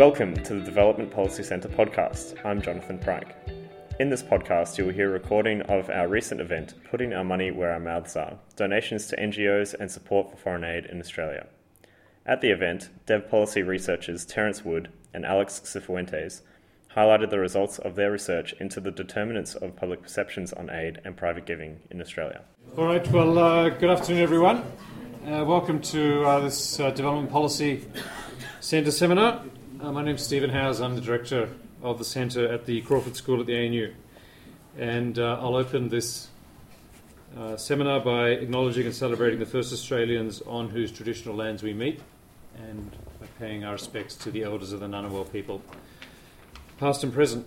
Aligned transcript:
Welcome 0.00 0.34
to 0.44 0.54
the 0.54 0.64
Development 0.64 1.10
Policy 1.10 1.42
Centre 1.42 1.68
podcast. 1.68 2.42
I'm 2.42 2.62
Jonathan 2.62 2.98
Pryke. 2.98 3.34
In 3.98 4.08
this 4.08 4.22
podcast, 4.22 4.78
you 4.78 4.86
will 4.86 4.94
hear 4.94 5.10
a 5.10 5.12
recording 5.12 5.60
of 5.60 5.90
our 5.90 6.08
recent 6.08 6.40
event, 6.40 6.72
Putting 6.90 7.12
Our 7.12 7.22
Money 7.22 7.50
Where 7.50 7.74
Our 7.74 7.80
Mouths 7.80 8.16
Are 8.16 8.38
donations 8.56 9.08
to 9.08 9.16
NGOs 9.16 9.74
and 9.74 9.90
support 9.90 10.30
for 10.30 10.38
foreign 10.38 10.64
aid 10.64 10.86
in 10.86 11.00
Australia. 11.00 11.48
At 12.24 12.40
the 12.40 12.48
event, 12.48 12.88
Dev 13.04 13.28
Policy 13.30 13.62
researchers 13.62 14.24
Terence 14.24 14.64
Wood 14.64 14.90
and 15.12 15.26
Alex 15.26 15.60
Cifuentes 15.66 16.40
highlighted 16.96 17.28
the 17.28 17.38
results 17.38 17.78
of 17.78 17.94
their 17.94 18.10
research 18.10 18.54
into 18.54 18.80
the 18.80 18.90
determinants 18.90 19.54
of 19.54 19.76
public 19.76 20.00
perceptions 20.00 20.54
on 20.54 20.70
aid 20.70 21.02
and 21.04 21.14
private 21.14 21.44
giving 21.44 21.78
in 21.90 22.00
Australia. 22.00 22.40
All 22.78 22.86
right, 22.86 23.06
well, 23.08 23.38
uh, 23.38 23.68
good 23.68 23.90
afternoon, 23.90 24.22
everyone. 24.22 24.64
Uh, 25.26 25.44
welcome 25.44 25.78
to 25.82 26.24
uh, 26.24 26.40
this 26.40 26.80
uh, 26.80 26.90
Development 26.90 27.30
Policy 27.30 27.84
Centre 28.60 28.92
seminar. 28.92 29.42
Uh, 29.82 29.90
my 29.90 30.04
name 30.04 30.16
is 30.16 30.22
Stephen 30.22 30.50
Howes. 30.50 30.82
I'm 30.82 30.94
the 30.94 31.00
director 31.00 31.48
of 31.82 31.96
the 31.96 32.04
centre 32.04 32.46
at 32.46 32.66
the 32.66 32.82
Crawford 32.82 33.16
School 33.16 33.40
at 33.40 33.46
the 33.46 33.56
ANU. 33.56 33.94
And 34.76 35.18
uh, 35.18 35.38
I'll 35.40 35.56
open 35.56 35.88
this 35.88 36.28
uh, 37.38 37.56
seminar 37.56 38.00
by 38.00 38.28
acknowledging 38.28 38.84
and 38.84 38.94
celebrating 38.94 39.38
the 39.38 39.46
first 39.46 39.72
Australians 39.72 40.42
on 40.42 40.68
whose 40.68 40.92
traditional 40.92 41.34
lands 41.34 41.62
we 41.62 41.72
meet 41.72 41.98
and 42.58 42.94
by 43.18 43.26
paying 43.38 43.64
our 43.64 43.72
respects 43.72 44.16
to 44.16 44.30
the 44.30 44.42
elders 44.42 44.74
of 44.74 44.80
the 44.80 44.86
Ngunnawal 44.86 45.32
people, 45.32 45.62
past 46.78 47.02
and 47.02 47.10
present. 47.14 47.46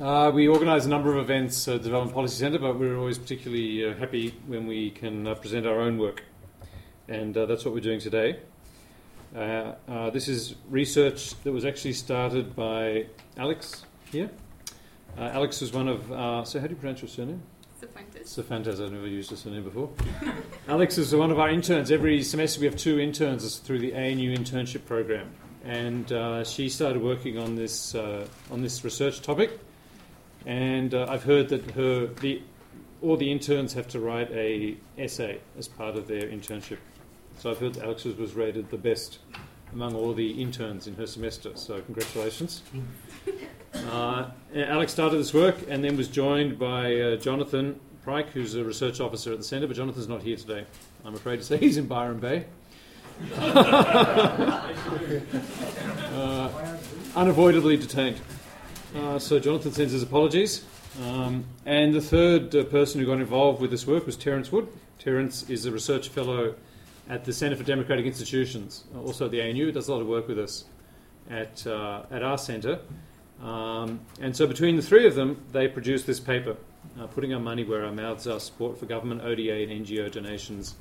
Uh, 0.00 0.30
we 0.32 0.46
organise 0.46 0.86
a 0.86 0.88
number 0.88 1.10
of 1.10 1.18
events 1.18 1.66
at 1.66 1.78
the 1.78 1.88
Development 1.88 2.14
Policy 2.14 2.36
Centre, 2.36 2.60
but 2.60 2.78
we're 2.78 2.96
always 2.96 3.18
particularly 3.18 3.84
uh, 3.84 3.92
happy 3.94 4.36
when 4.46 4.68
we 4.68 4.92
can 4.92 5.26
uh, 5.26 5.34
present 5.34 5.66
our 5.66 5.80
own 5.80 5.98
work. 5.98 6.22
And 7.08 7.36
uh, 7.36 7.46
that's 7.46 7.64
what 7.64 7.74
we're 7.74 7.80
doing 7.80 7.98
today. 7.98 8.38
Uh, 9.34 9.74
uh, 9.88 10.10
this 10.10 10.28
is 10.28 10.54
research 10.70 11.34
that 11.42 11.52
was 11.52 11.64
actually 11.64 11.92
started 11.92 12.56
by 12.56 13.06
Alex 13.36 13.84
here. 14.10 14.30
Uh, 15.18 15.22
Alex 15.32 15.60
was 15.60 15.72
one 15.72 15.88
of, 15.88 16.10
uh, 16.12 16.44
so 16.44 16.60
how 16.60 16.66
do 16.66 16.70
you 16.72 16.76
pronounce 16.76 17.02
your 17.02 17.08
surname? 17.08 17.42
Cifuentes. 17.80 18.26
Cervantes, 18.26 18.80
I've 18.80 18.92
never 18.92 19.06
used 19.06 19.30
this 19.30 19.40
surname 19.40 19.64
before. 19.64 19.90
Alex 20.68 20.98
is 20.98 21.14
one 21.14 21.30
of 21.30 21.38
our 21.38 21.50
interns. 21.50 21.90
Every 21.90 22.22
semester 22.22 22.60
we 22.60 22.66
have 22.66 22.76
two 22.76 22.98
interns 22.98 23.58
through 23.58 23.78
the 23.80 23.94
ANU 23.94 24.36
internship 24.36 24.84
program. 24.84 25.30
And 25.64 26.10
uh, 26.12 26.44
she 26.44 26.68
started 26.68 27.02
working 27.02 27.38
on 27.38 27.54
this, 27.54 27.94
uh, 27.94 28.26
on 28.50 28.62
this 28.62 28.82
research 28.82 29.20
topic. 29.20 29.58
And 30.46 30.94
uh, 30.94 31.06
I've 31.08 31.24
heard 31.24 31.50
that 31.50 31.70
her, 31.72 32.06
the, 32.06 32.42
all 33.02 33.16
the 33.16 33.30
interns 33.30 33.74
have 33.74 33.88
to 33.88 34.00
write 34.00 34.30
a 34.32 34.76
essay 34.96 35.40
as 35.58 35.68
part 35.68 35.96
of 35.96 36.08
their 36.08 36.22
internship. 36.22 36.78
So 37.38 37.50
I've 37.52 37.60
heard 37.60 37.78
Alex's 37.78 38.16
was 38.16 38.34
rated 38.34 38.68
the 38.70 38.76
best 38.76 39.20
among 39.72 39.94
all 39.94 40.12
the 40.12 40.42
interns 40.42 40.88
in 40.88 40.94
her 40.96 41.06
semester. 41.06 41.52
So 41.54 41.80
congratulations. 41.82 42.62
Uh, 43.92 44.30
Alex 44.56 44.92
started 44.92 45.18
this 45.18 45.32
work 45.32 45.56
and 45.68 45.84
then 45.84 45.96
was 45.96 46.08
joined 46.08 46.58
by 46.58 47.00
uh, 47.00 47.16
Jonathan 47.16 47.78
Pryke, 48.04 48.30
who's 48.30 48.56
a 48.56 48.64
research 48.64 49.00
officer 49.00 49.30
at 49.30 49.38
the 49.38 49.44
centre, 49.44 49.68
but 49.68 49.76
Jonathan's 49.76 50.08
not 50.08 50.22
here 50.22 50.36
today. 50.36 50.64
I'm 51.04 51.14
afraid 51.14 51.36
to 51.36 51.44
say 51.44 51.58
he's 51.58 51.76
in 51.76 51.86
Byron 51.86 52.18
Bay. 52.18 52.46
uh, 53.36 54.72
unavoidably 57.14 57.76
detained. 57.76 58.20
Uh, 58.96 59.20
so 59.20 59.38
Jonathan 59.38 59.70
sends 59.70 59.92
his 59.92 60.02
apologies. 60.02 60.64
Um, 61.04 61.44
and 61.64 61.94
the 61.94 62.00
third 62.00 62.52
uh, 62.56 62.64
person 62.64 63.00
who 63.00 63.06
got 63.06 63.20
involved 63.20 63.60
with 63.60 63.70
this 63.70 63.86
work 63.86 64.06
was 64.06 64.16
Terence 64.16 64.50
Wood. 64.50 64.66
Terence 64.98 65.48
is 65.48 65.66
a 65.66 65.70
research 65.70 66.08
fellow 66.08 66.56
at 67.08 67.24
the 67.24 67.32
Centre 67.32 67.56
for 67.56 67.64
Democratic 67.64 68.06
Institutions, 68.06 68.84
uh, 68.94 69.00
also 69.00 69.26
at 69.26 69.30
the 69.30 69.40
ANU. 69.40 69.68
It 69.68 69.72
does 69.72 69.88
a 69.88 69.92
lot 69.92 70.00
of 70.00 70.06
work 70.06 70.28
with 70.28 70.38
us 70.38 70.64
at, 71.30 71.66
uh, 71.66 72.02
at 72.10 72.22
our 72.22 72.38
centre. 72.38 72.80
Um, 73.42 74.00
and 74.20 74.36
so 74.36 74.46
between 74.46 74.76
the 74.76 74.82
three 74.82 75.06
of 75.06 75.14
them, 75.14 75.42
they 75.52 75.68
produced 75.68 76.06
this 76.06 76.20
paper, 76.20 76.56
uh, 76.98 77.06
Putting 77.06 77.32
Our 77.32 77.40
Money 77.40 77.64
Where 77.64 77.84
Our 77.84 77.92
Mouths 77.92 78.26
Are, 78.26 78.40
Support 78.40 78.78
for 78.78 78.86
Government, 78.86 79.22
ODA 79.22 79.62
and 79.62 79.86
NGO 79.86 80.10
Donations 80.10 80.74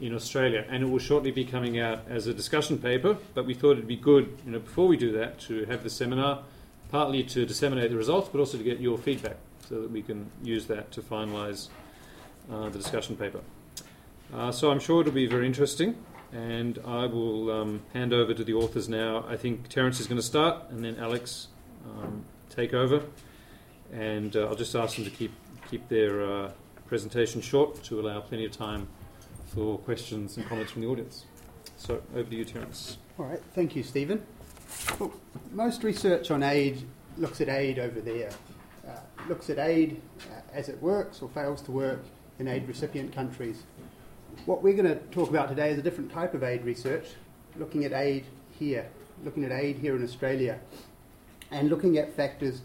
in 0.00 0.14
Australia. 0.14 0.64
And 0.68 0.84
it 0.84 0.86
will 0.86 0.98
shortly 0.98 1.30
be 1.30 1.44
coming 1.44 1.80
out 1.80 2.02
as 2.08 2.26
a 2.26 2.34
discussion 2.34 2.78
paper, 2.78 3.16
but 3.34 3.46
we 3.46 3.54
thought 3.54 3.72
it'd 3.72 3.88
be 3.88 3.96
good, 3.96 4.38
you 4.44 4.52
know, 4.52 4.58
before 4.60 4.86
we 4.86 4.96
do 4.96 5.12
that, 5.12 5.40
to 5.40 5.64
have 5.64 5.82
the 5.82 5.90
seminar, 5.90 6.44
partly 6.90 7.24
to 7.24 7.44
disseminate 7.46 7.90
the 7.90 7.96
results, 7.96 8.28
but 8.30 8.38
also 8.38 8.58
to 8.58 8.64
get 8.64 8.80
your 8.80 8.98
feedback 8.98 9.36
so 9.68 9.80
that 9.80 9.90
we 9.90 10.02
can 10.02 10.30
use 10.42 10.66
that 10.66 10.92
to 10.92 11.02
finalise 11.02 11.68
uh, 12.50 12.68
the 12.68 12.78
discussion 12.78 13.16
paper. 13.16 13.40
Uh, 14.32 14.52
so 14.52 14.70
I'm 14.70 14.80
sure 14.80 15.00
it'll 15.00 15.12
be 15.12 15.26
very 15.26 15.46
interesting, 15.46 15.96
and 16.32 16.78
I 16.84 17.06
will 17.06 17.50
um, 17.50 17.82
hand 17.94 18.12
over 18.12 18.34
to 18.34 18.44
the 18.44 18.54
authors 18.54 18.88
now. 18.88 19.24
I 19.26 19.36
think 19.36 19.68
Terence 19.68 20.00
is 20.00 20.06
going 20.06 20.20
to 20.20 20.26
start, 20.26 20.70
and 20.70 20.84
then 20.84 20.96
Alex 20.98 21.48
um, 21.86 22.24
take 22.50 22.74
over, 22.74 23.02
and 23.92 24.36
uh, 24.36 24.46
I'll 24.46 24.54
just 24.54 24.74
ask 24.74 24.96
them 24.96 25.04
to 25.04 25.10
keep 25.10 25.32
keep 25.70 25.88
their 25.88 26.24
uh, 26.24 26.50
presentation 26.86 27.40
short 27.40 27.82
to 27.84 28.00
allow 28.00 28.20
plenty 28.20 28.44
of 28.44 28.52
time 28.52 28.88
for 29.46 29.78
questions 29.78 30.36
and 30.36 30.46
comments 30.46 30.72
from 30.72 30.82
the 30.82 30.88
audience. 30.88 31.24
So 31.76 32.02
over 32.14 32.28
to 32.28 32.36
you, 32.36 32.44
Terence. 32.44 32.98
All 33.18 33.26
right, 33.26 33.40
thank 33.54 33.74
you, 33.76 33.82
Stephen. 33.82 34.22
Well, 34.98 35.12
most 35.52 35.82
research 35.84 36.30
on 36.30 36.42
aid 36.42 36.82
looks 37.16 37.40
at 37.40 37.48
aid 37.48 37.78
over 37.78 38.00
there, 38.00 38.30
uh, 38.86 39.00
looks 39.28 39.48
at 39.48 39.58
aid 39.58 40.00
uh, 40.30 40.40
as 40.52 40.68
it 40.68 40.80
works 40.82 41.22
or 41.22 41.28
fails 41.30 41.62
to 41.62 41.72
work 41.72 42.04
in 42.38 42.46
aid 42.46 42.68
recipient 42.68 43.14
countries. 43.14 43.62
What 44.46 44.62
we're 44.62 44.74
going 44.74 44.86
to 44.86 44.96
talk 45.10 45.28
about 45.28 45.48
today 45.48 45.70
is 45.70 45.78
a 45.78 45.82
different 45.82 46.10
type 46.10 46.32
of 46.32 46.42
aid 46.42 46.64
research, 46.64 47.06
looking 47.56 47.84
at 47.84 47.92
aid 47.92 48.24
here, 48.58 48.88
looking 49.24 49.44
at 49.44 49.52
aid 49.52 49.76
here 49.78 49.94
in 49.94 50.02
Australia, 50.02 50.58
and 51.50 51.68
looking 51.68 51.98
at 51.98 52.14
factors 52.14 52.62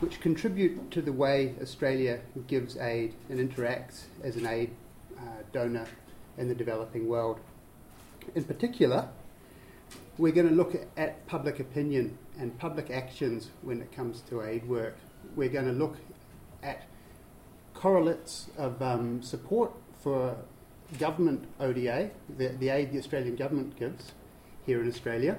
which 0.00 0.20
contribute 0.20 0.90
to 0.90 1.00
the 1.00 1.12
way 1.12 1.54
Australia 1.62 2.20
gives 2.48 2.76
aid 2.76 3.14
and 3.28 3.38
interacts 3.38 4.02
as 4.24 4.36
an 4.36 4.46
aid 4.46 4.70
uh, 5.16 5.22
donor 5.52 5.86
in 6.38 6.48
the 6.48 6.54
developing 6.54 7.06
world. 7.06 7.38
In 8.34 8.42
particular, 8.42 9.08
we're 10.18 10.32
going 10.32 10.48
to 10.48 10.54
look 10.54 10.74
at 10.96 11.24
public 11.26 11.60
opinion 11.60 12.18
and 12.38 12.58
public 12.58 12.90
actions 12.90 13.50
when 13.62 13.80
it 13.80 13.92
comes 13.92 14.22
to 14.22 14.42
aid 14.42 14.68
work. 14.68 14.96
We're 15.36 15.50
going 15.50 15.66
to 15.66 15.72
look 15.72 15.98
at 16.64 16.82
correlates 17.74 18.48
of 18.56 18.82
um, 18.82 19.22
support 19.22 19.72
for 20.02 20.36
government 20.98 21.44
ODA, 21.60 22.10
the, 22.36 22.48
the 22.48 22.68
aid 22.68 22.92
the 22.92 22.98
Australian 22.98 23.36
government 23.36 23.78
gives 23.78 24.12
here 24.66 24.80
in 24.80 24.88
Australia. 24.88 25.38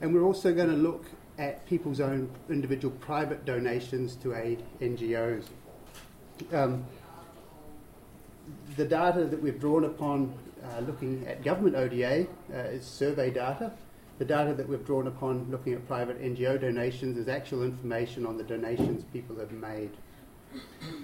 And 0.00 0.14
we're 0.14 0.24
also 0.24 0.54
going 0.54 0.70
to 0.70 0.76
look 0.76 1.06
at 1.38 1.64
people's 1.66 2.00
own 2.00 2.30
individual 2.48 2.94
private 2.98 3.44
donations 3.44 4.16
to 4.16 4.34
aid 4.34 4.62
NGOs. 4.80 5.44
Um, 6.52 6.84
the 8.76 8.84
data 8.84 9.24
that 9.24 9.40
we've 9.40 9.60
drawn 9.60 9.84
upon 9.84 10.34
uh, 10.64 10.80
looking 10.80 11.26
at 11.26 11.42
government 11.42 11.76
ODA 11.76 12.26
uh, 12.52 12.56
is 12.56 12.84
survey 12.84 13.30
data. 13.30 13.72
The 14.18 14.24
data 14.24 14.52
that 14.54 14.68
we've 14.68 14.84
drawn 14.84 15.06
upon 15.06 15.48
looking 15.50 15.74
at 15.74 15.86
private 15.86 16.20
NGO 16.20 16.60
donations 16.60 17.16
is 17.16 17.28
actual 17.28 17.62
information 17.62 18.26
on 18.26 18.36
the 18.36 18.42
donations 18.42 19.04
people 19.12 19.36
have 19.36 19.52
made. 19.52 19.90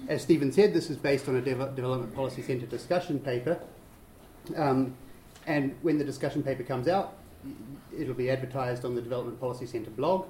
As 0.07 0.21
Stephen 0.21 0.51
said, 0.51 0.73
this 0.73 0.89
is 0.89 0.97
based 0.97 1.29
on 1.29 1.35
a 1.35 1.41
De- 1.41 1.53
Development 1.53 2.13
Policy 2.13 2.41
Centre 2.41 2.65
discussion 2.65 3.19
paper. 3.19 3.59
Um, 4.55 4.95
and 5.47 5.75
when 5.81 5.97
the 5.97 6.03
discussion 6.03 6.43
paper 6.43 6.63
comes 6.63 6.87
out, 6.87 7.17
it'll 7.97 8.13
be 8.13 8.29
advertised 8.29 8.85
on 8.85 8.95
the 8.95 9.01
Development 9.01 9.39
Policy 9.39 9.65
Centre 9.65 9.91
blog. 9.91 10.27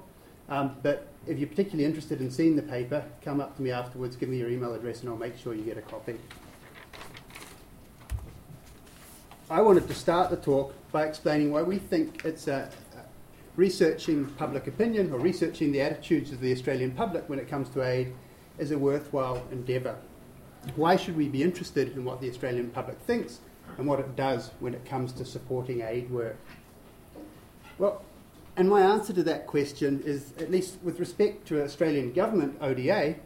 Um, 0.48 0.76
but 0.82 1.08
if 1.26 1.38
you're 1.38 1.48
particularly 1.48 1.84
interested 1.84 2.20
in 2.20 2.30
seeing 2.30 2.54
the 2.54 2.62
paper, 2.62 3.04
come 3.22 3.40
up 3.40 3.56
to 3.56 3.62
me 3.62 3.70
afterwards, 3.70 4.14
give 4.14 4.28
me 4.28 4.38
your 4.38 4.50
email 4.50 4.74
address, 4.74 5.00
and 5.00 5.08
I'll 5.08 5.16
make 5.16 5.36
sure 5.36 5.54
you 5.54 5.64
get 5.64 5.78
a 5.78 5.82
copy. 5.82 6.16
I 9.48 9.60
wanted 9.60 9.88
to 9.88 9.94
start 9.94 10.30
the 10.30 10.36
talk 10.36 10.74
by 10.92 11.06
explaining 11.06 11.52
why 11.52 11.62
we 11.62 11.78
think 11.78 12.24
it's 12.24 12.48
researching 13.56 14.26
public 14.36 14.66
opinion 14.66 15.12
or 15.12 15.18
researching 15.18 15.72
the 15.72 15.80
attitudes 15.80 16.30
of 16.30 16.40
the 16.40 16.52
Australian 16.52 16.90
public 16.92 17.28
when 17.28 17.38
it 17.38 17.48
comes 17.48 17.68
to 17.70 17.82
aid 17.82 18.12
is 18.58 18.70
a 18.70 18.78
worthwhile 18.78 19.42
endeavour. 19.50 19.96
Why 20.74 20.96
should 20.96 21.16
we 21.16 21.28
be 21.28 21.42
interested 21.42 21.96
in 21.96 22.04
what 22.04 22.20
the 22.20 22.28
Australian 22.28 22.70
public 22.70 22.98
thinks 23.00 23.38
and 23.78 23.86
what 23.86 24.00
it 24.00 24.16
does 24.16 24.50
when 24.60 24.74
it 24.74 24.84
comes 24.84 25.12
to 25.12 25.24
supporting 25.24 25.82
aid 25.82 26.10
work? 26.10 26.36
Well, 27.78 28.02
and 28.56 28.68
my 28.68 28.80
answer 28.80 29.12
to 29.12 29.22
that 29.24 29.46
question 29.46 30.02
is, 30.04 30.32
at 30.38 30.50
least 30.50 30.78
with 30.82 30.98
respect 30.98 31.46
to 31.48 31.62
Australian 31.62 32.12
government 32.12 32.56
ODA, 32.60 33.16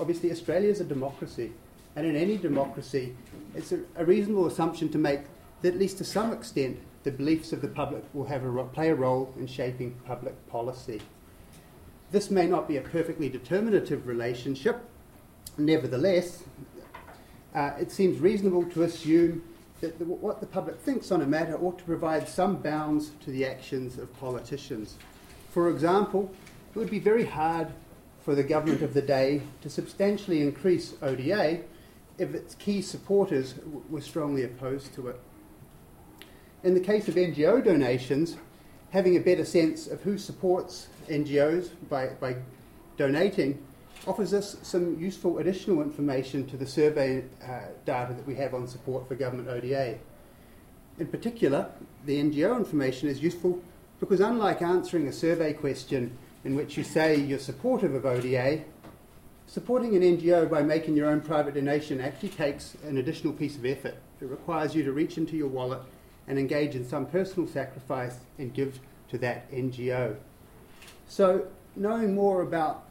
obviously 0.00 0.32
Australia 0.32 0.68
is 0.68 0.80
a 0.80 0.84
democracy. 0.84 1.52
And 1.96 2.06
in 2.06 2.16
any 2.16 2.36
democracy, 2.36 3.14
it's 3.54 3.72
a, 3.72 3.80
a 3.96 4.04
reasonable 4.04 4.46
assumption 4.46 4.88
to 4.90 4.98
make 4.98 5.20
that, 5.62 5.74
at 5.74 5.78
least 5.78 5.98
to 5.98 6.04
some 6.04 6.32
extent, 6.32 6.78
the 7.02 7.10
beliefs 7.10 7.52
of 7.52 7.62
the 7.62 7.68
public 7.68 8.04
will 8.12 8.26
have 8.26 8.44
a, 8.44 8.64
play 8.64 8.90
a 8.90 8.94
role 8.94 9.32
in 9.38 9.46
shaping 9.46 9.92
public 10.06 10.34
policy. 10.48 11.00
This 12.10 12.30
may 12.30 12.46
not 12.46 12.66
be 12.66 12.76
a 12.76 12.80
perfectly 12.80 13.28
determinative 13.28 14.06
relationship. 14.06 14.80
Nevertheless, 15.56 16.42
uh, 17.54 17.72
it 17.80 17.90
seems 17.92 18.18
reasonable 18.18 18.64
to 18.70 18.82
assume 18.82 19.42
that 19.80 19.98
the, 19.98 20.04
what 20.04 20.40
the 20.40 20.46
public 20.46 20.78
thinks 20.78 21.10
on 21.10 21.22
a 21.22 21.26
matter 21.26 21.56
ought 21.56 21.78
to 21.78 21.84
provide 21.84 22.28
some 22.28 22.56
bounds 22.56 23.12
to 23.24 23.30
the 23.30 23.46
actions 23.46 23.98
of 23.98 24.14
politicians. 24.18 24.96
For 25.50 25.70
example, 25.70 26.30
it 26.74 26.78
would 26.78 26.90
be 26.90 26.98
very 26.98 27.24
hard 27.24 27.68
for 28.22 28.34
the 28.34 28.42
government 28.42 28.82
of 28.82 28.94
the 28.94 29.02
day 29.02 29.42
to 29.62 29.70
substantially 29.70 30.42
increase 30.42 30.94
ODA 31.02 31.60
if 32.18 32.34
its 32.34 32.54
key 32.54 32.82
supporters 32.82 33.54
w- 33.54 33.82
were 33.88 34.02
strongly 34.02 34.44
opposed 34.44 34.94
to 34.94 35.08
it. 35.08 35.18
In 36.62 36.74
the 36.74 36.80
case 36.80 37.08
of 37.08 37.14
NGO 37.14 37.64
donations, 37.64 38.36
having 38.90 39.16
a 39.16 39.20
better 39.20 39.44
sense 39.44 39.86
of 39.86 40.02
who 40.02 40.18
supports 40.18 40.88
NGOs 41.08 41.70
by, 41.88 42.08
by 42.08 42.36
donating 42.98 43.62
offers 44.06 44.32
us 44.32 44.56
some 44.62 44.98
useful 44.98 45.38
additional 45.38 45.82
information 45.82 46.46
to 46.46 46.56
the 46.56 46.66
survey 46.66 47.24
uh, 47.44 47.60
data 47.84 48.14
that 48.14 48.26
we 48.26 48.34
have 48.34 48.54
on 48.54 48.66
support 48.66 49.06
for 49.06 49.14
government 49.14 49.48
ODA. 49.48 49.98
In 50.98 51.06
particular, 51.06 51.70
the 52.06 52.22
NGO 52.22 52.56
information 52.56 53.08
is 53.08 53.22
useful 53.22 53.62
because, 53.98 54.20
unlike 54.20 54.62
answering 54.62 55.06
a 55.06 55.12
survey 55.12 55.52
question 55.52 56.16
in 56.44 56.54
which 56.54 56.76
you 56.76 56.84
say 56.84 57.16
you're 57.16 57.38
supportive 57.38 57.94
of 57.94 58.06
ODA, 58.06 58.62
supporting 59.46 59.94
an 59.96 60.02
NGO 60.02 60.48
by 60.48 60.62
making 60.62 60.96
your 60.96 61.10
own 61.10 61.20
private 61.20 61.54
donation 61.54 62.00
actually 62.00 62.30
takes 62.30 62.76
an 62.86 62.96
additional 62.96 63.32
piece 63.32 63.56
of 63.56 63.66
effort. 63.66 63.96
It 64.20 64.26
requires 64.26 64.74
you 64.74 64.82
to 64.84 64.92
reach 64.92 65.18
into 65.18 65.36
your 65.36 65.48
wallet 65.48 65.80
and 66.26 66.38
engage 66.38 66.74
in 66.74 66.88
some 66.88 67.06
personal 67.06 67.48
sacrifice 67.48 68.20
and 68.38 68.54
give 68.54 68.80
to 69.08 69.18
that 69.18 69.50
NGO. 69.50 70.16
So, 71.08 71.46
knowing 71.76 72.14
more 72.14 72.42
about 72.42 72.84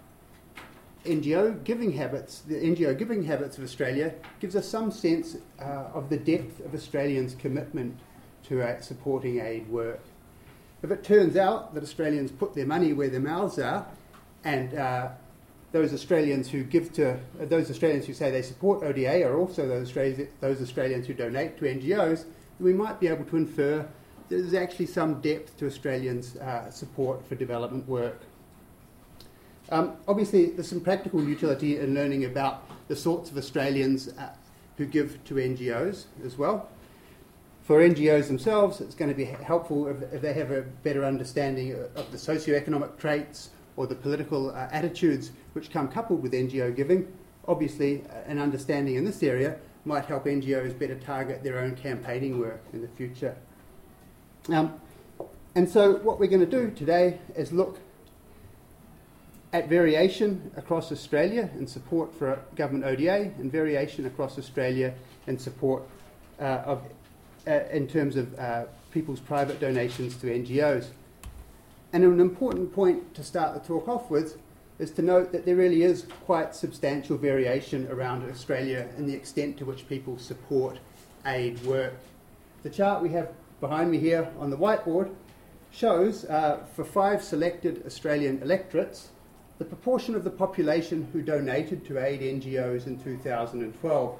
NGO 1.09 1.63
giving 1.63 1.91
habits, 1.91 2.39
the 2.41 2.55
NGO 2.55 2.97
giving 2.97 3.23
habits 3.23 3.57
of 3.57 3.63
Australia, 3.63 4.13
gives 4.39 4.55
us 4.55 4.67
some 4.67 4.91
sense 4.91 5.37
uh, 5.59 5.89
of 5.93 6.09
the 6.09 6.17
depth 6.17 6.59
of 6.65 6.73
Australians' 6.73 7.35
commitment 7.35 7.99
to 8.43 8.61
uh, 8.61 8.79
supporting 8.81 9.39
aid 9.39 9.67
work. 9.69 10.01
If 10.81 10.91
it 10.91 11.03
turns 11.03 11.35
out 11.35 11.73
that 11.73 11.83
Australians 11.83 12.31
put 12.31 12.55
their 12.55 12.65
money 12.65 12.93
where 12.93 13.09
their 13.09 13.19
mouths 13.19 13.59
are, 13.59 13.85
and 14.43 14.73
uh, 14.73 15.09
those 15.71 15.93
Australians 15.93 16.49
who 16.49 16.63
give 16.63 16.93
to 16.93 17.19
those 17.39 17.69
Australians 17.69 18.05
who 18.05 18.13
say 18.13 18.31
they 18.31 18.41
support 18.41 18.83
ODA 18.83 19.23
are 19.23 19.37
also 19.37 19.67
those 19.67 19.87
Australians, 19.87 20.29
those 20.39 20.61
Australians 20.61 21.07
who 21.07 21.13
donate 21.13 21.57
to 21.57 21.65
NGOs, 21.65 22.25
we 22.59 22.73
might 22.73 22.99
be 22.99 23.07
able 23.07 23.25
to 23.25 23.37
infer 23.37 23.77
that 24.29 24.35
there's 24.35 24.53
actually 24.53 24.85
some 24.85 25.21
depth 25.21 25.57
to 25.57 25.65
Australians' 25.65 26.35
uh, 26.37 26.69
support 26.69 27.27
for 27.27 27.35
development 27.35 27.87
work. 27.87 28.21
Um, 29.71 29.97
obviously, 30.07 30.47
there's 30.47 30.67
some 30.67 30.81
practical 30.81 31.23
utility 31.23 31.79
in 31.79 31.93
learning 31.93 32.25
about 32.25 32.63
the 32.87 32.95
sorts 32.95 33.29
of 33.29 33.37
Australians 33.37 34.09
uh, 34.17 34.29
who 34.77 34.85
give 34.85 35.23
to 35.25 35.35
NGOs 35.35 36.05
as 36.25 36.37
well. 36.37 36.69
For 37.61 37.81
NGOs 37.81 38.27
themselves, 38.27 38.81
it's 38.81 38.95
going 38.95 39.11
to 39.11 39.15
be 39.15 39.25
helpful 39.25 39.87
if, 39.87 40.01
if 40.11 40.21
they 40.21 40.33
have 40.33 40.49
a 40.49 40.63
better 40.63 41.05
understanding 41.05 41.73
of 41.95 42.11
the 42.11 42.17
socio-economic 42.17 42.97
traits 42.97 43.51
or 43.75 43.85
the 43.85 43.93
political 43.93 44.49
uh, 44.49 44.67
attitudes 44.71 45.31
which 45.53 45.69
come 45.69 45.87
coupled 45.87 46.23
with 46.23 46.33
NGO 46.33 46.75
giving. 46.75 47.11
Obviously, 47.47 48.03
an 48.25 48.39
understanding 48.39 48.95
in 48.95 49.05
this 49.05 49.21
area 49.21 49.57
might 49.85 50.05
help 50.05 50.25
NGOs 50.25 50.77
better 50.79 50.95
target 50.95 51.43
their 51.43 51.59
own 51.59 51.75
campaigning 51.75 52.39
work 52.39 52.63
in 52.73 52.81
the 52.81 52.87
future. 52.87 53.35
Um, 54.49 54.73
and 55.53 55.69
so, 55.69 55.97
what 55.97 56.19
we're 56.19 56.27
going 56.27 56.45
to 56.45 56.45
do 56.45 56.71
today 56.71 57.19
is 57.35 57.51
look 57.51 57.79
at 59.51 59.67
variation 59.67 60.51
across 60.55 60.91
Australia 60.91 61.49
in 61.57 61.65
support 61.65 62.13
for 62.13 62.39
government 62.55 62.85
ODA 62.85 63.31
and 63.39 63.51
variation 63.51 64.05
across 64.05 64.37
Australia 64.37 64.93
in 65.27 65.39
support 65.39 65.83
uh, 66.39 66.61
of, 66.65 66.83
uh, 67.47 67.51
in 67.71 67.87
terms 67.87 68.15
of 68.15 68.37
uh, 68.37 68.65
people's 68.91 69.19
private 69.19 69.59
donations 69.59 70.15
to 70.17 70.27
NGOs. 70.27 70.87
And 71.91 72.03
an 72.03 72.19
important 72.19 72.73
point 72.73 73.15
to 73.15 73.23
start 73.23 73.55
the 73.55 73.67
talk 73.67 73.87
off 73.87 74.11
with 74.11 74.37
is 74.77 74.91
to 74.91 75.01
note 75.01 75.31
that 75.31 75.45
there 75.45 75.55
really 75.55 75.81
is 75.81 76.05
quite 76.25 76.55
substantial 76.55 77.17
variation 77.17 77.87
around 77.89 78.29
Australia 78.29 78.87
in 78.97 79.07
the 79.07 79.13
extent 79.13 79.57
to 79.57 79.65
which 79.65 79.89
people 79.89 80.17
support 80.17 80.77
aid 81.25 81.61
work. 81.63 81.95
The 82.61 82.69
chart 82.69 83.01
we 83.01 83.09
have 83.09 83.31
behind 83.59 83.89
me 83.89 83.97
here 83.97 84.29
on 84.39 84.51
the 84.51 84.57
whiteboard 84.57 85.13
shows 85.71 86.25
uh, 86.25 86.59
for 86.75 86.85
five 86.85 87.23
selected 87.23 87.83
Australian 87.85 88.41
electorates 88.41 89.09
the 89.59 89.65
proportion 89.65 90.15
of 90.15 90.23
the 90.23 90.29
population 90.29 91.07
who 91.11 91.21
donated 91.21 91.85
to 91.85 91.99
aid 91.99 92.21
NGOs 92.21 92.87
in 92.87 92.97
2012. 92.97 94.17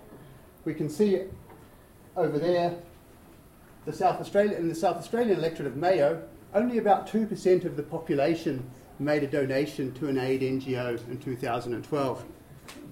We 0.65 0.73
can 0.73 0.89
see 0.89 1.23
over 2.17 2.37
there 2.37 2.77
the 3.85 3.93
South 3.93 4.19
Australia 4.19 4.57
in 4.57 4.67
the 4.67 4.75
South 4.75 4.97
Australian 4.97 5.39
electorate 5.39 5.67
of 5.67 5.77
Mayo, 5.77 6.21
only 6.53 6.77
about 6.77 7.07
2% 7.07 7.63
of 7.63 7.77
the 7.77 7.83
population 7.83 8.69
made 8.99 9.23
a 9.23 9.27
donation 9.27 9.93
to 9.93 10.09
an 10.09 10.17
aid 10.17 10.41
NGO 10.41 11.07
in 11.07 11.17
2012. 11.17 12.25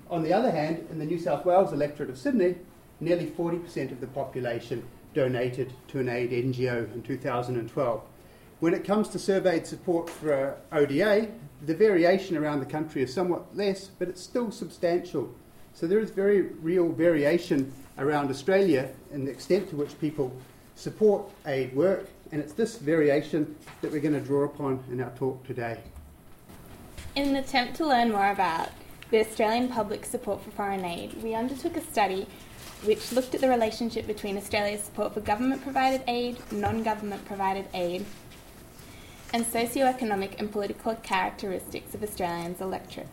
On 0.09 0.23
the 0.23 0.31
other 0.31 0.49
hand, 0.49 0.87
in 0.89 0.99
the 0.99 1.05
New 1.05 1.19
South 1.19 1.45
Wales 1.45 1.73
electorate 1.73 2.09
of 2.09 2.17
Sydney, 2.17 2.55
nearly 3.01 3.27
40% 3.27 3.91
of 3.91 3.99
the 3.99 4.07
population 4.07 4.85
donated 5.13 5.73
to 5.89 5.99
an 5.99 6.07
aid 6.07 6.31
NGO 6.31 6.93
in 6.93 7.03
2012. 7.03 8.01
When 8.59 8.73
it 8.73 8.83
comes 8.83 9.09
to 9.09 9.19
surveyed 9.19 9.67
support 9.67 10.09
for 10.09 10.33
uh, 10.33 10.75
ODA, 10.75 11.27
the 11.67 11.75
variation 11.75 12.35
around 12.35 12.59
the 12.59 12.65
country 12.65 13.03
is 13.03 13.13
somewhat 13.13 13.55
less, 13.55 13.87
but 13.99 14.07
it's 14.07 14.21
still 14.21 14.49
substantial. 14.49 15.31
So 15.75 15.85
there 15.85 15.99
is 15.99 16.09
very 16.09 16.41
real 16.41 16.89
variation 16.89 17.71
around 17.99 18.31
Australia 18.31 18.89
in 19.11 19.25
the 19.25 19.31
extent 19.31 19.69
to 19.69 19.75
which 19.75 19.99
people 19.99 20.31
support 20.73 21.29
aid 21.45 21.75
work, 21.75 22.09
and 22.31 22.41
it's 22.41 22.53
this 22.53 22.77
variation 22.77 23.55
that 23.81 23.91
we're 23.91 24.01
going 24.01 24.15
to 24.15 24.21
draw 24.21 24.45
upon 24.45 24.83
in 24.91 25.01
our 25.01 25.11
talk 25.11 25.45
today. 25.45 25.77
In 27.15 27.29
an 27.29 27.35
attempt 27.35 27.75
to 27.75 27.85
learn 27.85 28.11
more 28.11 28.31
about 28.31 28.69
the 29.11 29.19
Australian 29.19 29.69
public 29.69 30.03
support 30.03 30.43
for 30.43 30.49
foreign 30.49 30.83
aid, 30.83 31.21
we 31.21 31.35
undertook 31.35 31.77
a 31.77 31.81
study 31.81 32.25
which 32.83 33.11
looked 33.11 33.35
at 33.35 33.41
the 33.41 33.49
relationship 33.49 34.07
between 34.07 34.35
Australia's 34.35 34.83
support 34.83 35.13
for 35.13 35.21
government 35.21 35.61
provided 35.61 36.01
aid, 36.07 36.37
non 36.51 36.81
government 36.81 37.23
provided 37.25 37.65
aid, 37.75 38.03
and 39.33 39.45
socio-economic 39.45 40.39
and 40.39 40.51
political 40.51 40.95
characteristics 40.95 41.93
of 41.93 42.03
Australians' 42.03 42.61
electorates. 42.61 43.09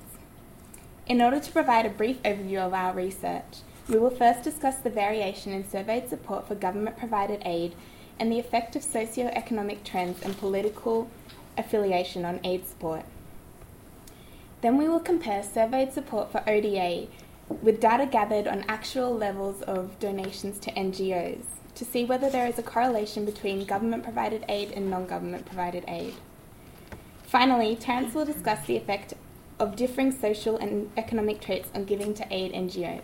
In 1.07 1.21
order 1.21 1.41
to 1.41 1.53
provide 1.53 1.87
a 1.87 1.91
brief 1.91 2.23
overview 2.23 2.59
of 2.59 2.73
our 2.73 2.95
research, 2.95 3.59
we 3.89 3.99
will 3.99 4.11
first 4.11 4.43
discuss 4.43 4.77
the 4.77 4.91
variation 4.91 5.53
in 5.53 5.69
surveyed 5.69 6.09
support 6.09 6.49
for 6.49 6.55
government 6.55 6.97
provided 6.97 7.43
aid 7.45 7.75
and 8.19 8.31
the 8.31 8.39
effect 8.39 8.77
of 8.77 8.83
socio-economic 8.83 9.85
trends 9.85 10.23
and 10.23 10.39
political 10.39 11.11
affiliation 11.59 12.25
on 12.25 12.41
aid 12.45 12.67
support. 12.67 13.05
Then 14.63 14.79
we 14.79 14.89
will 14.89 15.01
compare 15.01 15.43
surveyed 15.43 15.93
support 15.93 16.33
for 16.33 16.43
ODA 16.49 17.09
with 17.49 17.81
data 17.81 18.07
gathered 18.07 18.49
on 18.49 18.65
actual 18.67 19.15
levels 19.15 19.61
of 19.63 19.99
donations 19.99 20.59
to 20.61 20.73
NGOs 20.73 21.45
to 21.75 21.85
see 21.85 22.05
whether 22.05 22.31
there 22.31 22.47
is 22.47 22.59
a 22.59 22.63
correlation 22.63 23.25
between 23.25 23.65
government 23.65 24.05
provided 24.05 24.45
aid 24.49 24.73
and 24.73 24.91
non 24.91 25.07
government 25.07 25.47
provided 25.47 25.85
aid. 25.89 26.15
Finally, 27.25 27.77
Terence 27.77 28.15
will 28.15 28.25
discuss 28.25 28.67
the 28.67 28.77
effect 28.77 29.15
of 29.59 29.77
differing 29.77 30.13
social 30.13 30.57
and 30.57 30.91
economic 30.97 31.41
traits 31.41 31.69
on 31.75 31.85
giving 31.85 32.15
to 32.15 32.27
aid 32.31 32.53
NGOs. 32.53 33.03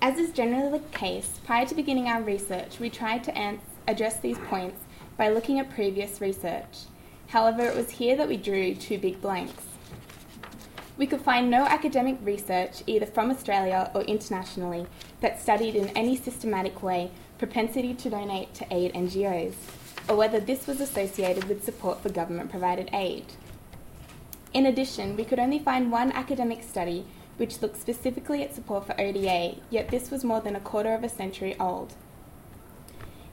As 0.00 0.16
is 0.16 0.32
generally 0.32 0.78
the 0.78 0.84
case, 0.96 1.40
prior 1.44 1.66
to 1.66 1.74
beginning 1.74 2.08
our 2.08 2.22
research, 2.22 2.78
we 2.78 2.88
tried 2.88 3.24
to 3.24 3.36
ans- 3.36 3.62
address 3.86 4.18
these 4.20 4.38
points 4.38 4.80
by 5.16 5.28
looking 5.28 5.58
at 5.58 5.70
previous 5.70 6.20
research. 6.20 6.84
However, 7.28 7.64
it 7.66 7.76
was 7.76 7.90
here 7.90 8.16
that 8.16 8.28
we 8.28 8.36
drew 8.36 8.74
two 8.74 8.98
big 8.98 9.20
blanks. 9.20 9.67
We 10.98 11.06
could 11.06 11.20
find 11.20 11.48
no 11.48 11.64
academic 11.64 12.18
research, 12.22 12.82
either 12.88 13.06
from 13.06 13.30
Australia 13.30 13.88
or 13.94 14.02
internationally, 14.02 14.86
that 15.20 15.40
studied 15.40 15.76
in 15.76 15.88
any 15.90 16.16
systematic 16.16 16.82
way 16.82 17.12
propensity 17.38 17.94
to 17.94 18.10
donate 18.10 18.52
to 18.54 18.66
aid 18.74 18.92
NGOs, 18.94 19.54
or 20.08 20.16
whether 20.16 20.40
this 20.40 20.66
was 20.66 20.80
associated 20.80 21.44
with 21.44 21.64
support 21.64 22.02
for 22.02 22.08
government 22.08 22.50
provided 22.50 22.90
aid. 22.92 23.24
In 24.52 24.66
addition, 24.66 25.16
we 25.16 25.24
could 25.24 25.38
only 25.38 25.60
find 25.60 25.92
one 25.92 26.10
academic 26.10 26.64
study 26.64 27.06
which 27.36 27.62
looked 27.62 27.80
specifically 27.80 28.42
at 28.42 28.52
support 28.52 28.84
for 28.84 29.00
ODA, 29.00 29.54
yet 29.70 29.90
this 29.90 30.10
was 30.10 30.24
more 30.24 30.40
than 30.40 30.56
a 30.56 30.60
quarter 30.60 30.94
of 30.94 31.04
a 31.04 31.08
century 31.08 31.54
old. 31.60 31.94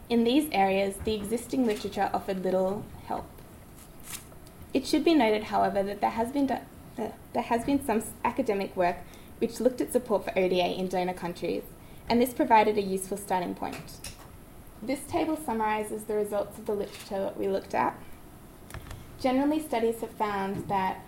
In 0.07 0.23
these 0.23 0.47
areas, 0.51 0.97
the 1.03 1.15
existing 1.15 1.65
literature 1.65 2.11
offered 2.13 2.43
little 2.43 2.85
help. 3.07 3.25
It 4.71 4.85
should 4.85 5.03
be 5.03 5.15
noted, 5.15 5.45
however, 5.45 5.81
that 5.81 6.01
there 6.01 6.11
has 6.11 6.31
been 6.31 6.45
there 6.95 7.43
has 7.43 7.63
been 7.63 7.85
some 7.85 8.03
academic 8.23 8.75
work 8.75 8.97
which 9.39 9.59
looked 9.59 9.81
at 9.81 9.91
support 9.91 10.23
for 10.23 10.37
ODA 10.37 10.79
in 10.79 10.87
donor 10.87 11.13
countries, 11.13 11.63
and 12.07 12.21
this 12.21 12.33
provided 12.33 12.77
a 12.77 12.81
useful 12.81 13.17
starting 13.17 13.55
point. 13.55 13.99
This 14.81 15.01
table 15.07 15.37
summarises 15.37 16.03
the 16.03 16.15
results 16.15 16.57
of 16.57 16.65
the 16.65 16.73
literature 16.73 17.19
that 17.19 17.37
we 17.37 17.47
looked 17.47 17.73
at. 17.73 17.97
Generally, 19.19 19.61
studies 19.61 20.01
have 20.01 20.11
found 20.11 20.67
that 20.67 20.99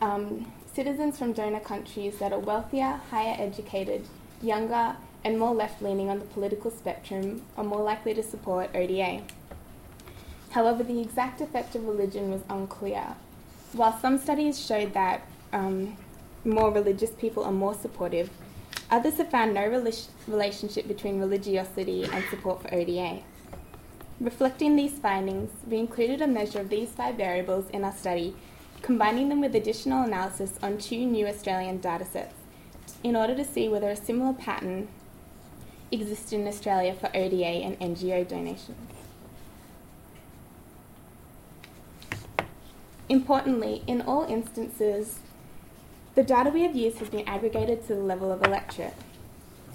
um, 0.00 0.50
citizens 0.72 1.18
from 1.18 1.32
donor 1.32 1.60
countries 1.60 2.18
that 2.18 2.32
are 2.32 2.38
wealthier, 2.38 3.00
higher 3.10 3.36
educated, 3.38 4.06
younger, 4.40 4.96
and 5.24 5.38
more 5.38 5.54
left 5.54 5.82
leaning 5.82 6.08
on 6.08 6.18
the 6.18 6.24
political 6.24 6.70
spectrum 6.70 7.42
are 7.56 7.64
more 7.64 7.82
likely 7.82 8.14
to 8.14 8.22
support 8.22 8.70
ODA. 8.74 9.22
However, 10.50 10.82
the 10.82 11.00
exact 11.00 11.40
effect 11.40 11.74
of 11.74 11.86
religion 11.86 12.30
was 12.30 12.42
unclear. 12.48 13.16
While 13.72 13.98
some 14.00 14.16
studies 14.18 14.64
showed 14.64 14.94
that 14.94 15.22
um, 15.52 15.96
more 16.44 16.70
religious 16.72 17.10
people 17.10 17.44
are 17.44 17.52
more 17.52 17.74
supportive, 17.74 18.30
others 18.90 19.18
have 19.18 19.30
found 19.30 19.52
no 19.52 19.68
rela- 19.68 20.08
relationship 20.26 20.88
between 20.88 21.20
religiosity 21.20 22.04
and 22.04 22.24
support 22.30 22.62
for 22.62 22.74
ODA. 22.74 23.22
Reflecting 24.20 24.74
these 24.74 24.98
findings, 24.98 25.50
we 25.66 25.78
included 25.78 26.22
a 26.22 26.26
measure 26.26 26.60
of 26.60 26.70
these 26.70 26.88
five 26.90 27.16
variables 27.16 27.68
in 27.70 27.84
our 27.84 27.92
study, 27.92 28.34
combining 28.80 29.28
them 29.28 29.40
with 29.40 29.54
additional 29.54 30.02
analysis 30.02 30.58
on 30.62 30.78
two 30.78 31.04
new 31.04 31.26
Australian 31.26 31.78
datasets 31.78 32.32
in 33.04 33.14
order 33.14 33.34
to 33.34 33.44
see 33.44 33.68
whether 33.68 33.90
a 33.90 33.96
similar 33.96 34.32
pattern 34.32 34.88
exists 35.92 36.32
in 36.32 36.48
Australia 36.48 36.94
for 36.94 37.08
ODA 37.14 37.44
and 37.44 37.78
NGO 37.80 38.26
donations. 38.26 38.97
Importantly, 43.08 43.82
in 43.86 44.02
all 44.02 44.24
instances, 44.24 45.20
the 46.14 46.22
data 46.22 46.50
we 46.50 46.62
have 46.62 46.76
used 46.76 46.98
has 46.98 47.08
been 47.08 47.26
aggregated 47.26 47.86
to 47.86 47.94
the 47.94 48.00
level 48.00 48.30
of 48.30 48.42
electorate. 48.42 48.94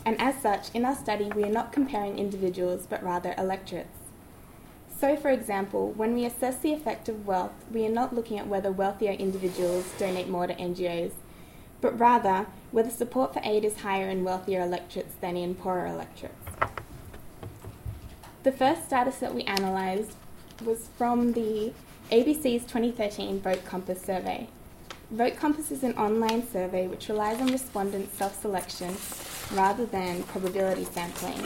And 0.05 0.19
as 0.21 0.41
such, 0.41 0.73
in 0.73 0.85
our 0.85 0.95
study, 0.95 1.31
we 1.35 1.43
are 1.43 1.51
not 1.51 1.71
comparing 1.71 2.19
individuals 2.19 2.85
but 2.87 3.01
rather 3.01 3.33
electorates. 3.37 3.97
So, 4.99 5.15
for 5.15 5.31
example, 5.31 5.91
when 5.91 6.13
we 6.13 6.25
assess 6.25 6.57
the 6.59 6.73
effect 6.73 7.09
of 7.09 7.25
wealth, 7.25 7.53
we 7.71 7.85
are 7.85 7.91
not 7.91 8.13
looking 8.13 8.37
at 8.39 8.47
whether 8.47 8.71
wealthier 8.71 9.11
individuals 9.11 9.91
donate 9.97 10.29
more 10.29 10.47
to 10.47 10.55
NGOs, 10.55 11.13
but 11.81 11.99
rather 11.99 12.45
whether 12.71 12.89
support 12.89 13.33
for 13.33 13.41
aid 13.43 13.65
is 13.65 13.81
higher 13.81 14.09
in 14.09 14.23
wealthier 14.23 14.61
electorates 14.61 15.15
than 15.19 15.35
in 15.35 15.55
poorer 15.55 15.87
electorates. 15.87 16.35
The 18.43 18.51
first 18.51 18.89
data 18.89 19.09
dataset 19.09 19.33
we 19.33 19.43
analysed 19.43 20.15
was 20.63 20.89
from 20.97 21.33
the 21.33 21.73
ABC's 22.11 22.63
2013 22.63 23.39
Vote 23.39 23.63
Compass 23.65 24.01
survey. 24.01 24.47
Vote 25.09 25.35
Compass 25.37 25.71
is 25.71 25.83
an 25.83 25.97
online 25.97 26.45
survey 26.47 26.85
which 26.85 27.07
relies 27.07 27.39
on 27.41 27.47
respondent 27.47 28.13
self 28.13 28.39
selection 28.39 28.95
rather 29.57 29.85
than 29.85 30.21
probability 30.23 30.83
sampling. 30.83 31.39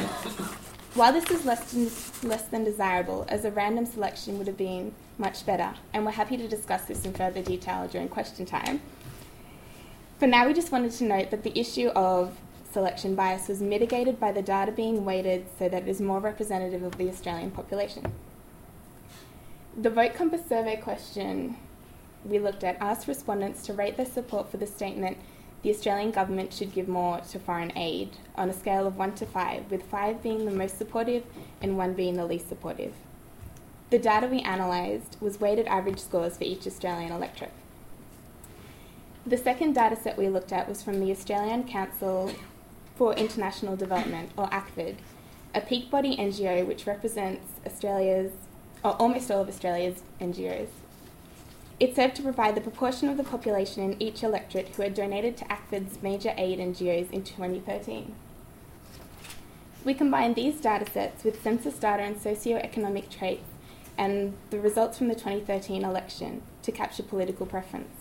While 0.96 1.14
this 1.14 1.30
is 1.30 1.46
less 1.46 1.72
than, 1.72 2.30
less 2.30 2.48
than 2.48 2.64
desirable, 2.64 3.26
as 3.30 3.46
a 3.46 3.52
random 3.52 3.86
selection 3.86 4.38
would 4.40 4.48
have 4.48 4.58
been 4.58 4.94
much 5.18 5.46
better, 5.46 5.76
and 5.94 6.04
we're 6.04 6.12
happy 6.12 6.38
to 6.38 6.48
discuss 6.48 6.86
this 6.86 7.06
in 7.06 7.14
further 7.14 7.44
detail 7.44 7.88
during 7.88 8.10
question 8.10 8.46
time. 8.46 8.82
For 10.20 10.28
now, 10.28 10.48
we 10.48 10.54
just 10.54 10.72
wanted 10.72 10.92
to 10.94 11.04
note 11.04 11.30
that 11.30 11.44
the 11.44 11.58
issue 11.58 11.90
of 11.90 12.36
selection 12.72 13.16
bias 13.16 13.48
was 13.48 13.62
mitigated 13.62 14.20
by 14.20 14.32
the 14.32 14.42
data 14.42 14.72
being 14.72 15.06
weighted 15.06 15.46
so 15.60 15.70
that 15.70 15.84
it 15.84 15.88
is 15.88 16.02
more 16.02 16.20
representative 16.20 16.84
of 16.84 16.98
the 16.98 17.08
Australian 17.10 17.52
population. 17.52 18.12
The 19.80 19.92
Vote 19.92 20.16
Compass 20.16 20.42
survey 20.50 20.78
question 20.78 21.56
we 22.26 22.40
looked 22.40 22.64
at 22.64 22.82
asked 22.82 23.08
respondents 23.08 23.64
to 23.68 23.74
rate 23.74 23.96
their 23.96 24.08
support 24.08 24.50
for 24.50 24.58
the 24.58 24.66
statement 24.66 25.18
the 25.62 25.70
Australian 25.70 26.10
government 26.10 26.52
should 26.52 26.74
give 26.74 26.88
more 26.88 27.20
to 27.20 27.38
foreign 27.38 27.72
aid 27.78 28.18
on 28.34 28.50
a 28.50 28.54
scale 28.54 28.88
of 28.88 28.98
1 28.98 29.14
to 29.14 29.28
5, 29.28 29.70
with 29.70 29.84
5 29.84 30.24
being 30.24 30.46
the 30.46 30.52
most 30.52 30.80
supportive 30.80 31.26
and 31.62 31.78
1 31.78 31.94
being 31.94 32.16
the 32.16 32.26
least 32.26 32.50
supportive. 32.50 32.96
The 33.92 34.00
data 34.00 34.26
we 34.26 34.42
analysed 34.42 35.18
was 35.22 35.40
weighted 35.40 35.68
average 35.68 36.00
scores 36.00 36.38
for 36.38 36.44
each 36.44 36.66
Australian 36.66 37.12
electorate. 37.12 37.54
The 39.28 39.38
second 39.38 39.74
data 39.74 39.96
set 39.96 40.18
we 40.18 40.28
looked 40.28 40.52
at 40.52 40.68
was 40.68 40.82
from 40.82 41.00
the 41.00 41.12
Australian 41.12 41.66
Council 41.66 42.32
for 42.96 43.14
International 43.14 43.76
Development, 43.76 44.32
or 44.36 44.48
ACFID, 44.48 44.96
a 45.54 45.62
peak 45.62 45.92
body 45.92 46.18
NGO 46.18 46.66
which 46.66 46.88
represents 46.88 47.46
Australia's, 47.64 48.32
almost 48.94 49.32
all 49.32 49.42
of 49.42 49.50
Australia's 49.50 50.02
NGOs. 50.22 50.70
It 51.80 51.96
served 51.96 52.16
to 52.16 52.24
provide 52.24 52.56
the 52.56 52.62
proportion 52.62 53.08
of 53.08 53.18
the 53.18 53.24
population 53.24 53.84
in 53.84 54.02
each 54.02 54.24
electorate 54.24 54.70
who 54.70 54.82
had 54.82 54.96
donated 54.96 55.38
to 55.38 55.46
ACFID's 55.46 56.02
major 56.02 56.34
aid 56.36 56.60
NGOs 56.60 57.12
in 57.12 57.24
2013. 57.24 58.16
We 59.86 59.94
combined 59.94 60.36
these 60.36 60.60
datasets 60.60 61.24
with 61.24 61.42
census 61.44 61.76
data 61.76 62.04
and 62.04 62.20
socio-economic 62.20 63.10
traits 63.10 63.46
and 63.98 64.34
the 64.50 64.60
results 64.60 64.98
from 64.98 65.08
the 65.08 65.16
2013 65.16 65.84
election 65.84 66.42
to 66.64 66.72
capture 66.72 67.04
political 67.04 67.46
preference. 67.46 67.94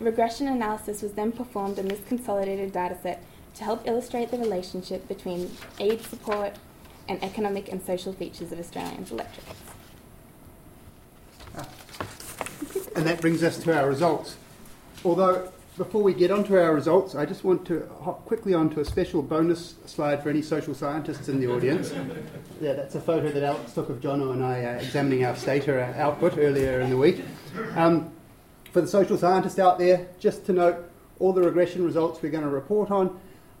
Regression 0.00 0.46
analysis 0.46 1.02
was 1.02 1.12
then 1.12 1.32
performed 1.32 1.78
on 1.78 1.88
this 1.88 2.06
consolidated 2.06 2.72
dataset 2.72 3.18
to 3.54 3.64
help 3.64 3.86
illustrate 3.86 4.30
the 4.30 4.38
relationship 4.38 5.08
between 5.08 5.50
aid 5.80 6.02
support 6.02 6.54
and 7.08 7.22
economic 7.24 7.70
and 7.70 7.82
social 7.82 8.12
features 8.12 8.52
of 8.52 8.58
Australians' 8.58 9.10
electorates. 9.10 9.60
And 12.94 13.06
that 13.06 13.20
brings 13.20 13.42
us 13.42 13.58
to 13.58 13.76
our 13.76 13.88
results. 13.88 14.36
Although, 15.04 15.52
before 15.76 16.02
we 16.02 16.12
get 16.12 16.30
onto 16.30 16.56
our 16.56 16.74
results, 16.74 17.14
I 17.14 17.24
just 17.24 17.44
want 17.44 17.64
to 17.68 17.88
hop 18.02 18.24
quickly 18.24 18.52
onto 18.52 18.80
a 18.80 18.84
special 18.84 19.22
bonus 19.22 19.76
slide 19.86 20.22
for 20.22 20.28
any 20.28 20.42
social 20.42 20.74
scientists 20.74 21.28
in 21.28 21.40
the 21.40 21.46
audience. 21.50 21.92
Yeah, 22.60 22.72
that's 22.72 22.96
a 22.96 23.00
photo 23.00 23.30
that 23.30 23.44
Alex 23.44 23.72
took 23.72 23.88
of 23.88 24.00
Jono 24.00 24.32
and 24.32 24.42
I 24.44 24.64
uh, 24.64 24.72
examining 24.80 25.24
our 25.24 25.36
Stata 25.36 25.94
output 25.96 26.36
earlier 26.38 26.80
in 26.80 26.90
the 26.90 26.96
week. 26.96 27.22
Um, 27.76 28.10
for 28.72 28.80
the 28.80 28.88
social 28.88 29.16
scientists 29.16 29.60
out 29.60 29.78
there, 29.78 30.08
just 30.18 30.44
to 30.46 30.52
note, 30.52 30.90
all 31.20 31.32
the 31.32 31.40
regression 31.40 31.84
results 31.84 32.20
we're 32.20 32.32
going 32.32 32.42
to 32.42 32.50
report 32.50 32.90
on 32.90 33.16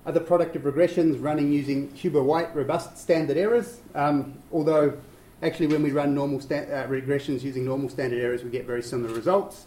are 0.08 0.12
the 0.12 0.20
product 0.20 0.56
of 0.56 0.62
regressions 0.62 1.22
running 1.22 1.52
using 1.52 1.94
Huber-White 1.94 2.56
robust 2.56 2.96
standard 2.96 3.36
errors, 3.36 3.80
um, 3.94 4.34
although 4.50 4.98
Actually, 5.40 5.68
when 5.68 5.84
we 5.84 5.92
run 5.92 6.14
normal 6.14 6.40
sta- 6.40 6.66
uh, 6.66 6.86
regressions 6.88 7.42
using 7.42 7.64
normal 7.64 7.88
standard 7.88 8.20
errors, 8.20 8.42
we 8.42 8.50
get 8.50 8.66
very 8.66 8.82
similar 8.82 9.14
results. 9.14 9.66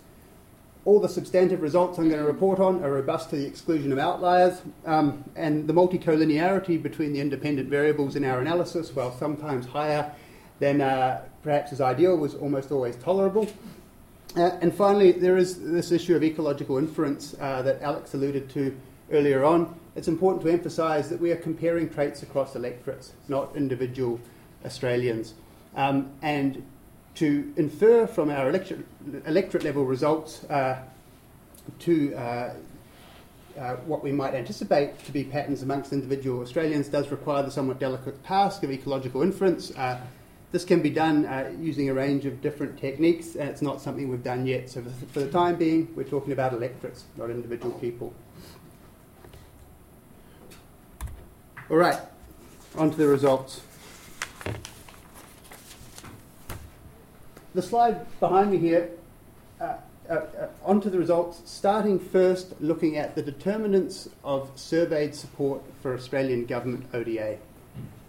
All 0.83 0.99
the 0.99 1.07
substantive 1.07 1.61
results 1.61 1.97
I'm 1.97 2.09
going 2.09 2.19
to 2.19 2.27
report 2.27 2.59
on 2.59 2.83
are 2.83 2.91
robust 2.91 3.29
to 3.29 3.37
the 3.37 3.45
exclusion 3.45 3.93
of 3.93 3.97
outliers, 3.97 4.61
um, 4.85 5.23
and 5.37 5.67
the 5.67 5.73
multicollinearity 5.73 6.81
between 6.81 7.13
the 7.13 7.21
independent 7.21 7.69
variables 7.69 8.17
in 8.17 8.25
our 8.25 8.41
analysis, 8.41 8.93
while 8.93 9.17
sometimes 9.17 9.65
higher 9.65 10.11
than 10.59 10.81
uh, 10.81 11.21
perhaps 11.41 11.71
is 11.71 11.79
ideal, 11.79 12.17
was 12.17 12.35
almost 12.35 12.71
always 12.71 12.97
tolerable. 12.97 13.47
Uh, 14.35 14.57
and 14.61 14.73
finally, 14.73 15.13
there 15.13 15.37
is 15.37 15.71
this 15.71 15.93
issue 15.93 16.17
of 16.17 16.23
ecological 16.23 16.77
inference 16.77 17.33
uh, 17.39 17.61
that 17.61 17.81
Alex 17.81 18.13
alluded 18.13 18.49
to 18.49 18.75
earlier 19.09 19.45
on. 19.45 19.73
It's 19.95 20.07
important 20.07 20.43
to 20.43 20.51
emphasise 20.51 21.09
that 21.09 21.19
we 21.19 21.31
are 21.31 21.35
comparing 21.35 21.89
traits 21.89 22.23
across 22.23 22.55
electorates, 22.55 23.11
not 23.27 23.55
individual 23.55 24.19
Australians. 24.65 25.33
Um, 25.75 26.11
and 26.21 26.63
to 27.15 27.51
infer 27.57 28.07
from 28.07 28.29
our 28.29 28.49
electorate, 28.49 28.85
electorate 29.25 29.63
level 29.63 29.85
results 29.85 30.45
uh, 30.45 30.81
to 31.79 32.15
uh, 32.15 32.53
uh, 33.59 33.75
what 33.85 34.01
we 34.01 34.11
might 34.11 34.33
anticipate 34.33 34.97
to 35.05 35.11
be 35.11 35.25
patterns 35.25 35.61
amongst 35.61 35.91
individual 35.91 36.41
Australians 36.41 36.87
does 36.87 37.11
require 37.11 37.43
the 37.43 37.51
somewhat 37.51 37.79
delicate 37.79 38.23
task 38.23 38.63
of 38.63 38.71
ecological 38.71 39.21
inference. 39.21 39.71
Uh, 39.75 39.99
this 40.53 40.65
can 40.65 40.81
be 40.81 40.89
done 40.89 41.25
uh, 41.25 41.51
using 41.59 41.89
a 41.89 41.93
range 41.93 42.25
of 42.25 42.41
different 42.41 42.77
techniques, 42.77 43.35
and 43.35 43.49
it's 43.49 43.61
not 43.61 43.81
something 43.81 44.09
we've 44.09 44.23
done 44.23 44.45
yet. 44.45 44.69
So, 44.69 44.83
for 45.13 45.21
the 45.21 45.31
time 45.31 45.55
being, 45.55 45.87
we're 45.95 46.03
talking 46.03 46.33
about 46.33 46.53
electorates, 46.53 47.05
not 47.17 47.29
individual 47.29 47.71
people. 47.79 48.13
All 51.71 51.77
right, 51.77 51.97
on 52.75 52.91
to 52.91 52.97
the 52.97 53.07
results. 53.07 53.61
the 57.55 57.61
slide 57.61 58.05
behind 58.19 58.51
me 58.51 58.57
here, 58.57 58.89
uh, 59.61 59.75
uh, 60.09 60.13
uh, 60.13 60.47
onto 60.65 60.89
the 60.89 60.99
results, 60.99 61.41
starting 61.45 61.97
first 61.97 62.59
looking 62.59 62.97
at 62.97 63.15
the 63.15 63.21
determinants 63.21 64.09
of 64.21 64.51
surveyed 64.55 65.15
support 65.15 65.61
for 65.81 65.93
Australian 65.93 66.45
government 66.45 66.87
ODA. 66.93 67.37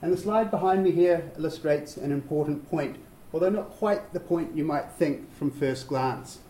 And 0.02 0.12
the 0.12 0.16
slide 0.16 0.50
behind 0.50 0.82
me 0.82 0.90
here 0.90 1.30
illustrates 1.38 1.96
an 1.96 2.10
important 2.10 2.68
point, 2.68 2.96
although 3.32 3.50
not 3.50 3.70
quite 3.70 4.12
the 4.12 4.18
point 4.18 4.56
you 4.56 4.64
might 4.64 4.90
think 4.90 5.32
from 5.36 5.52
first 5.52 5.86
glance. 5.86 6.40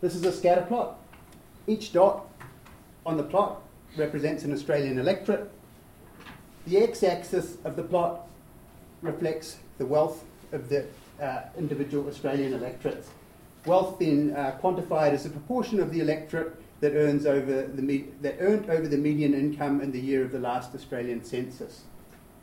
This 0.00 0.14
is 0.14 0.24
a 0.24 0.32
scatter 0.32 0.62
plot. 0.62 0.98
Each 1.66 1.92
dot 1.92 2.26
on 3.04 3.18
the 3.18 3.24
plot 3.24 3.60
represents 3.98 4.44
an 4.44 4.54
Australian 4.54 4.98
electorate. 4.98 5.50
The 6.66 6.78
x 6.78 7.04
axis 7.04 7.58
of 7.64 7.76
the 7.76 7.84
plot 7.84 8.26
reflects 9.00 9.58
the 9.78 9.86
wealth 9.86 10.24
of 10.50 10.68
the 10.68 10.86
uh, 11.22 11.42
individual 11.56 12.08
Australian 12.08 12.54
electorates. 12.54 13.08
Wealth 13.66 14.00
being 14.00 14.34
uh, 14.34 14.58
quantified 14.60 15.12
as 15.12 15.26
a 15.26 15.30
proportion 15.30 15.78
of 15.78 15.92
the 15.92 16.00
electorate 16.00 16.56
that 16.80 16.94
earns 16.94 17.24
over 17.24 17.68
the 17.68 17.82
me- 17.82 18.06
that 18.20 18.36
earned 18.40 18.68
over 18.68 18.88
the 18.88 18.96
median 18.96 19.32
income 19.32 19.80
in 19.80 19.92
the 19.92 20.00
year 20.00 20.24
of 20.24 20.32
the 20.32 20.40
last 20.40 20.74
Australian 20.74 21.22
census. 21.22 21.82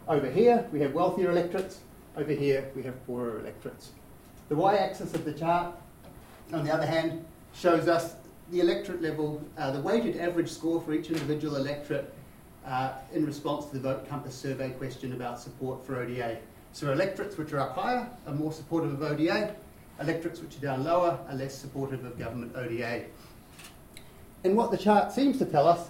Over 0.07 0.31
here 0.31 0.67
we 0.71 0.79
have 0.79 0.93
wealthier 0.93 1.29
electorates. 1.29 1.79
Over 2.15 2.31
here 2.31 2.71
we 2.77 2.83
have 2.83 3.05
poorer 3.05 3.41
electorates. 3.41 3.91
The 4.47 4.55
y-axis 4.55 5.13
of 5.13 5.25
the 5.25 5.33
chart, 5.33 5.75
on 6.53 6.63
the 6.63 6.73
other 6.73 6.85
hand, 6.85 7.25
shows 7.53 7.89
us 7.89 8.15
the 8.51 8.61
electorate 8.61 9.01
level, 9.01 9.41
uh, 9.57 9.71
the 9.71 9.81
weighted 9.81 10.17
average 10.17 10.49
score 10.49 10.79
for 10.79 10.93
each 10.93 11.09
individual 11.09 11.57
electorate 11.57 12.13
uh, 12.65 12.93
in 13.13 13.25
response 13.25 13.65
to 13.65 13.73
the 13.73 13.79
Vote 13.79 14.07
Compass 14.07 14.35
survey 14.35 14.69
question 14.71 15.13
about 15.13 15.39
support 15.39 15.85
for 15.85 15.97
ODA. 15.97 16.37
So 16.71 16.91
electorates 16.91 17.37
which 17.37 17.53
are 17.53 17.59
up 17.59 17.75
higher 17.75 18.07
are 18.25 18.33
more 18.33 18.51
supportive 18.51 18.93
of 18.93 19.03
ODA, 19.03 19.55
electorates 19.99 20.39
which 20.39 20.57
are 20.57 20.61
down 20.61 20.83
lower 20.83 21.19
are 21.27 21.35
less 21.35 21.55
supportive 21.55 22.03
of 22.05 22.17
government 22.17 22.55
ODA. 22.55 23.03
And 24.43 24.57
what 24.57 24.71
the 24.71 24.77
chart 24.77 25.11
seems 25.11 25.37
to 25.39 25.45
tell 25.45 25.67
us 25.67 25.89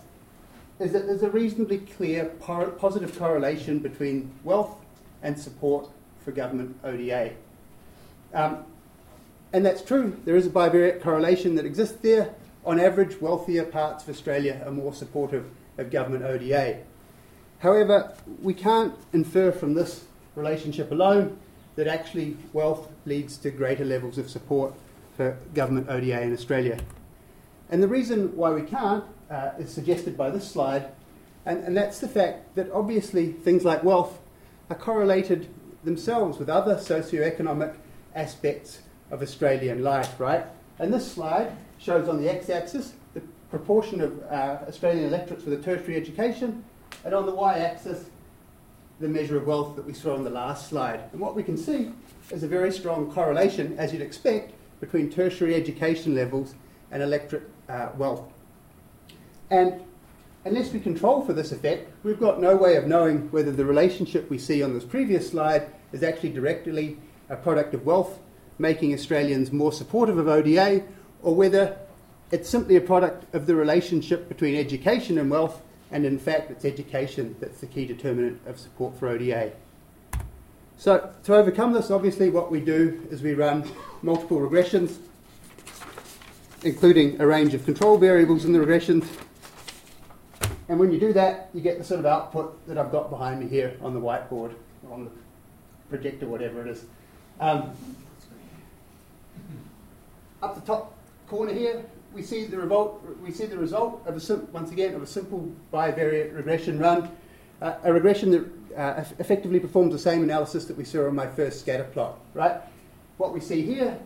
is 0.80 0.92
that 0.92 1.06
there's 1.06 1.24
a 1.24 1.30
reasonably 1.30 1.80
clear 1.80 2.26
positive 2.26 3.18
correlation 3.18 3.80
between 3.80 4.32
wealth 4.44 4.76
and 5.22 5.40
support 5.40 5.90
for 6.24 6.32
government 6.32 6.78
ODA. 6.84 7.32
Um, 8.34 8.66
and 9.54 9.66
that's 9.66 9.84
true, 9.84 10.20
there 10.26 10.36
is 10.36 10.48
a 10.48 10.50
bivariate 10.50 11.02
correlation 11.02 11.56
that 11.56 11.66
exists 11.66 11.98
there. 12.02 12.34
On 12.66 12.80
average, 12.80 13.22
wealthier 13.22 13.66
parts 13.66 14.04
of 14.04 14.10
Australia 14.10 14.62
are 14.66 14.72
more 14.72 14.94
supportive 14.94 15.46
of 15.78 15.92
government 15.92 16.24
ODA. 16.24 16.80
However, 17.60 18.14
we 18.42 18.54
can't 18.54 18.94
infer 19.14 19.52
from 19.52 19.74
this 19.74 20.06
relationship 20.36 20.92
alone 20.92 21.38
that 21.76 21.88
actually 21.88 22.38
wealth 22.52 22.90
leads 23.06 23.38
to 23.38 23.52
greater 23.52 23.86
levels 23.86 24.18
of 24.18 24.30
support 24.30 24.74
for 25.16 25.38
government 25.54 25.90
ODA 25.90 26.22
in 26.22 26.34
Australia. 26.34 26.80
And 27.70 27.82
the 27.82 27.88
reason 27.88 28.36
why 28.36 28.52
we 28.52 28.62
can't 28.62 29.04
uh, 29.30 29.52
is 29.58 29.72
suggested 29.72 30.18
by 30.18 30.30
this 30.30 30.50
slide, 30.50 30.90
and, 31.46 31.64
and 31.64 31.76
that's 31.76 32.00
the 32.00 32.08
fact 32.08 32.56
that 32.56 32.70
obviously 32.72 33.32
things 33.32 33.64
like 33.64 33.84
wealth 33.84 34.20
are 34.70 34.76
correlated 34.76 35.48
themselves 35.84 36.38
with 36.38 36.50
other 36.50 36.76
socioeconomic 36.76 37.74
aspects 38.16 38.80
of 39.12 39.22
Australian 39.22 39.84
life, 39.84 40.20
right? 40.20 40.46
And 40.80 40.94
this 40.94 41.12
slide 41.12 41.56
shows 41.78 42.08
on 42.08 42.22
the 42.22 42.30
x 42.30 42.50
axis 42.50 42.94
proportion 43.54 44.02
of 44.02 44.20
uh, 44.32 44.58
Australian 44.68 45.06
electorates 45.06 45.46
with 45.46 45.54
a 45.54 45.62
tertiary 45.62 45.96
education, 45.96 46.64
and 47.06 47.14
on 47.14 47.28
the 47.28 47.36
y 47.36 47.60
axis, 47.60 48.06
the 49.00 49.08
measure 49.08 49.38
of 49.38 49.46
wealth 49.46 49.76
that 49.76 49.86
we 49.86 49.94
saw 49.94 50.16
on 50.16 50.24
the 50.24 50.30
last 50.32 50.70
slide. 50.70 51.02
And 51.12 51.22
what 51.22 51.36
we 51.36 51.44
can 51.44 51.56
see 51.56 51.92
is 52.32 52.42
a 52.42 52.48
very 52.48 52.72
strong 52.72 53.12
correlation, 53.12 53.78
as 53.78 53.94
you'd 53.94 54.02
expect, 54.02 54.54
between 54.80 55.12
tertiary 55.12 55.54
education 55.54 56.16
levels 56.16 56.56
and 56.90 57.04
electorate 57.04 57.48
uh, 57.70 57.90
wealth. 57.96 58.24
And 59.52 59.82
unless 60.46 60.74
we 60.74 60.80
control 60.80 61.24
for 61.24 61.34
this 61.34 61.52
effect, 61.52 61.92
we've 62.04 62.20
got 62.20 62.42
no 62.42 62.56
way 62.56 62.76
of 62.76 62.88
knowing 62.88 63.30
whether 63.30 63.52
the 63.52 63.66
relationship 63.66 64.32
we 64.32 64.40
see 64.40 64.64
on 64.64 64.74
this 64.74 64.84
previous 64.84 65.30
slide 65.30 65.68
is 65.92 66.02
actually 66.02 66.32
directly 66.32 66.98
a 67.30 67.36
product 67.36 67.76
of 67.76 67.86
wealth 67.86 68.18
making 68.58 68.96
Australians 68.96 69.52
more 69.52 69.72
supportive 69.72 70.18
of 70.18 70.28
ODA, 70.28 70.82
or 71.22 71.36
whether 71.36 71.78
it's 72.32 72.50
simply 72.50 72.76
a 72.76 72.82
product 72.82 73.34
of 73.34 73.46
the 73.46 73.56
relationship 73.56 74.28
between 74.28 74.56
education 74.56 75.18
and 75.18 75.30
wealth, 75.30 75.62
and 75.92 76.06
in 76.06 76.18
fact, 76.18 76.50
it's 76.50 76.66
education 76.66 77.36
that's 77.40 77.60
the 77.62 77.68
key 77.68 77.86
determinant 77.86 78.42
of 78.48 78.60
support 78.60 78.98
for 78.98 79.08
ODA. 79.08 79.52
So, 80.78 81.14
to 81.24 81.36
overcome 81.36 81.74
this, 81.74 81.92
obviously, 81.92 82.30
what 82.30 82.52
we 82.52 82.60
do 82.60 83.08
is 83.12 83.22
we 83.22 83.36
run 83.36 83.64
multiple 84.02 84.40
regressions, 84.40 84.98
including 86.64 87.22
a 87.22 87.28
range 87.28 87.54
of 87.54 87.64
control 87.64 87.98
variables 87.98 88.44
in 88.46 88.54
the 88.54 88.60
regressions. 88.60 89.08
And 90.70 90.80
when 90.80 90.92
you 90.92 91.00
do 91.00 91.14
that, 91.14 91.50
you 91.54 91.62
get 91.62 91.78
the 91.78 91.84
sort 91.84 92.00
of 92.00 92.06
output 92.06 92.68
that 92.68 92.78
I've 92.78 92.92
got 92.92 93.10
behind 93.10 93.40
me 93.40 93.48
here 93.48 93.78
on 93.82 93.94
the 93.94 94.00
whiteboard, 94.00 94.54
on 94.92 95.06
the 95.06 95.12
projector, 95.90 96.26
whatever 96.26 96.62
it 96.62 96.68
is. 96.68 96.86
Um, 97.40 97.72
up 100.42 100.56
the 100.56 100.62
top 100.62 100.98
corner 101.28 101.54
here, 101.54 101.86
we 102.14 102.22
see 102.22 102.46
the 102.46 102.58
result. 102.58 103.04
We 103.22 103.32
see 103.32 103.46
the 103.46 103.58
result 103.58 104.02
of 104.06 104.16
a 104.16 104.20
sim- 104.20 104.48
once 104.52 104.72
again 104.72 104.94
of 104.94 105.02
a 105.02 105.08
simple 105.08 105.52
bivariate 105.74 106.36
regression 106.36 106.80
run, 106.80 107.12
uh, 107.62 107.76
a 107.84 107.94
regression 107.94 108.32
that 108.32 108.78
uh, 108.78 109.04
effectively 109.20 109.60
performs 109.60 109.94
the 109.94 110.00
same 110.00 110.24
analysis 110.24 110.66
that 110.66 110.78
we 110.78 110.84
saw 110.84 111.08
on 111.08 111.16
my 111.16 111.28
first 111.28 111.60
scatter 111.60 111.84
plot. 111.86 112.20
Right. 112.34 112.62
What 113.18 113.34
we 113.34 113.40
see 113.40 113.62
here 113.62 113.98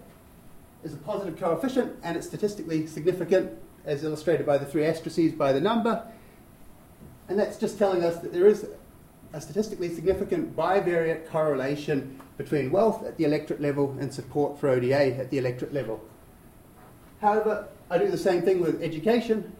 is 0.83 0.93
a 0.93 0.97
positive 0.97 1.39
coefficient, 1.39 1.95
and 2.03 2.17
it's 2.17 2.27
statistically 2.27 2.87
significant, 2.87 3.51
as 3.85 4.03
illustrated 4.03 4.45
by 4.45 4.57
the 4.57 4.65
three 4.65 4.85
asterisks 4.85 5.35
by 5.35 5.53
the 5.53 5.61
number. 5.61 6.03
And 7.29 7.37
that's 7.37 7.57
just 7.57 7.77
telling 7.77 8.03
us 8.03 8.19
that 8.19 8.31
there 8.31 8.47
is 8.47 8.67
a 9.33 9.41
statistically 9.41 9.93
significant 9.93 10.55
bivariate 10.55 11.27
correlation 11.27 12.19
between 12.37 12.71
wealth 12.71 13.05
at 13.05 13.17
the 13.17 13.25
electorate 13.25 13.59
level 13.59 13.95
and 13.99 14.13
support 14.13 14.59
for 14.59 14.69
ODA 14.69 15.17
at 15.17 15.29
the 15.29 15.37
electorate 15.37 15.73
level. 15.73 16.01
However, 17.21 17.67
I 17.89 17.97
do 17.97 18.09
the 18.09 18.17
same 18.17 18.41
thing 18.41 18.59
with 18.59 18.81
education, 18.81 19.51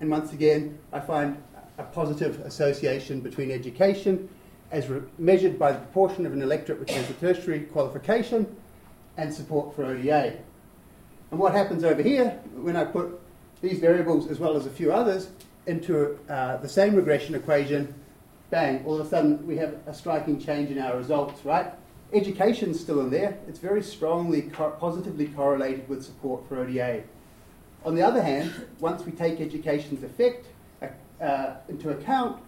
and 0.00 0.10
once 0.10 0.32
again, 0.32 0.78
I 0.92 1.00
find 1.00 1.42
a 1.78 1.84
positive 1.84 2.40
association 2.40 3.20
between 3.20 3.50
education 3.50 4.28
as 4.70 4.88
re- 4.88 5.02
measured 5.18 5.58
by 5.58 5.72
the 5.72 5.78
proportion 5.78 6.26
of 6.26 6.32
an 6.32 6.42
electorate 6.42 6.80
which 6.80 6.90
has 6.90 7.08
a 7.08 7.14
tertiary 7.14 7.60
qualification 7.60 8.56
and 9.16 9.32
support 9.32 9.74
for 9.74 9.84
ODA. 9.84 10.36
And 11.30 11.40
what 11.40 11.52
happens 11.54 11.84
over 11.84 12.02
here 12.02 12.30
when 12.54 12.76
I 12.76 12.84
put 12.84 13.20
these 13.62 13.78
variables 13.78 14.28
as 14.28 14.38
well 14.38 14.56
as 14.56 14.66
a 14.66 14.70
few 14.70 14.92
others 14.92 15.28
into 15.66 16.18
uh, 16.28 16.58
the 16.58 16.68
same 16.68 16.94
regression 16.94 17.34
equation, 17.34 17.94
bang, 18.50 18.84
all 18.84 19.00
of 19.00 19.06
a 19.06 19.08
sudden 19.08 19.46
we 19.46 19.56
have 19.56 19.76
a 19.86 19.94
striking 19.94 20.38
change 20.38 20.70
in 20.70 20.78
our 20.78 20.96
results, 20.96 21.44
right? 21.44 21.72
Education's 22.16 22.80
still 22.80 23.00
in 23.00 23.10
there. 23.10 23.38
It's 23.48 23.58
very 23.58 23.82
strongly 23.82 24.42
co- 24.42 24.70
positively 24.70 25.28
correlated 25.28 25.88
with 25.88 26.04
support 26.04 26.48
for 26.48 26.58
ODA. 26.58 27.02
On 27.84 27.94
the 27.94 28.02
other 28.02 28.22
hand, 28.22 28.52
once 28.80 29.04
we 29.04 29.12
take 29.12 29.40
education's 29.40 30.02
effect 30.02 30.46
uh, 30.82 30.86
uh, 31.22 31.56
into 31.68 31.90
account, 31.90 32.40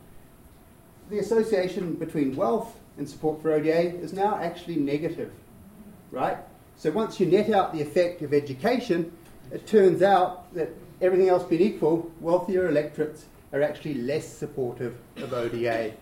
the 1.11 1.19
association 1.19 1.95
between 1.95 2.35
wealth 2.35 2.79
and 2.97 3.09
support 3.09 3.41
for 3.41 3.53
ODA 3.53 3.95
is 4.01 4.13
now 4.13 4.37
actually 4.37 4.77
negative, 4.77 5.33
right? 6.11 6.39
So 6.77 6.91
once 6.91 7.21
you 7.21 7.27
net 7.27 7.51
out 7.51 7.73
the 7.73 7.81
effect 7.81 8.23
of 8.23 8.35
education, 8.35 9.13
it 9.51 9.67
turns 9.67 10.03
out 10.03 10.53
that 10.55 10.71
everything 11.01 11.29
else 11.29 11.45
being 11.45 11.63
equal, 11.63 12.11
wealthier 12.21 12.69
electorates 12.69 13.27
are 13.53 13.63
actually 13.63 13.95
less 13.95 14.29
supportive 14.29 14.97
of 15.17 15.33
ODA. 15.33 15.93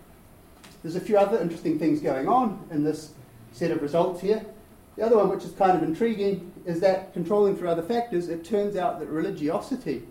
There's 0.83 0.95
a 0.95 1.01
few 1.01 1.17
other 1.17 1.39
interesting 1.39 1.79
things 1.79 2.01
going 2.01 2.27
on 2.27 2.67
in 2.71 2.83
this 2.83 3.13
set 3.57 3.71
of 3.71 3.81
results 3.81 4.21
here. 4.21 4.45
The 4.95 5.05
other 5.05 5.17
one, 5.17 5.29
which 5.29 5.43
is 5.43 5.51
kind 5.51 5.75
of 5.75 5.83
intriguing, 5.83 6.51
is 6.65 6.79
that 6.81 7.13
controlling 7.13 7.55
for 7.55 7.67
other 7.67 7.81
factors, 7.81 8.29
it 8.29 8.43
turns 8.43 8.75
out 8.75 8.99
that 8.99 9.07
religiosity 9.07 10.03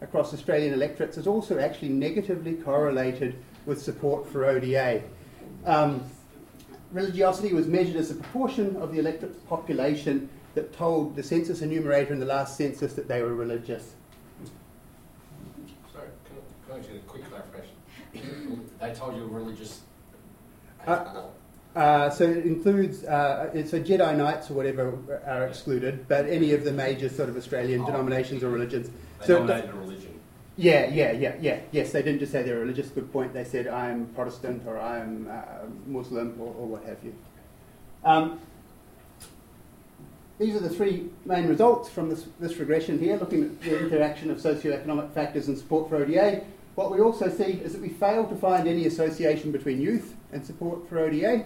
across 0.00 0.34
Australian 0.34 0.74
electorates 0.74 1.16
is 1.16 1.26
also 1.26 1.58
actually 1.58 1.88
negatively 1.88 2.54
correlated 2.54 3.36
with 3.64 3.80
support 3.80 4.28
for 4.30 4.44
ODA. 4.44 5.02
Um, 5.64 6.02
religiosity 6.92 7.54
was 7.54 7.66
measured 7.66 7.96
as 7.96 8.10
a 8.10 8.14
proportion 8.14 8.76
of 8.76 8.92
the 8.92 8.98
electorate 8.98 9.46
population 9.48 10.28
that 10.54 10.72
told 10.72 11.16
the 11.16 11.22
census 11.22 11.62
enumerator 11.62 12.12
in 12.12 12.20
the 12.20 12.26
last 12.26 12.56
census 12.56 12.92
that 12.94 13.08
they 13.08 13.22
were 13.22 13.34
religious. 13.34 13.94
Sorry, 15.92 16.08
can 16.24 16.36
I, 16.36 16.80
can 16.82 16.84
I 16.84 16.86
get 16.86 16.96
a 16.96 17.06
quick 17.06 17.24
clarification? 17.28 18.70
they 18.80 18.94
told 18.94 19.16
you 19.16 19.26
religious. 19.26 19.80
Uh, 20.86 21.24
uh, 21.76 22.08
so 22.08 22.24
it 22.24 22.46
includes, 22.46 23.04
uh, 23.04 23.52
so 23.66 23.78
Jedi 23.78 24.16
Knights 24.16 24.50
or 24.50 24.54
whatever 24.54 25.20
are 25.26 25.46
excluded, 25.46 26.08
but 26.08 26.24
any 26.26 26.54
of 26.54 26.64
the 26.64 26.72
major 26.72 27.10
sort 27.10 27.28
of 27.28 27.36
Australian 27.36 27.82
oh. 27.82 27.86
denominations 27.86 28.42
or 28.42 28.48
religions. 28.48 28.88
They 29.20 29.26
so 29.26 29.42
a 29.42 29.72
religion. 29.74 30.18
Yeah, 30.56 30.88
yeah, 30.88 31.12
yeah, 31.12 31.36
yeah. 31.38 31.60
Yes, 31.72 31.92
they 31.92 32.02
didn't 32.02 32.20
just 32.20 32.32
say 32.32 32.42
they're 32.42 32.58
religious. 32.58 32.88
Good 32.88 33.12
point. 33.12 33.34
They 33.34 33.44
said 33.44 33.66
I'm 33.66 34.06
Protestant 34.14 34.62
or 34.66 34.78
I'm 34.78 35.28
uh, 35.30 35.66
Muslim 35.86 36.40
or, 36.40 36.46
or, 36.54 36.66
what 36.66 36.84
have 36.84 36.96
you. 37.04 37.14
Um, 38.04 38.40
these 40.38 40.56
are 40.56 40.60
the 40.60 40.70
three 40.70 41.10
main 41.26 41.46
results 41.46 41.90
from 41.90 42.08
this, 42.08 42.24
this 42.40 42.56
regression 42.56 42.98
here, 42.98 43.18
looking 43.18 43.44
at 43.44 43.60
the 43.60 43.78
interaction 43.78 44.30
of 44.30 44.38
socioeconomic 44.38 45.12
factors 45.12 45.48
and 45.48 45.58
support 45.58 45.90
for 45.90 45.96
ODA. 45.96 46.42
What 46.74 46.90
we 46.90 47.00
also 47.00 47.28
see 47.28 47.60
is 47.62 47.74
that 47.74 47.82
we 47.82 47.90
fail 47.90 48.26
to 48.26 48.34
find 48.34 48.66
any 48.66 48.86
association 48.86 49.52
between 49.52 49.82
youth 49.82 50.14
and 50.32 50.44
support 50.44 50.88
for 50.88 51.00
ODA. 51.00 51.44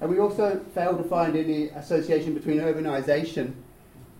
And 0.00 0.08
we 0.08 0.18
also 0.18 0.64
fail 0.74 0.96
to 0.96 1.04
find 1.04 1.36
any 1.36 1.68
association 1.68 2.32
between 2.34 2.58
urbanisation 2.58 3.52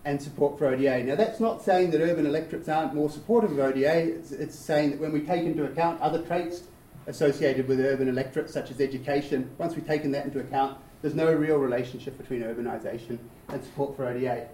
and 0.05 0.21
support 0.21 0.59
for 0.59 0.67
ODA. 0.67 1.05
Now, 1.05 1.15
that's 1.15 1.41
not 1.41 1.63
saying 1.63 1.91
that 1.91 2.01
urban 2.01 2.27
electorates 2.27 2.69
aren't 2.69 2.95
more 2.95 3.11
supportive 3.11 3.53
of 3.53 3.59
ODA, 3.59 4.15
it's, 4.15 4.33
it's, 4.33 4.59
saying 4.59 4.91
that 4.91 5.01
when 5.01 5.13
we 5.13 5.21
take 5.21 5.45
into 5.45 5.65
account 5.65 6.01
other 6.01 6.23
traits 6.23 6.63
associated 7.07 7.69
with 7.69 7.81
urban 7.81 8.09
electorates, 8.09 8.53
such 8.53 8.71
as 8.71 8.81
education, 8.81 9.51
once 9.59 9.75
we've 9.75 9.87
taken 9.87 10.11
that 10.13 10.25
into 10.25 10.41
account, 10.41 10.79
there's 11.03 11.15
no 11.15 11.33
real 11.33 11.57
relationship 11.57 12.17
between 12.19 12.43
urbanisation 12.43 13.19
and 13.49 13.63
support 13.65 13.97
for 13.97 14.07
ODA. 14.07 14.49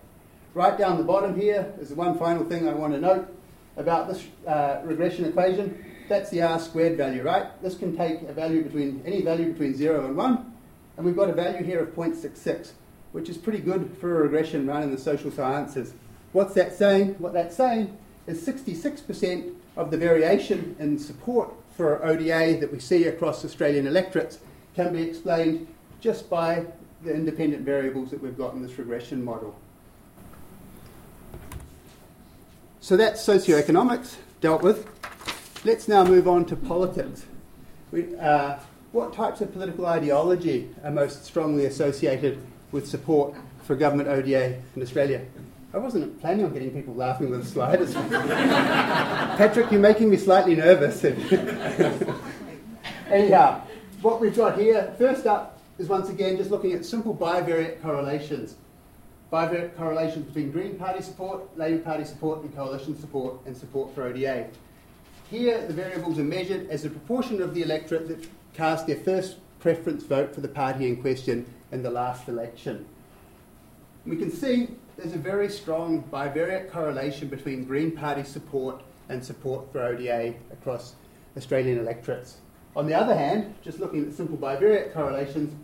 Right 0.54 0.78
down 0.78 0.96
the 0.96 1.04
bottom 1.04 1.38
here 1.38 1.72
is 1.80 1.92
one 1.92 2.18
final 2.18 2.44
thing 2.44 2.68
I 2.68 2.72
want 2.72 2.92
to 2.94 3.00
note 3.00 3.36
about 3.76 4.08
this 4.08 4.24
uh, 4.46 4.80
regression 4.84 5.24
equation. 5.26 5.84
That's 6.08 6.30
the 6.30 6.42
R 6.42 6.58
squared 6.58 6.96
value, 6.96 7.22
right? 7.22 7.60
This 7.62 7.76
can 7.76 7.96
take 7.96 8.22
a 8.22 8.32
value 8.32 8.62
between 8.62 9.02
any 9.04 9.22
value 9.22 9.52
between 9.52 9.74
0 9.74 10.06
and 10.06 10.16
1 10.16 10.55
and 10.96 11.04
we've 11.04 11.16
got 11.16 11.28
a 11.28 11.32
value 11.32 11.64
here 11.64 11.80
of 11.80 11.94
0.66, 11.94 12.72
which 13.12 13.28
is 13.28 13.36
pretty 13.36 13.58
good 13.58 13.96
for 14.00 14.20
a 14.20 14.22
regression 14.22 14.66
run 14.66 14.82
in 14.82 14.90
the 14.90 14.98
social 14.98 15.30
sciences. 15.30 15.92
What's 16.32 16.54
that 16.54 16.74
saying? 16.74 17.16
What 17.18 17.32
that's 17.32 17.56
saying 17.56 17.96
is 18.26 18.46
66% 18.46 19.54
of 19.76 19.90
the 19.90 19.96
variation 19.96 20.76
in 20.78 20.98
support 20.98 21.52
for 21.76 22.04
ODA 22.04 22.58
that 22.58 22.72
we 22.72 22.80
see 22.80 23.04
across 23.04 23.44
Australian 23.44 23.86
electorates 23.86 24.38
can 24.74 24.92
be 24.92 25.02
explained 25.02 25.66
just 26.00 26.28
by 26.30 26.64
the 27.02 27.14
independent 27.14 27.62
variables 27.62 28.10
that 28.10 28.22
we've 28.22 28.36
got 28.36 28.54
in 28.54 28.62
this 28.62 28.78
regression 28.78 29.22
model. 29.22 29.54
So 32.80 32.96
that's 32.96 33.26
socioeconomics 33.26 34.16
dealt 34.40 34.62
with. 34.62 34.88
Let's 35.64 35.88
now 35.88 36.04
move 36.04 36.28
on 36.28 36.44
to 36.46 36.56
politics. 36.56 37.26
We, 37.90 38.16
uh, 38.16 38.58
what 38.96 39.12
types 39.12 39.42
of 39.42 39.52
political 39.52 39.84
ideology 39.84 40.70
are 40.82 40.90
most 40.90 41.26
strongly 41.26 41.66
associated 41.66 42.38
with 42.72 42.88
support 42.88 43.34
for 43.62 43.76
government 43.76 44.08
ODA 44.08 44.58
in 44.74 44.82
Australia? 44.82 45.20
I 45.74 45.78
wasn't 45.78 46.18
planning 46.18 46.46
on 46.46 46.54
getting 46.54 46.70
people 46.70 46.94
laughing 46.94 47.28
with 47.28 47.44
the 47.44 47.46
sliders. 47.46 47.92
Patrick, 47.94 49.70
you're 49.70 49.82
making 49.82 50.08
me 50.08 50.16
slightly 50.16 50.56
nervous. 50.56 51.04
Anyhow, 53.10 53.60
what 54.00 54.18
we've 54.18 54.34
got 54.34 54.58
here, 54.58 54.94
first 54.96 55.26
up, 55.26 55.60
is 55.76 55.88
once 55.88 56.08
again 56.08 56.38
just 56.38 56.50
looking 56.50 56.72
at 56.72 56.86
simple 56.86 57.14
bivariate 57.14 57.82
correlations. 57.82 58.54
Bivariate 59.30 59.76
correlations 59.76 60.24
between 60.24 60.50
Green 60.50 60.78
Party 60.78 61.02
support, 61.02 61.54
Labor 61.58 61.82
Party 61.82 62.04
support, 62.04 62.40
and 62.40 62.56
coalition 62.56 62.98
support, 62.98 63.44
and 63.44 63.54
support 63.54 63.94
for 63.94 64.04
ODA. 64.04 64.48
Here, 65.30 65.66
the 65.66 65.74
variables 65.74 66.18
are 66.18 66.24
measured 66.24 66.70
as 66.70 66.86
a 66.86 66.88
proportion 66.88 67.42
of 67.42 67.52
the 67.52 67.60
electorate 67.60 68.08
that 68.08 68.26
cast 68.56 68.86
their 68.86 68.96
first 68.96 69.36
preference 69.60 70.02
vote 70.04 70.34
for 70.34 70.40
the 70.40 70.48
party 70.48 70.88
in 70.88 70.96
question 70.96 71.46
in 71.72 71.82
the 71.82 71.90
last 71.90 72.28
election. 72.28 72.86
We 74.06 74.16
can 74.16 74.30
see 74.30 74.68
there's 74.96 75.12
a 75.12 75.18
very 75.18 75.50
strong 75.50 76.02
bivariate 76.10 76.70
correlation 76.70 77.28
between 77.28 77.64
Green 77.64 77.90
Party 77.90 78.22
support 78.22 78.82
and 79.08 79.22
support 79.22 79.70
for 79.72 79.82
ODA 79.82 80.34
across 80.50 80.94
Australian 81.36 81.78
electorates. 81.78 82.38
On 82.74 82.86
the 82.86 82.94
other 82.94 83.14
hand, 83.14 83.54
just 83.62 83.78
looking 83.78 84.06
at 84.06 84.14
simple 84.14 84.38
bivariate 84.38 84.94
correlations, 84.94 85.54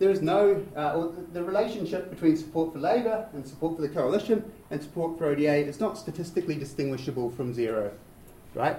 there 0.00 0.10
is 0.10 0.22
no, 0.22 0.64
uh, 0.76 0.96
or 0.96 1.12
the 1.32 1.44
relationship 1.44 2.10
between 2.10 2.36
support 2.36 2.72
for 2.72 2.78
Labor 2.78 3.28
and 3.32 3.46
support 3.46 3.76
for 3.76 3.82
the 3.82 3.88
coalition 3.88 4.50
and 4.70 4.82
support 4.82 5.18
for 5.18 5.26
ODA 5.26 5.66
is 5.66 5.78
not 5.78 5.98
statistically 5.98 6.56
distinguishable 6.56 7.30
from 7.30 7.52
zero, 7.54 7.92
right? 8.54 8.78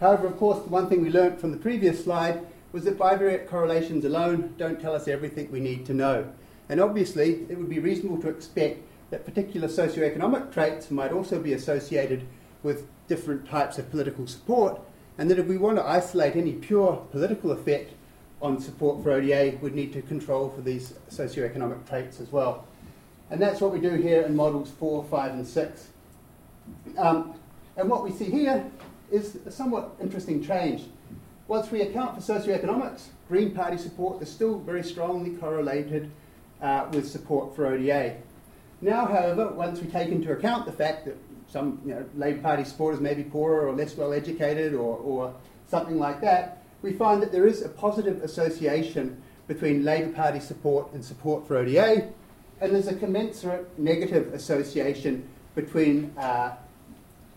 However, 0.00 0.28
of 0.28 0.36
course, 0.38 0.62
the 0.62 0.68
one 0.68 0.88
thing 0.88 1.02
we 1.02 1.10
learnt 1.10 1.40
from 1.40 1.50
the 1.50 1.56
previous 1.56 2.02
slide 2.02 2.46
was 2.72 2.84
that 2.84 2.98
bivariate 2.98 3.46
correlations 3.46 4.04
alone 4.04 4.54
don't 4.56 4.80
tell 4.80 4.94
us 4.94 5.06
everything 5.06 5.50
we 5.52 5.60
need 5.60 5.84
to 5.86 5.94
know. 5.94 6.32
And 6.68 6.80
obviously, 6.80 7.46
it 7.48 7.58
would 7.58 7.68
be 7.68 7.78
reasonable 7.78 8.20
to 8.22 8.28
expect 8.28 8.80
that 9.10 9.26
particular 9.26 9.68
socioeconomic 9.68 10.52
traits 10.52 10.90
might 10.90 11.12
also 11.12 11.38
be 11.38 11.52
associated 11.52 12.26
with 12.62 12.86
different 13.08 13.46
types 13.46 13.78
of 13.78 13.90
political 13.90 14.26
support, 14.26 14.80
and 15.18 15.30
that 15.30 15.38
if 15.38 15.46
we 15.46 15.58
want 15.58 15.76
to 15.76 15.84
isolate 15.84 16.34
any 16.34 16.52
pure 16.52 16.96
political 17.10 17.50
effect 17.50 17.92
on 18.40 18.58
support 18.58 19.02
for 19.02 19.12
ODA, 19.12 19.58
we'd 19.60 19.74
need 19.74 19.92
to 19.92 20.02
control 20.02 20.48
for 20.48 20.62
these 20.62 20.94
socioeconomic 21.10 21.86
traits 21.86 22.20
as 22.20 22.32
well. 22.32 22.66
And 23.30 23.40
that's 23.40 23.60
what 23.60 23.72
we 23.72 23.80
do 23.80 23.90
here 23.90 24.22
in 24.22 24.34
models 24.34 24.70
4, 24.78 25.04
5, 25.04 25.32
and 25.32 25.46
6. 25.46 25.88
Um, 26.96 27.34
and 27.76 27.88
what 27.88 28.02
we 28.02 28.10
see 28.10 28.30
here 28.30 28.64
is 29.10 29.36
a 29.46 29.50
somewhat 29.50 29.90
interesting 30.00 30.42
change. 30.42 30.84
Once 31.52 31.70
we 31.70 31.82
account 31.82 32.14
for 32.14 32.32
socioeconomics, 32.32 33.08
Green 33.28 33.54
Party 33.54 33.76
support 33.76 34.22
is 34.22 34.32
still 34.32 34.58
very 34.60 34.82
strongly 34.82 35.36
correlated 35.36 36.10
uh, 36.62 36.88
with 36.94 37.06
support 37.06 37.54
for 37.54 37.66
ODA. 37.66 38.16
Now, 38.80 39.04
however, 39.04 39.48
once 39.48 39.78
we 39.78 39.86
take 39.86 40.08
into 40.08 40.32
account 40.32 40.64
the 40.64 40.72
fact 40.72 41.04
that 41.04 41.14
some 41.46 41.78
you 41.84 41.92
know, 41.92 42.06
Labor 42.16 42.40
Party 42.40 42.64
supporters 42.64 43.02
may 43.02 43.12
be 43.12 43.22
poorer 43.22 43.68
or 43.68 43.74
less 43.74 43.94
well 43.98 44.14
educated 44.14 44.72
or, 44.72 44.96
or 44.96 45.34
something 45.68 45.98
like 45.98 46.22
that, 46.22 46.64
we 46.80 46.94
find 46.94 47.20
that 47.20 47.32
there 47.32 47.46
is 47.46 47.60
a 47.60 47.68
positive 47.68 48.22
association 48.22 49.22
between 49.46 49.84
Labor 49.84 50.12
Party 50.12 50.40
support 50.40 50.90
and 50.94 51.04
support 51.04 51.46
for 51.46 51.58
ODA, 51.58 52.08
and 52.62 52.74
there's 52.74 52.88
a 52.88 52.94
commensurate 52.94 53.78
negative 53.78 54.32
association 54.32 55.28
between 55.54 56.14
uh, 56.16 56.56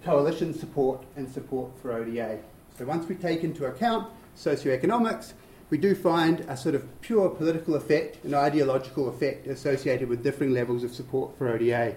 coalition 0.05 0.53
support 0.53 1.03
and 1.17 1.29
support 1.29 1.77
for 1.81 1.91
ODA. 1.91 2.39
So 2.77 2.85
once 2.85 3.07
we 3.07 3.15
take 3.15 3.43
into 3.43 3.65
account 3.65 4.11
socioeconomics, 4.37 5.33
we 5.69 5.77
do 5.77 5.95
find 5.95 6.41
a 6.41 6.57
sort 6.57 6.75
of 6.75 7.01
pure 7.01 7.29
political 7.29 7.75
effect, 7.75 8.23
an 8.25 8.33
ideological 8.33 9.09
effect 9.09 9.47
associated 9.47 10.09
with 10.09 10.23
differing 10.23 10.51
levels 10.51 10.83
of 10.83 10.93
support 10.93 11.37
for 11.37 11.47
ODA. 11.47 11.95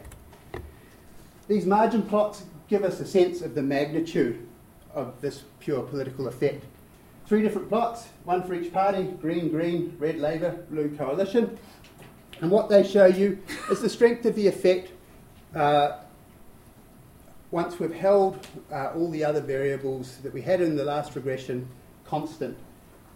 These 1.49 1.67
margin 1.67 2.03
plots 2.03 2.45
give 2.69 2.85
us 2.85 3.01
a 3.01 3.07
sense 3.07 3.43
of 3.43 3.55
the 3.55 3.63
magnitude 3.63 4.47
of 4.95 5.21
this 5.21 5.45
pure 5.59 5.83
political 5.83 6.29
effect. 6.29 6.65
Three 7.27 7.43
different 7.43 7.69
plots, 7.69 8.09
one 8.25 8.43
for 8.45 8.55
each 8.55 8.73
party 8.73 9.05
green, 9.21 9.49
green, 9.49 9.97
red 9.99 10.19
Labor, 10.19 10.65
blue 10.71 10.97
coalition. 10.97 11.59
And 12.41 12.51
what 12.51 12.69
they 12.69 12.87
show 12.87 13.07
you 13.07 13.39
is 13.71 13.81
the 13.81 13.89
strength 13.89 14.25
of 14.27 14.35
the 14.35 14.47
effect 14.47 14.93
uh, 15.55 15.99
once 17.51 17.79
we've 17.79 17.95
held 17.95 18.47
uh, 18.71 18.93
all 18.95 19.11
the 19.11 19.25
other 19.25 19.41
variables 19.41 20.19
that 20.19 20.33
we 20.33 20.43
had 20.43 20.61
in 20.61 20.77
the 20.77 20.85
last 20.85 21.15
regression 21.17 21.67
constant 22.05 22.57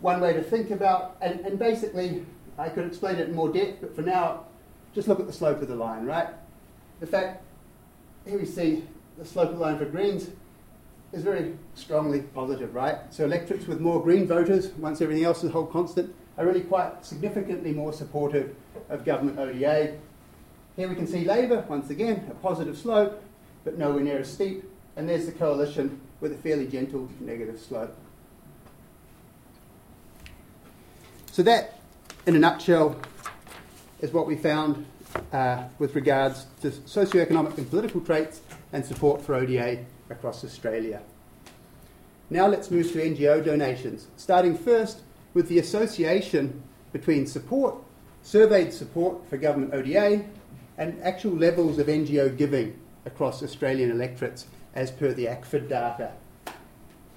one 0.00 0.20
way 0.20 0.32
to 0.32 0.42
think 0.42 0.70
about, 0.70 1.16
and, 1.20 1.40
and 1.40 1.58
basically, 1.58 2.26
I 2.58 2.68
could 2.68 2.86
explain 2.86 3.16
it 3.16 3.28
in 3.28 3.34
more 3.34 3.52
depth, 3.52 3.80
but 3.80 3.94
for 3.94 4.02
now, 4.02 4.46
just 4.94 5.06
look 5.06 5.20
at 5.20 5.26
the 5.26 5.32
slope 5.32 5.62
of 5.62 5.68
the 5.68 5.76
line, 5.76 6.04
right? 6.04 6.28
The 7.00 7.06
fact, 7.06 7.42
here 8.26 8.38
we 8.38 8.44
see 8.44 8.84
the 9.16 9.24
slope 9.24 9.50
of 9.50 9.58
the 9.58 9.62
line 9.62 9.78
for 9.78 9.84
Greens 9.84 10.30
is 11.12 11.22
very 11.22 11.56
strongly 11.74 12.22
positive, 12.22 12.74
right? 12.74 12.96
So 13.10 13.24
electorates 13.24 13.66
with 13.66 13.80
more 13.80 14.02
Green 14.02 14.26
voters, 14.26 14.68
once 14.72 15.00
everything 15.00 15.24
else 15.24 15.44
is 15.44 15.52
held 15.52 15.70
constant, 15.70 16.12
are 16.36 16.46
really 16.46 16.62
quite 16.62 17.04
significantly 17.04 17.72
more 17.72 17.92
supportive 17.92 18.56
of 18.88 19.04
government 19.04 19.38
ODA. 19.38 19.98
Here 20.74 20.88
we 20.88 20.94
can 20.94 21.06
see 21.06 21.24
Labor, 21.24 21.64
once 21.68 21.90
again, 21.90 22.26
a 22.30 22.34
positive 22.34 22.76
slope, 22.76 23.22
but 23.64 23.78
nowhere 23.78 24.02
near 24.02 24.18
as 24.18 24.32
steep. 24.32 24.64
And 24.96 25.08
there's 25.08 25.26
the 25.26 25.32
coalition 25.32 26.00
with 26.20 26.32
a 26.32 26.36
fairly 26.36 26.66
gentle 26.66 27.08
negative 27.20 27.58
slope. 27.58 27.96
So 31.32 31.42
that, 31.42 31.80
in 32.26 32.36
a 32.36 32.38
nutshell, 32.38 32.96
is 34.00 34.12
what 34.12 34.26
we 34.26 34.36
found 34.36 34.84
uh, 35.32 35.64
with 35.78 35.94
regards 35.94 36.46
to 36.60 36.70
socioeconomic 36.70 37.56
and 37.56 37.68
political 37.68 38.00
traits 38.00 38.40
and 38.72 38.84
support 38.84 39.22
for 39.22 39.34
ODA 39.34 39.84
across 40.10 40.44
Australia. 40.44 41.00
Now 42.30 42.46
let's 42.46 42.70
move 42.70 42.92
to 42.92 42.98
NGO 42.98 43.44
donations, 43.44 44.06
starting 44.16 44.56
first 44.56 45.00
with 45.34 45.48
the 45.48 45.58
association 45.58 46.62
between 46.92 47.26
support, 47.26 47.76
surveyed 48.22 48.72
support 48.72 49.28
for 49.28 49.36
government 49.36 49.74
ODA, 49.74 50.24
and 50.78 51.02
actual 51.02 51.32
levels 51.32 51.78
of 51.78 51.86
NGO 51.86 52.36
giving 52.36 52.78
across 53.04 53.42
Australian 53.42 53.90
electorates 53.90 54.46
as 54.74 54.90
per 54.90 55.12
the 55.12 55.26
ACFID 55.26 55.68
data. 55.68 56.12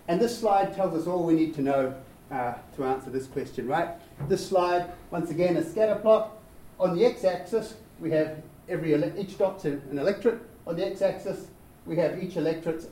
And 0.08 0.20
this 0.22 0.38
slide 0.38 0.76
tells 0.76 0.94
us 1.00 1.08
all 1.08 1.24
we 1.24 1.34
need 1.34 1.54
to 1.56 1.62
know 1.62 1.96
uh, 2.32 2.54
to 2.76 2.84
answer 2.84 3.10
this 3.10 3.28
question, 3.28 3.68
right? 3.68 3.90
This 4.28 4.48
slide, 4.48 4.92
once 5.12 5.30
again, 5.30 5.58
a 5.58 5.64
scatter 5.64 5.96
plot. 5.96 6.38
On 6.80 6.96
the 6.96 7.06
x-axis, 7.06 7.76
we 8.00 8.12
have 8.12 8.42
every 8.68 8.94
ele- 8.94 9.18
each 9.18 9.38
dot's 9.38 9.66
an 9.66 9.82
electorate. 9.92 10.42
On 10.68 10.76
the 10.76 10.86
x-axis, 10.86 11.48
we 11.86 11.96
have 11.98 12.22
each 12.22 12.36
electorate's 12.36 12.88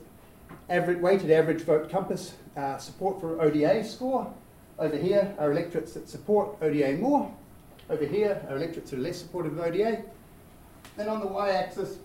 average, 0.70 0.98
weighted 0.98 1.30
average 1.30 1.62
vote 1.62 1.90
compass 1.90 2.34
uh, 2.56 2.78
support 2.78 3.20
for 3.20 3.40
ODA 3.40 3.84
score. 3.84 4.32
Over 4.78 4.96
here 4.96 5.34
are 5.38 5.52
electorates 5.52 5.92
that 5.94 6.08
support 6.08 6.56
ODA 6.62 6.94
more. 6.94 7.32
Over 7.90 8.06
here 8.06 8.40
are 8.48 8.56
electorates 8.56 8.90
that 8.90 8.98
are 8.98 9.02
less 9.02 9.18
supportive 9.18 9.58
of 9.58 9.66
ODA. 9.66 10.02
Then 10.96 11.08
on 11.08 11.20
the 11.20 11.26
y-axis, 11.26 11.98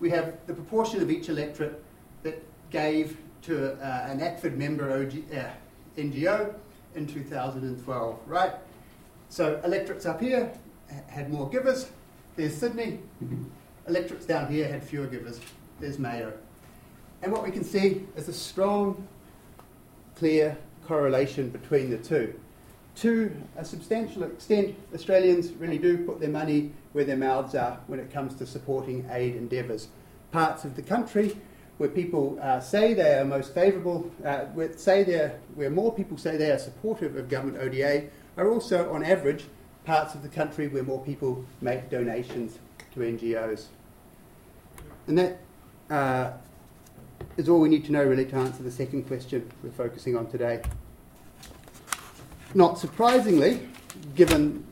we 0.00 0.10
have 0.10 0.34
the 0.46 0.54
proportion 0.54 1.02
of 1.02 1.10
each 1.10 1.28
electorate 1.28 1.82
that 2.22 2.42
gave 2.70 3.16
to 3.42 3.72
uh, 3.74 4.08
an 4.08 4.20
ACFID 4.20 4.56
member 4.56 4.90
OG, 4.92 5.36
uh, 5.36 5.50
NGO 5.96 6.54
in 6.94 7.06
2012, 7.06 8.18
right? 8.26 8.52
So 9.28 9.60
electorates 9.64 10.06
up 10.06 10.20
here 10.20 10.50
had 11.08 11.30
more 11.30 11.48
givers. 11.48 11.90
There's 12.36 12.56
Sydney. 12.56 13.00
Electorates 13.88 14.26
down 14.26 14.50
here 14.50 14.68
had 14.68 14.82
fewer 14.82 15.06
givers. 15.06 15.40
There's 15.80 15.98
Mayo. 15.98 16.32
And 17.22 17.32
what 17.32 17.42
we 17.42 17.50
can 17.50 17.64
see 17.64 18.06
is 18.16 18.28
a 18.28 18.32
strong, 18.32 19.06
clear 20.14 20.56
correlation 20.86 21.50
between 21.50 21.90
the 21.90 21.98
two. 21.98 22.38
To 23.00 23.30
a 23.56 23.64
substantial 23.64 24.24
extent, 24.24 24.74
Australians 24.92 25.52
really 25.52 25.78
do 25.78 26.04
put 26.04 26.18
their 26.18 26.30
money 26.30 26.72
where 26.92 27.04
their 27.04 27.16
mouths 27.16 27.54
are 27.54 27.78
when 27.86 28.00
it 28.00 28.12
comes 28.12 28.34
to 28.36 28.46
supporting 28.46 29.08
aid 29.12 29.36
endeavours. 29.36 29.86
Parts 30.32 30.64
of 30.64 30.74
the 30.74 30.82
country 30.82 31.36
where 31.76 31.88
people 31.88 32.40
uh, 32.42 32.58
say 32.58 32.94
they 32.94 33.14
are 33.14 33.24
most 33.24 33.54
favourable, 33.54 34.10
uh, 34.24 34.46
where, 34.46 34.76
say 34.76 35.04
they're, 35.04 35.38
where 35.54 35.70
more 35.70 35.94
people 35.94 36.18
say 36.18 36.36
they 36.36 36.50
are 36.50 36.58
supportive 36.58 37.14
of 37.14 37.28
government 37.28 37.58
ODA, 37.62 38.08
are 38.36 38.50
also, 38.50 38.92
on 38.92 39.04
average, 39.04 39.44
parts 39.84 40.16
of 40.16 40.24
the 40.24 40.28
country 40.28 40.66
where 40.66 40.82
more 40.82 41.02
people 41.04 41.44
make 41.60 41.88
donations 41.88 42.58
to 42.94 43.00
NGOs. 43.00 43.66
And 45.06 45.18
that 45.18 45.40
uh, 45.88 46.32
is 47.36 47.48
all 47.48 47.60
we 47.60 47.68
need 47.68 47.84
to 47.84 47.92
know 47.92 48.02
really 48.02 48.26
to 48.26 48.36
answer 48.36 48.64
the 48.64 48.72
second 48.72 49.04
question 49.04 49.48
we're 49.62 49.70
focusing 49.70 50.16
on 50.16 50.26
today. 50.26 50.62
Not 52.54 52.78
surprisingly, 52.78 53.60
given 54.14 54.64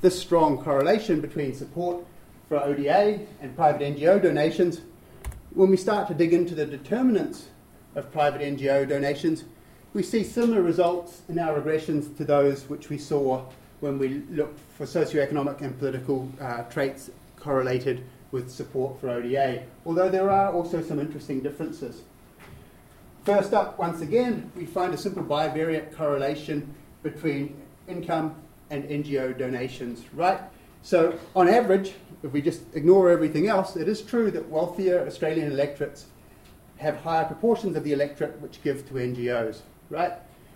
this 0.00 0.16
strong 0.16 0.62
correlation 0.62 1.20
between 1.20 1.54
support 1.54 2.04
for 2.48 2.62
ODA 2.62 3.18
and 3.40 3.56
private 3.56 3.82
NGO 3.82 4.22
donations, 4.22 4.82
when 5.52 5.68
we 5.68 5.76
start 5.76 6.06
to 6.06 6.14
dig 6.14 6.32
into 6.32 6.54
the 6.54 6.64
determinants 6.64 7.48
of 7.96 8.12
private 8.12 8.42
NGO 8.42 8.88
donations, 8.88 9.42
we 9.92 10.04
see 10.04 10.22
similar 10.22 10.62
results 10.62 11.22
in 11.28 11.40
our 11.40 11.58
regressions 11.60 12.16
to 12.16 12.24
those 12.24 12.68
which 12.68 12.90
we 12.90 12.98
saw 12.98 13.44
when 13.80 13.98
we 13.98 14.22
looked 14.30 14.60
for 14.78 14.86
socioeconomic 14.86 15.62
and 15.62 15.76
political 15.80 16.30
uh, 16.40 16.62
traits 16.64 17.10
correlated 17.40 18.04
with 18.30 18.48
support 18.48 19.00
for 19.00 19.10
ODA, 19.10 19.64
although 19.84 20.08
there 20.08 20.30
are 20.30 20.52
also 20.52 20.80
some 20.80 21.00
interesting 21.00 21.40
differences. 21.40 22.02
First 23.24 23.52
up, 23.52 23.78
once 23.80 24.00
again, 24.00 24.52
we 24.54 24.64
find 24.64 24.94
a 24.94 24.96
simple 24.96 25.24
bivariate 25.24 25.92
correlation 25.96 26.72
between 27.10 27.56
income 27.86 28.34
and 28.70 28.82
NGO 28.84 29.38
donations, 29.38 30.02
right? 30.12 30.40
So, 30.82 31.16
on 31.36 31.48
average, 31.48 31.94
if 32.24 32.32
we 32.32 32.42
just 32.42 32.62
ignore 32.74 33.10
everything 33.10 33.46
else, 33.46 33.76
it 33.76 33.88
is 33.88 34.02
true 34.02 34.30
that 34.32 34.48
wealthier 34.48 35.06
Australian 35.06 35.52
electorates 35.52 36.06
have 36.78 36.96
higher 36.96 37.24
proportions 37.24 37.76
of 37.76 37.84
the 37.84 37.92
electorate 37.92 38.40
which 38.40 38.62
give 38.62 38.88
to 38.88 38.94
NGOs, 38.94 39.60
right? 39.88 40.14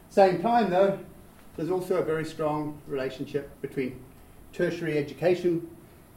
Same 0.08 0.42
time, 0.42 0.70
though, 0.70 0.98
there's 1.56 1.70
also 1.70 1.96
a 1.96 2.04
very 2.04 2.24
strong 2.24 2.80
relationship 2.88 3.48
between 3.60 4.00
tertiary 4.52 4.98
education 4.98 5.68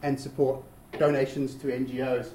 and 0.02 0.19
support 0.19 0.63
donations 0.98 1.54
to 1.56 1.67
NGOs. 1.67 2.30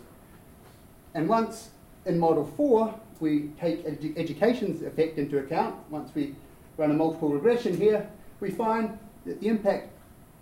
And 1.14 1.28
once 1.28 1.70
in 2.06 2.18
Model 2.18 2.46
4, 2.56 2.94
we 3.18 3.50
take 3.60 3.84
edu- 3.84 4.16
education's 4.16 4.82
effect 4.82 5.18
into 5.18 5.38
account, 5.38 5.74
once 5.90 6.14
we 6.14 6.36
run 6.78 6.90
a 6.90 6.94
multiple 6.94 7.28
regression 7.28 7.76
here, 7.76 8.08
we 8.40 8.50
find 8.50 8.98
that 9.26 9.40
the 9.40 9.48
impact 9.48 9.90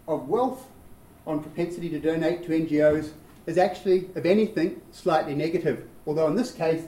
of 0.06 0.28
wealth 0.28 0.68
on 1.26 1.42
propensity 1.42 1.88
to 1.88 1.98
donate 1.98 2.44
to 2.44 2.50
NGOs 2.50 3.10
is 3.46 3.58
actually, 3.58 4.08
if 4.14 4.24
anything, 4.24 4.80
slightly 4.92 5.34
negative. 5.34 5.88
Although 6.06 6.28
in 6.28 6.36
this 6.36 6.52
case, 6.52 6.84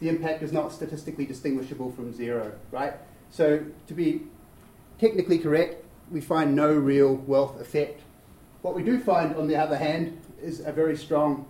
the 0.00 0.08
impact 0.08 0.42
is 0.42 0.52
not 0.52 0.72
statistically 0.72 1.26
distinguishable 1.26 1.92
from 1.92 2.12
zero, 2.12 2.52
right? 2.72 2.94
So 3.30 3.62
to 3.86 3.94
be 3.94 4.22
technically 4.98 5.38
correct, 5.38 5.84
we 6.10 6.20
find 6.20 6.56
no 6.56 6.72
real 6.72 7.14
wealth 7.14 7.60
effect. 7.60 8.00
What 8.62 8.74
we 8.74 8.82
do 8.82 8.98
find, 8.98 9.36
on 9.36 9.46
the 9.46 9.56
other 9.56 9.76
hand, 9.76 10.20
is 10.42 10.60
a 10.60 10.72
very 10.72 10.96
strong 10.96 11.46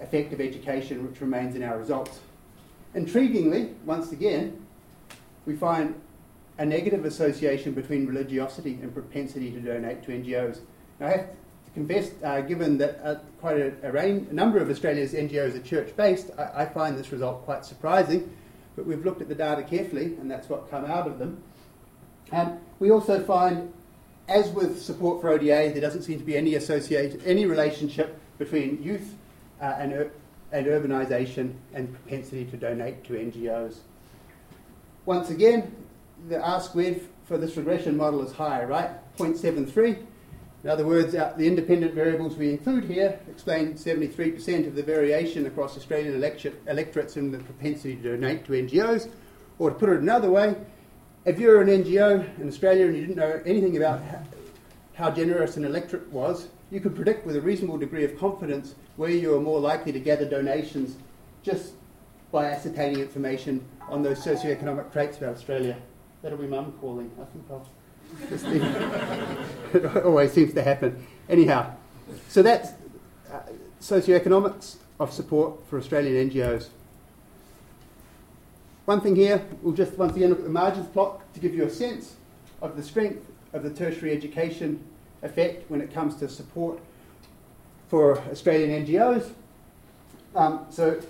effect 0.00 0.32
of 0.32 0.40
education 0.40 1.06
which 1.06 1.20
remains 1.20 1.56
in 1.56 1.62
our 1.62 1.78
results. 1.78 2.20
Intriguingly, 2.94 3.74
once 3.84 4.12
again, 4.12 4.64
we 5.46 5.56
find 5.56 5.94
a 6.58 6.64
negative 6.64 7.04
association 7.04 7.72
between 7.72 8.06
religiosity 8.06 8.78
and 8.82 8.92
propensity 8.92 9.50
to 9.50 9.60
donate 9.60 10.02
to 10.04 10.10
NGOs. 10.10 10.60
Now, 11.00 11.06
I 11.06 11.10
have 11.10 11.30
to 11.30 11.70
confess, 11.74 12.10
uh, 12.24 12.40
given 12.40 12.78
that 12.78 13.00
uh, 13.04 13.16
quite 13.40 13.58
a, 13.58 13.74
a, 13.82 13.92
range, 13.92 14.28
a, 14.30 14.34
number 14.34 14.58
of 14.58 14.70
Australia's 14.70 15.12
NGOs 15.12 15.54
are 15.54 15.60
church 15.60 15.94
based, 15.96 16.30
I, 16.38 16.62
I, 16.62 16.66
find 16.66 16.96
this 16.96 17.12
result 17.12 17.44
quite 17.44 17.64
surprising. 17.64 18.34
But 18.74 18.86
we've 18.86 19.04
looked 19.04 19.20
at 19.20 19.28
the 19.28 19.34
data 19.34 19.62
carefully, 19.62 20.16
and 20.20 20.30
that's 20.30 20.48
what 20.48 20.70
come 20.70 20.84
out 20.86 21.06
of 21.06 21.18
them. 21.18 21.42
Um, 22.32 22.58
we 22.78 22.90
also 22.90 23.22
find, 23.22 23.72
as 24.28 24.50
with 24.50 24.82
support 24.82 25.20
for 25.20 25.30
ODA, 25.30 25.72
there 25.72 25.80
doesn't 25.80 26.02
seem 26.02 26.18
to 26.18 26.24
be 26.24 26.36
any 26.36 26.54
associated, 26.54 27.22
any 27.24 27.46
relationship 27.46 28.18
between 28.38 28.82
youth 28.82 29.14
uh, 29.60 29.76
and, 29.78 29.92
ur- 29.92 30.10
and 30.52 30.66
urbanisation 30.66 31.54
and 31.72 31.92
propensity 31.92 32.44
to 32.46 32.56
donate 32.56 33.04
to 33.04 33.12
NGOs. 33.14 33.78
Once 35.06 35.30
again, 35.30 35.72
the 36.28 36.40
R 36.40 36.60
squared 36.60 37.00
for 37.24 37.38
this 37.38 37.56
regression 37.56 37.96
model 37.96 38.22
is 38.22 38.32
high, 38.32 38.64
right? 38.64 38.90
0.73. 39.16 40.04
In 40.64 40.70
other 40.70 40.86
words, 40.86 41.14
uh, 41.14 41.32
the 41.36 41.46
independent 41.46 41.94
variables 41.94 42.36
we 42.36 42.50
include 42.50 42.84
here 42.84 43.20
explain 43.28 43.74
73% 43.74 44.66
of 44.66 44.74
the 44.74 44.82
variation 44.82 45.46
across 45.46 45.76
Australian 45.76 46.14
electorates 46.14 47.16
in 47.16 47.30
the 47.30 47.38
propensity 47.38 47.96
to 47.96 48.16
donate 48.16 48.44
to 48.46 48.52
NGOs. 48.52 49.08
Or 49.58 49.70
to 49.70 49.76
put 49.76 49.88
it 49.88 50.00
another 50.00 50.30
way, 50.30 50.56
if 51.24 51.38
you're 51.38 51.62
an 51.62 51.68
NGO 51.68 52.38
in 52.40 52.48
Australia 52.48 52.86
and 52.86 52.96
you 52.96 53.02
didn't 53.02 53.16
know 53.16 53.40
anything 53.46 53.76
about 53.76 54.00
how 54.94 55.10
generous 55.10 55.56
an 55.56 55.64
electorate 55.64 56.10
was, 56.10 56.48
you 56.70 56.80
could 56.80 56.96
predict 56.96 57.26
with 57.26 57.36
a 57.36 57.40
reasonable 57.40 57.78
degree 57.78 58.04
of 58.04 58.18
confidence 58.18 58.74
where 58.96 59.10
you 59.10 59.34
are 59.34 59.40
more 59.40 59.60
likely 59.60 59.92
to 59.92 60.00
gather 60.00 60.28
donations 60.28 60.96
just 61.42 61.74
by 62.32 62.46
ascertaining 62.46 63.00
information 63.00 63.64
on 63.88 64.02
those 64.02 64.18
socioeconomic 64.18 64.92
traits 64.92 65.18
about 65.18 65.36
Australia. 65.36 65.76
That'll 66.26 66.40
be 66.40 66.48
mum 66.48 66.72
calling. 66.80 67.08
I 67.22 67.24
think 67.26 67.44
I'll 67.48 67.68
just 68.28 68.46
it 69.72 70.04
always 70.04 70.32
seems 70.32 70.54
to 70.54 70.62
happen. 70.64 71.06
Anyhow, 71.28 71.72
so 72.26 72.42
that's 72.42 72.70
uh, 73.32 73.42
socioeconomics 73.80 74.74
of 74.98 75.12
support 75.12 75.64
for 75.68 75.78
Australian 75.78 76.28
NGOs. 76.28 76.70
One 78.86 79.00
thing 79.00 79.14
here, 79.14 79.40
we'll 79.62 79.72
just 79.72 79.96
once 79.96 80.16
again 80.16 80.30
look 80.30 80.40
at 80.40 80.44
the 80.44 80.50
margins 80.50 80.88
plot 80.88 81.32
to 81.34 81.38
give 81.38 81.54
you 81.54 81.62
a 81.62 81.70
sense 81.70 82.16
of 82.60 82.76
the 82.76 82.82
strength 82.82 83.24
of 83.52 83.62
the 83.62 83.70
tertiary 83.70 84.10
education 84.10 84.84
effect 85.22 85.70
when 85.70 85.80
it 85.80 85.94
comes 85.94 86.16
to 86.16 86.28
support 86.28 86.80
for 87.86 88.18
Australian 88.32 88.84
NGOs. 88.84 89.30
Um, 90.34 90.66
so 90.70 91.00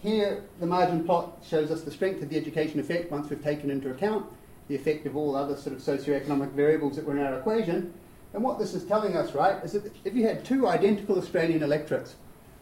here, 0.00 0.44
the 0.60 0.66
margin 0.66 1.02
plot 1.04 1.38
shows 1.44 1.72
us 1.72 1.82
the 1.82 1.90
strength 1.90 2.22
of 2.22 2.28
the 2.28 2.36
education 2.36 2.78
effect 2.78 3.10
once 3.10 3.28
we've 3.28 3.42
taken 3.42 3.68
into 3.68 3.90
account 3.90 4.24
the 4.68 4.74
effect 4.74 5.06
of 5.06 5.16
all 5.16 5.36
other 5.36 5.56
sort 5.56 5.76
of 5.76 5.82
socioeconomic 5.82 6.50
variables 6.52 6.96
that 6.96 7.04
were 7.04 7.16
in 7.16 7.22
our 7.22 7.38
equation. 7.38 7.92
And 8.32 8.42
what 8.42 8.58
this 8.58 8.74
is 8.74 8.84
telling 8.84 9.16
us, 9.16 9.34
right, 9.34 9.62
is 9.64 9.72
that 9.72 9.92
if 10.04 10.14
you 10.14 10.26
had 10.26 10.44
two 10.44 10.66
identical 10.66 11.18
Australian 11.18 11.62
electorates, 11.62 12.16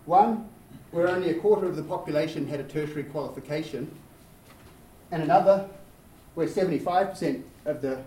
one 0.04 0.48
where 0.90 1.08
only 1.08 1.30
a 1.30 1.34
quarter 1.34 1.66
of 1.66 1.76
the 1.76 1.82
population 1.82 2.46
had 2.46 2.60
a 2.60 2.64
tertiary 2.64 3.04
qualification, 3.04 3.90
and 5.10 5.22
another 5.22 5.68
where 6.34 6.46
75% 6.46 7.42
of 7.66 7.82
the 7.82 7.98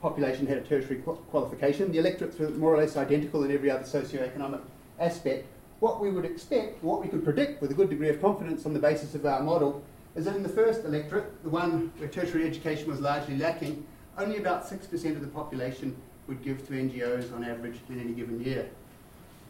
population 0.00 0.46
had 0.46 0.58
a 0.58 0.60
tertiary 0.62 1.00
qualification, 1.30 1.90
the 1.92 1.98
electorates 1.98 2.38
were 2.38 2.50
more 2.50 2.74
or 2.74 2.78
less 2.78 2.96
identical 2.96 3.44
in 3.44 3.50
every 3.50 3.70
other 3.70 3.84
socioeconomic 3.84 4.60
aspect. 4.98 5.46
What 5.80 6.00
we 6.00 6.10
would 6.10 6.24
expect, 6.24 6.82
what 6.82 7.02
we 7.02 7.08
could 7.08 7.24
predict 7.24 7.60
with 7.60 7.70
a 7.70 7.74
good 7.74 7.90
degree 7.90 8.08
of 8.08 8.20
confidence 8.20 8.66
on 8.66 8.72
the 8.72 8.80
basis 8.80 9.14
of 9.14 9.26
our 9.26 9.42
model, 9.42 9.82
is 10.18 10.24
that 10.24 10.34
in 10.34 10.42
the 10.42 10.48
first 10.48 10.84
electorate, 10.84 11.42
the 11.44 11.48
one 11.48 11.92
where 11.98 12.08
tertiary 12.08 12.44
education 12.44 12.90
was 12.90 12.98
largely 12.98 13.38
lacking, 13.38 13.86
only 14.18 14.38
about 14.38 14.68
6% 14.68 14.92
of 15.14 15.20
the 15.20 15.28
population 15.28 15.96
would 16.26 16.42
give 16.42 16.66
to 16.66 16.72
NGOs 16.72 17.32
on 17.32 17.44
average 17.44 17.76
in 17.88 18.00
any 18.00 18.10
given 18.10 18.42
year. 18.42 18.68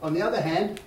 On 0.02 0.12
the 0.12 0.20
other 0.20 0.42
hand, 0.42 0.82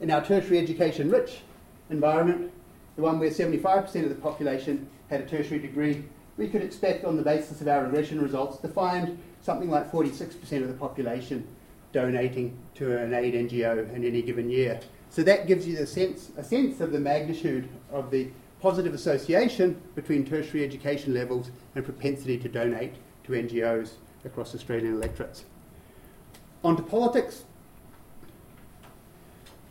in 0.00 0.10
our 0.10 0.22
tertiary 0.22 0.58
education 0.58 1.10
rich 1.10 1.40
environment, 1.88 2.52
the 2.96 3.02
one 3.02 3.18
where 3.18 3.30
75% 3.30 4.02
of 4.02 4.10
the 4.10 4.14
population 4.16 4.86
had 5.08 5.22
a 5.22 5.26
tertiary 5.26 5.60
degree, 5.60 6.04
we 6.36 6.48
could 6.48 6.62
expect 6.62 7.06
on 7.06 7.16
the 7.16 7.22
basis 7.22 7.62
of 7.62 7.68
our 7.68 7.84
regression 7.84 8.20
results 8.20 8.58
to 8.58 8.68
find 8.68 9.18
something 9.40 9.70
like 9.70 9.90
46% 9.90 10.60
of 10.60 10.68
the 10.68 10.74
population 10.74 11.48
donating 11.94 12.54
to 12.74 12.98
an 12.98 13.14
aid 13.14 13.32
NGO 13.32 13.94
in 13.94 14.04
any 14.04 14.20
given 14.20 14.50
year. 14.50 14.78
So 15.08 15.22
that 15.22 15.46
gives 15.46 15.66
you 15.66 15.76
the 15.76 15.86
sense, 15.86 16.30
a 16.36 16.44
sense 16.44 16.82
of 16.82 16.92
the 16.92 17.00
magnitude 17.00 17.66
of 17.90 18.10
the 18.10 18.28
positive 18.60 18.94
association 18.94 19.80
between 19.94 20.24
tertiary 20.24 20.64
education 20.64 21.14
levels 21.14 21.50
and 21.74 21.84
propensity 21.84 22.38
to 22.38 22.48
donate 22.48 22.94
to 23.24 23.32
NGOs 23.32 23.92
across 24.24 24.54
Australian 24.54 24.94
electorates. 24.94 25.44
On 26.62 26.76
to 26.76 26.82
politics. 26.82 27.44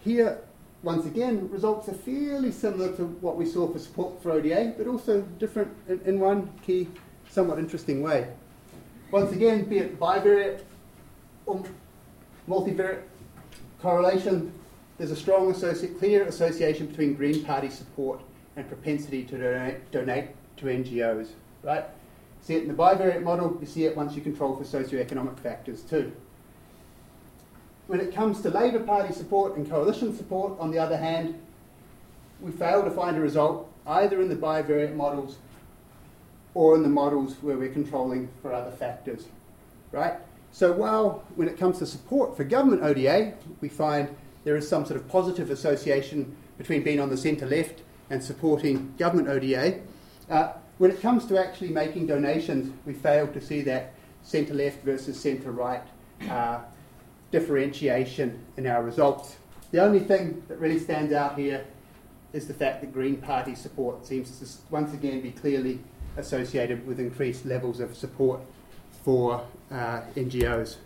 Here, 0.01 0.39
once 0.81 1.05
again, 1.05 1.49
results 1.51 1.87
are 1.87 1.93
fairly 1.93 2.51
similar 2.51 2.95
to 2.95 3.05
what 3.21 3.35
we 3.35 3.45
saw 3.45 3.71
for 3.71 3.79
support 3.79 4.21
for 4.23 4.31
ODA, 4.31 4.73
but 4.77 4.87
also 4.87 5.21
different 5.37 5.71
in, 5.87 6.01
in 6.05 6.19
one 6.19 6.49
key, 6.65 6.87
somewhat 7.29 7.59
interesting 7.59 8.01
way. 8.01 8.27
Once 9.11 9.31
again, 9.31 9.65
be 9.65 9.79
it 9.79 9.99
bivariate 9.99 10.61
or 11.45 11.63
multivariate 12.47 13.01
correlation, 13.81 14.51
there's 14.97 15.11
a 15.11 15.15
strong, 15.15 15.53
clear 15.99 16.25
association 16.25 16.87
between 16.87 17.13
Green 17.13 17.43
Party 17.43 17.69
support 17.69 18.21
and 18.59 18.67
propensity 18.67 19.23
to 19.23 19.37
donate, 19.37 19.91
donate 19.91 20.27
to 20.57 20.65
NGOs, 20.65 21.29
right? 21.63 21.85
See 22.41 22.55
it 22.55 22.63
in 22.63 22.67
the 22.67 22.73
bivariate 22.73 23.23
model, 23.23 23.57
you 23.59 23.65
see 23.65 23.85
it 23.85 23.95
once 23.95 24.15
you 24.15 24.21
control 24.21 24.55
for 24.55 24.63
socioeconomic 24.63 25.39
factors 25.39 25.81
too. 25.81 26.11
When 27.87 27.99
it 27.99 28.13
comes 28.13 28.41
to 28.41 28.49
Labor 28.49 28.81
Party 28.81 29.13
support 29.13 29.55
and 29.55 29.67
coalition 29.67 30.15
support, 30.15 30.59
on 30.59 30.71
the 30.71 30.77
other 30.77 30.97
hand, 30.97 31.41
we 32.39 32.51
fail 32.51 32.83
to 32.83 32.91
find 32.91 33.17
a 33.17 33.21
result 33.21 33.71
either 33.87 34.21
in 34.21 34.29
the 34.29 34.35
bivariate 34.35 34.93
models 34.93 35.37
or 36.53 36.75
in 36.75 36.83
the 36.83 36.89
models 36.89 37.35
where 37.41 37.57
we're 37.57 37.71
controlling 37.71 38.29
for 38.41 38.53
other 38.53 38.71
factors, 38.71 39.27
right? 39.91 40.15
So 40.51 40.71
while 40.71 41.23
when 41.35 41.47
it 41.47 41.57
comes 41.57 41.79
to 41.79 41.85
support 41.85 42.35
for 42.35 42.43
government 42.43 42.83
ODA, 42.83 43.33
we 43.61 43.69
find 43.69 44.13
there 44.43 44.57
is 44.57 44.67
some 44.67 44.85
sort 44.85 44.99
of 44.99 45.07
positive 45.07 45.49
association 45.49 46.35
between 46.57 46.83
being 46.83 46.99
on 46.99 47.09
the 47.09 47.17
centre 47.17 47.45
left 47.45 47.81
and 48.09 48.23
supporting 48.23 48.93
government 48.97 49.27
ODA. 49.27 49.79
Uh, 50.29 50.53
when 50.77 50.91
it 50.91 51.01
comes 51.01 51.25
to 51.25 51.37
actually 51.37 51.69
making 51.69 52.07
donations, 52.07 52.73
we 52.85 52.93
fail 52.93 53.27
to 53.27 53.41
see 53.41 53.61
that 53.61 53.93
centre 54.23 54.53
left 54.53 54.83
versus 54.83 55.19
centre 55.19 55.51
right 55.51 55.83
uh, 56.29 56.59
differentiation 57.31 58.43
in 58.57 58.65
our 58.67 58.83
results. 58.83 59.37
The 59.71 59.79
only 59.79 59.99
thing 59.99 60.43
that 60.47 60.59
really 60.59 60.79
stands 60.79 61.13
out 61.13 61.37
here 61.37 61.65
is 62.33 62.47
the 62.47 62.53
fact 62.53 62.81
that 62.81 62.93
Green 62.93 63.17
Party 63.17 63.55
support 63.55 64.05
seems 64.05 64.39
to 64.39 64.71
once 64.71 64.93
again 64.93 65.21
be 65.21 65.31
clearly 65.31 65.79
associated 66.17 66.85
with 66.85 66.99
increased 66.99 67.45
levels 67.45 67.79
of 67.79 67.95
support 67.95 68.41
for 69.03 69.45
uh, 69.71 70.01
NGOs. 70.15 70.77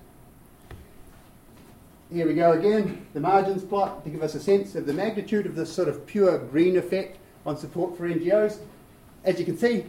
Here 2.14 2.28
we 2.28 2.36
go 2.36 2.52
again, 2.52 3.08
the 3.16 3.20
margins 3.20 3.64
plot 3.64 4.04
to 4.04 4.12
give 4.12 4.22
us 4.22 4.36
a 4.36 4.40
sense 4.40 4.76
of 4.76 4.86
the 4.86 4.94
magnitude 4.94 5.48
of 5.48 5.56
this 5.56 5.74
sort 5.74 5.88
of 5.88 6.06
pure 6.06 6.38
green 6.38 6.78
effect 6.78 7.18
on 7.44 7.58
support 7.58 7.98
for 7.98 8.08
NGOs. 8.08 8.60
As 9.24 9.40
you 9.40 9.46
can 9.46 9.58
see, 9.58 9.86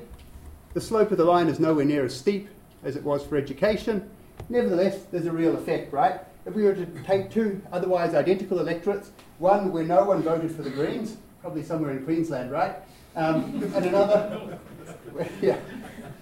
the 0.73 0.81
slope 0.81 1.11
of 1.11 1.19
the 1.19 1.25
line 1.27 1.49
is 1.49 1.61
nowhere 1.61 1.85
near 1.85 2.03
as 2.07 2.17
steep 2.17 2.49
as 2.83 2.97
it 2.97 3.03
was 3.03 3.23
for 3.27 3.37
education. 3.37 4.09
Nevertheless, 4.49 5.03
there's 5.13 5.27
a 5.27 5.33
real 5.33 5.55
effect, 5.55 5.93
right? 5.93 6.19
If 6.47 6.55
we 6.55 6.63
were 6.63 6.75
to 6.75 6.87
take 7.03 7.31
two 7.31 7.61
otherwise 7.71 8.15
identical 8.15 8.59
electorates, 8.59 9.11
one 9.39 9.71
where 9.71 9.85
no 9.85 10.05
one 10.05 10.23
voted 10.23 10.51
for 10.51 10.63
the 10.63 10.71
Greens, 10.71 11.19
probably 11.43 11.63
somewhere 11.63 11.91
in 11.91 12.07
Queensland, 12.07 12.51
right? 12.51 12.77
Um, 13.17 13.63
and 13.75 13.85
another 13.85 14.59
where, 15.13 15.29
yeah, 15.43 15.59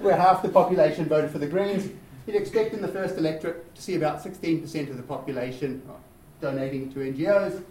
where 0.00 0.16
half 0.16 0.42
the 0.42 0.48
population 0.48 1.04
voted 1.04 1.30
for 1.30 1.38
the 1.38 1.46
Greens, 1.46 1.92
you'd 2.26 2.36
expect 2.36 2.74
in 2.74 2.82
the 2.82 2.88
first 2.88 3.16
electorate 3.18 3.74
to 3.74 3.82
see 3.82 3.94
about 3.94 4.22
16% 4.22 4.90
of 4.90 4.96
the 4.96 5.02
population 5.02 5.82
donating 6.40 6.92
to 6.92 7.00
NGOs. 7.00 7.62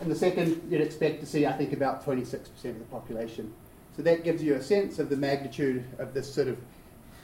In 0.00 0.08
the 0.08 0.14
second, 0.14 0.62
you'd 0.70 0.80
expect 0.80 1.20
to 1.20 1.26
see, 1.26 1.46
I 1.46 1.52
think, 1.52 1.72
about 1.72 2.04
26% 2.04 2.34
of 2.64 2.78
the 2.78 2.84
population. 2.90 3.52
So 3.96 4.02
that 4.02 4.24
gives 4.24 4.42
you 4.42 4.54
a 4.54 4.62
sense 4.62 4.98
of 4.98 5.10
the 5.10 5.16
magnitude 5.16 5.84
of 5.98 6.14
this 6.14 6.32
sort 6.32 6.48
of 6.48 6.56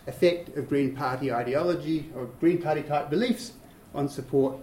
effect 0.06 0.56
of 0.56 0.68
Green 0.68 0.94
Party 0.94 1.32
ideology 1.32 2.10
or 2.14 2.26
Green 2.40 2.60
Party 2.60 2.82
type 2.82 3.10
beliefs 3.10 3.52
on 3.94 4.08
support 4.08 4.58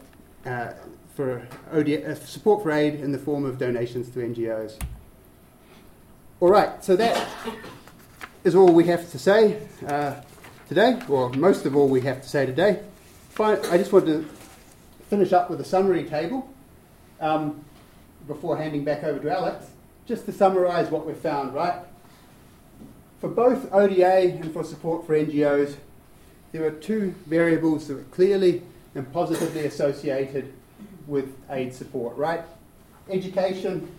uh, 0.45 0.73
for 1.15 1.47
ODA, 1.71 2.11
uh, 2.11 2.15
support 2.15 2.63
for 2.63 2.71
aid 2.71 2.95
in 2.95 3.11
the 3.11 3.17
form 3.17 3.45
of 3.45 3.57
donations 3.57 4.09
to 4.11 4.19
NGOs. 4.19 4.79
All 6.39 6.49
right, 6.49 6.83
so 6.83 6.95
that 6.95 7.27
is 8.43 8.55
all 8.55 8.71
we 8.71 8.85
have 8.85 9.09
to 9.11 9.19
say 9.19 9.61
uh, 9.87 10.15
today, 10.73 10.99
or 11.07 11.29
most 11.33 11.67
of 11.67 11.75
all 11.75 11.87
we 11.87 12.01
have 12.01 12.19
to 12.19 12.27
say 12.27 12.47
today. 12.47 12.79
I 13.39 13.77
just 13.77 13.93
want 13.93 14.07
to 14.07 14.27
finish 15.07 15.31
up 15.31 15.51
with 15.51 15.61
a 15.61 15.63
summary 15.63 16.03
table 16.03 16.51
um, 17.21 17.63
before 18.25 18.57
handing 18.57 18.83
back 18.83 19.03
over 19.03 19.19
to 19.19 19.31
Alex, 19.31 19.67
just 20.07 20.25
to 20.25 20.31
summarise 20.31 20.89
what 20.89 21.05
we've 21.05 21.15
found, 21.15 21.53
right? 21.53 21.75
For 23.21 23.29
both 23.29 23.71
ODA 23.71 24.33
and 24.41 24.51
for 24.51 24.63
support 24.63 25.05
for 25.05 25.13
NGOs, 25.13 25.75
there 26.53 26.65
are 26.65 26.71
two 26.71 27.13
variables 27.27 27.87
that 27.87 27.99
are 27.99 28.03
clearly 28.05 28.63
and 28.95 29.11
positively 29.13 29.67
associated 29.67 30.51
with 31.05 31.35
aid 31.51 31.75
support, 31.75 32.17
right? 32.17 32.41
Education 33.11 33.91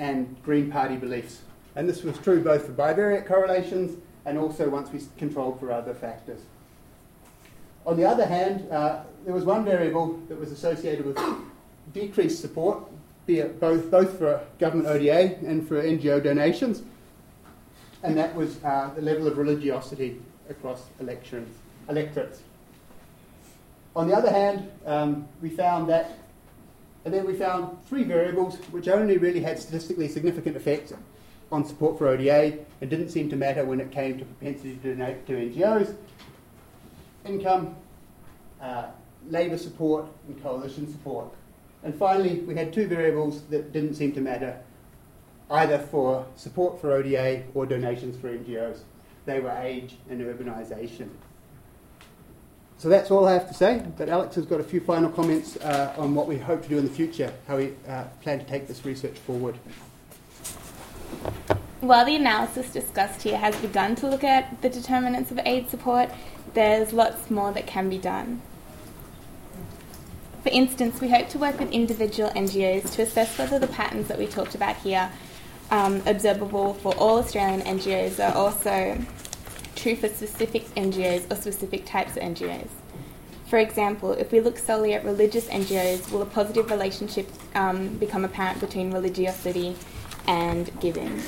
and 0.00 0.34
Green 0.42 0.72
Party 0.72 0.96
beliefs. 0.96 1.42
And 1.76 1.88
this 1.88 2.02
was 2.02 2.18
true 2.18 2.42
both 2.42 2.66
for 2.66 2.72
bivariate 2.72 3.26
correlations 3.26 3.96
and 4.28 4.36
also 4.36 4.68
once 4.68 4.92
we 4.92 5.00
controlled 5.16 5.58
for 5.58 5.72
other 5.72 5.94
factors. 5.94 6.40
On 7.86 7.96
the 7.96 8.04
other 8.04 8.26
hand, 8.26 8.70
uh, 8.70 9.02
there 9.24 9.32
was 9.32 9.44
one 9.44 9.64
variable 9.64 10.20
that 10.28 10.38
was 10.38 10.52
associated 10.52 11.06
with 11.06 11.18
decreased 11.94 12.42
support, 12.42 12.84
be 13.24 13.38
it 13.38 13.58
both, 13.58 13.90
both 13.90 14.18
for 14.18 14.44
government 14.58 14.86
ODA 14.86 15.38
and 15.46 15.66
for 15.66 15.82
NGO 15.82 16.22
donations, 16.22 16.82
and 18.02 18.18
that 18.18 18.34
was 18.34 18.62
uh, 18.64 18.90
the 18.94 19.00
level 19.00 19.26
of 19.26 19.38
religiosity 19.38 20.20
across 20.50 20.84
elections, 21.00 21.48
electorates. 21.88 22.42
On 23.96 24.08
the 24.08 24.14
other 24.14 24.30
hand, 24.30 24.70
um, 24.84 25.26
we 25.40 25.48
found 25.48 25.88
that, 25.88 26.18
and 27.06 27.14
then 27.14 27.26
we 27.26 27.32
found 27.32 27.78
three 27.86 28.04
variables 28.04 28.56
which 28.72 28.88
only 28.88 29.16
really 29.16 29.40
had 29.40 29.58
statistically 29.58 30.06
significant 30.06 30.54
effects 30.54 30.92
on 31.50 31.64
support 31.64 31.98
for 31.98 32.08
ODA 32.08 32.58
It 32.80 32.90
didn't 32.90 33.08
seem 33.08 33.30
to 33.30 33.36
matter 33.36 33.64
when 33.64 33.80
it 33.80 33.90
came 33.90 34.18
to 34.18 34.24
propensity 34.24 34.76
to 34.82 34.94
donate 34.94 35.26
to 35.26 35.32
NGOs 35.32 35.96
income, 37.28 37.76
uh, 38.60 38.86
Labor 39.28 39.58
support, 39.58 40.06
and 40.26 40.42
coalition 40.42 40.90
support. 40.90 41.26
And 41.82 41.94
finally, 41.94 42.40
we 42.40 42.54
had 42.54 42.72
two 42.72 42.86
variables 42.86 43.42
that 43.50 43.72
didn't 43.72 43.94
seem 43.94 44.12
to 44.12 44.20
matter 44.20 44.60
either 45.50 45.78
for 45.78 46.26
support 46.36 46.80
for 46.80 46.92
ODA 46.92 47.44
or 47.54 47.66
donations 47.66 48.18
for 48.18 48.28
NGOs. 48.28 48.80
They 49.26 49.40
were 49.40 49.50
age 49.50 49.96
and 50.08 50.20
urbanisation. 50.20 51.08
So 52.78 52.88
that's 52.88 53.10
all 53.10 53.26
I 53.26 53.32
have 53.32 53.48
to 53.48 53.54
say. 53.54 53.82
But 53.96 54.08
Alex 54.08 54.36
has 54.36 54.46
got 54.46 54.60
a 54.60 54.64
few 54.64 54.80
final 54.80 55.10
comments 55.10 55.56
uh, 55.56 55.94
on 55.98 56.14
what 56.14 56.26
we 56.26 56.38
hope 56.38 56.62
to 56.62 56.68
do 56.68 56.78
in 56.78 56.84
the 56.84 56.90
future, 56.90 57.32
how 57.46 57.56
we 57.56 57.74
uh, 57.88 58.04
plan 58.22 58.38
to 58.38 58.44
take 58.44 58.68
this 58.68 58.84
research 58.84 59.18
forward. 59.18 59.58
While 61.80 62.04
the 62.04 62.16
analysis 62.16 62.70
discussed 62.70 63.22
here 63.22 63.38
has 63.38 63.56
begun 63.60 63.94
to 63.96 64.08
look 64.08 64.24
at 64.24 64.60
the 64.62 64.68
determinants 64.68 65.30
of 65.30 65.38
aid 65.44 65.70
support, 65.70 66.10
there's 66.54 66.92
lots 66.92 67.30
more 67.30 67.52
that 67.52 67.66
can 67.66 67.88
be 67.88 67.98
done. 67.98 68.42
For 70.42 70.50
instance, 70.50 71.00
we 71.00 71.08
hope 71.08 71.28
to 71.30 71.38
work 71.38 71.58
with 71.58 71.70
individual 71.70 72.30
NGOs 72.30 72.92
to 72.94 73.02
assess 73.02 73.38
whether 73.38 73.58
the 73.58 73.68
patterns 73.68 74.08
that 74.08 74.18
we 74.18 74.26
talked 74.26 74.54
about 74.54 74.76
here, 74.76 75.10
um, 75.70 76.02
observable 76.06 76.74
for 76.74 76.94
all 76.96 77.18
Australian 77.18 77.60
NGOs, 77.60 78.18
are 78.18 78.34
also 78.34 78.98
true 79.76 79.94
for 79.94 80.08
specific 80.08 80.64
NGOs 80.74 81.30
or 81.30 81.36
specific 81.36 81.86
types 81.86 82.16
of 82.16 82.22
NGOs. 82.22 82.68
For 83.46 83.58
example, 83.58 84.12
if 84.12 84.32
we 84.32 84.40
look 84.40 84.58
solely 84.58 84.94
at 84.94 85.04
religious 85.04 85.46
NGOs, 85.46 86.10
will 86.10 86.22
a 86.22 86.26
positive 86.26 86.70
relationship 86.70 87.28
um, 87.54 87.96
become 87.98 88.24
apparent 88.24 88.60
between 88.60 88.92
religiosity 88.92 89.76
and 90.28 90.70
giving? 90.80 91.20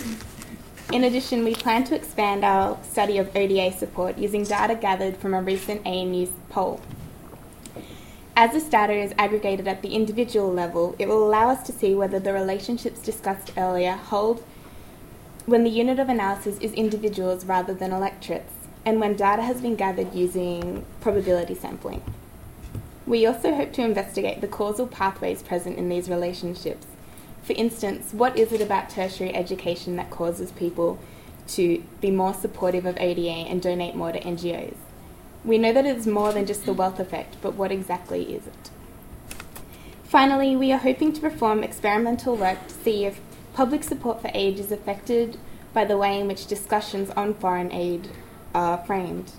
In 0.93 1.05
addition, 1.05 1.45
we 1.45 1.55
plan 1.55 1.83
to 1.85 1.97
expand 1.97 2.45
our 2.45 2.79
study 2.85 3.19
of 3.19 3.35
ODA 3.35 3.73
support 3.73 4.19
using 4.19 4.45
data 4.45 4.77
gathered 4.77 5.17
from 5.17 5.35
a 5.35 5.43
recent 5.43 5.85
ANU 5.85 6.29
poll. 6.49 6.81
As 8.37 8.53
this 8.53 8.65
data 8.65 8.93
is 8.93 9.13
aggregated 9.19 9.67
at 9.67 9.83
the 9.83 9.95
individual 9.95 10.53
level, 10.53 10.95
it 10.99 11.09
will 11.09 11.27
allow 11.27 11.51
us 11.51 11.63
to 11.65 11.73
see 11.73 11.95
whether 11.95 12.19
the 12.19 12.33
relationships 12.33 13.01
discussed 13.01 13.53
earlier 13.57 13.93
hold 13.93 14.45
when 15.47 15.65
the 15.65 15.71
unit 15.71 15.99
of 15.99 16.09
analysis 16.09 16.59
is 16.59 16.73
individuals 16.73 17.45
rather 17.45 17.75
than 17.75 17.93
electorates, 17.93 18.53
and 18.85 19.01
when 19.01 19.17
data 19.17 19.43
has 19.43 19.61
been 19.61 19.75
gathered 19.75 20.15
using 20.15 20.85
probability 21.01 21.55
sampling. 21.55 22.03
We 23.07 23.27
also 23.27 23.55
hope 23.55 23.73
to 23.73 23.83
investigate 23.83 24.41
the 24.41 24.49
causal 24.49 24.87
pathways 24.87 25.43
present 25.43 25.77
in 25.77 25.89
these 25.89 26.09
relationships. 26.09 26.87
For 27.43 27.53
instance, 27.55 28.13
what 28.13 28.37
is 28.37 28.53
it 28.53 28.61
about 28.61 28.91
tertiary 28.91 29.35
education 29.35 29.97
that 29.97 30.11
causes 30.11 30.53
people 30.53 30.99
to 31.49 31.83
be 32.01 32.11
more 32.11 32.35
supportive 32.35 32.87
of 32.87 32.97
ODA 32.99 33.31
and 33.49 33.61
donate 33.61 33.95
more 33.95 34.13
to 34.13 34.21
NGOs? 34.21 34.77
We 35.45 35.59
know 35.59 35.73
that 35.73 35.87
it 35.87 35.97
is 35.97 36.07
more 36.07 36.33
than 36.33 36.47
just 36.47 36.67
the 36.67 36.73
wealth 36.73 37.01
effect, 37.01 37.37
but 37.41 37.55
what 37.55 37.73
exactly 37.73 38.35
is 38.35 38.47
it? 38.47 38.71
Finally, 40.05 40.57
we 40.57 40.73
are 40.73 40.79
hoping 40.79 41.13
to 41.13 41.21
perform 41.21 41.63
experimental 41.63 42.37
work 42.37 42.67
to 42.69 42.75
see 42.75 43.05
if 43.05 43.21
Public 43.53 43.83
support 43.83 44.23
for 44.23 44.31
aid 44.33 44.59
is 44.59 44.73
affected 44.73 45.37
by 45.73 45.85
the 45.85 45.99
way 45.99 46.19
in 46.19 46.27
which 46.27 46.47
discussions 46.47 47.11
on 47.11 47.35
foreign 47.35 47.73
aid 47.73 48.09
are 48.55 48.79
framed. 48.87 49.33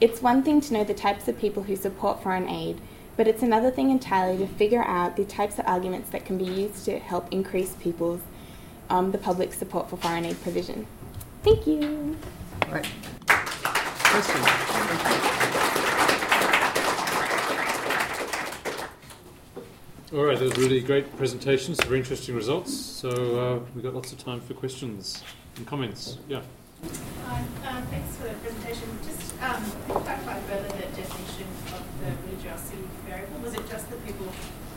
It's 0.00 0.22
one 0.22 0.42
thing 0.42 0.60
to 0.60 0.74
know 0.74 0.84
the 0.84 0.94
types 0.94 1.28
of 1.28 1.38
people 1.38 1.64
who 1.64 1.76
support 1.76 2.22
foreign 2.22 2.48
aid, 2.48 2.80
but 3.18 3.26
it's 3.26 3.42
another 3.42 3.68
thing 3.68 3.90
entirely 3.90 4.38
to 4.38 4.46
figure 4.46 4.84
out 4.84 5.16
the 5.16 5.24
types 5.24 5.58
of 5.58 5.66
arguments 5.66 6.08
that 6.10 6.24
can 6.24 6.38
be 6.38 6.44
used 6.44 6.84
to 6.84 7.00
help 7.00 7.26
increase 7.32 7.74
people's 7.80 8.20
um, 8.90 9.10
the 9.10 9.18
public 9.18 9.52
support 9.52 9.90
for 9.90 9.96
foreign 9.96 10.24
aid 10.24 10.40
provision. 10.40 10.86
Thank 11.42 11.66
you. 11.66 12.16
Right. 12.70 12.88
Questions? 13.26 14.46
All 20.12 20.24
right, 20.24 20.38
those 20.38 20.56
really 20.56 20.80
great 20.80 21.14
presentations, 21.16 21.82
very 21.84 21.98
interesting 21.98 22.36
results. 22.36 22.72
So 22.72 23.08
uh, 23.10 23.60
we've 23.74 23.82
got 23.82 23.94
lots 23.94 24.12
of 24.12 24.18
time 24.24 24.40
for 24.40 24.54
questions 24.54 25.24
and 25.56 25.66
comments. 25.66 26.18
Yeah. 26.28 26.42
Hi, 27.26 27.42
um, 27.66 27.84
thanks 27.88 28.16
for 28.16 28.28
the 28.28 28.34
presentation. 28.34 28.88
Just 29.04 29.34
um, 29.42 29.64
clarify 29.88 30.38
further 30.42 30.68
the 30.68 30.86
definition 30.96 31.48
of 31.74 31.87
the 32.00 32.28
religiosity 32.28 32.78
variable. 33.06 33.38
Was 33.40 33.54
it 33.54 33.68
just 33.68 33.88
that 33.90 34.06
people 34.06 34.26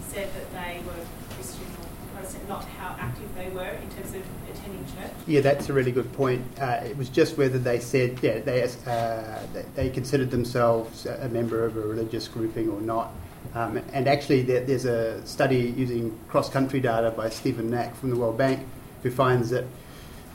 said 0.10 0.30
that 0.34 0.52
they 0.54 0.82
were 0.86 1.06
Christian 1.36 1.66
or 1.80 1.88
Protestant, 2.14 2.50
not 2.50 2.66
how 2.66 2.96
active 3.00 3.34
they 3.36 3.50
were 3.50 3.70
in 3.70 3.90
terms 3.92 4.14
of 4.14 4.24
attending 4.52 4.86
church? 4.86 5.12
Yeah, 5.28 5.42
that's 5.42 5.70
a 5.70 5.74
really 5.74 5.92
good 5.92 6.12
point. 6.14 6.44
Uh, 6.60 6.82
it 6.86 6.98
was 6.98 7.10
just 7.10 7.38
whether 7.38 7.58
they 7.58 7.80
said, 7.80 8.20
yeah, 8.22 8.40
they, 8.40 8.64
uh, 8.86 9.40
they 9.76 9.90
considered 9.90 10.32
themselves 10.32 11.06
a 11.06 11.30
member 11.30 11.66
of 11.66 11.78
a 11.78 11.82
religious 11.82 12.28
grouping 12.28 12.70
or 12.70 12.82
not. 12.82 13.12
Um, 13.54 13.78
and 13.92 14.08
actually, 14.08 14.44
there, 14.44 14.64
there's 14.64 14.86
a 14.86 15.26
study 15.26 15.74
using 15.76 16.18
cross-country 16.30 16.80
data 16.80 17.12
by 17.12 17.30
Stephen 17.30 17.70
Knack 17.70 17.96
from 17.96 18.10
the 18.10 18.16
World 18.16 18.38
Bank, 18.38 18.66
who 19.04 19.12
finds 19.12 19.50
that 19.50 19.66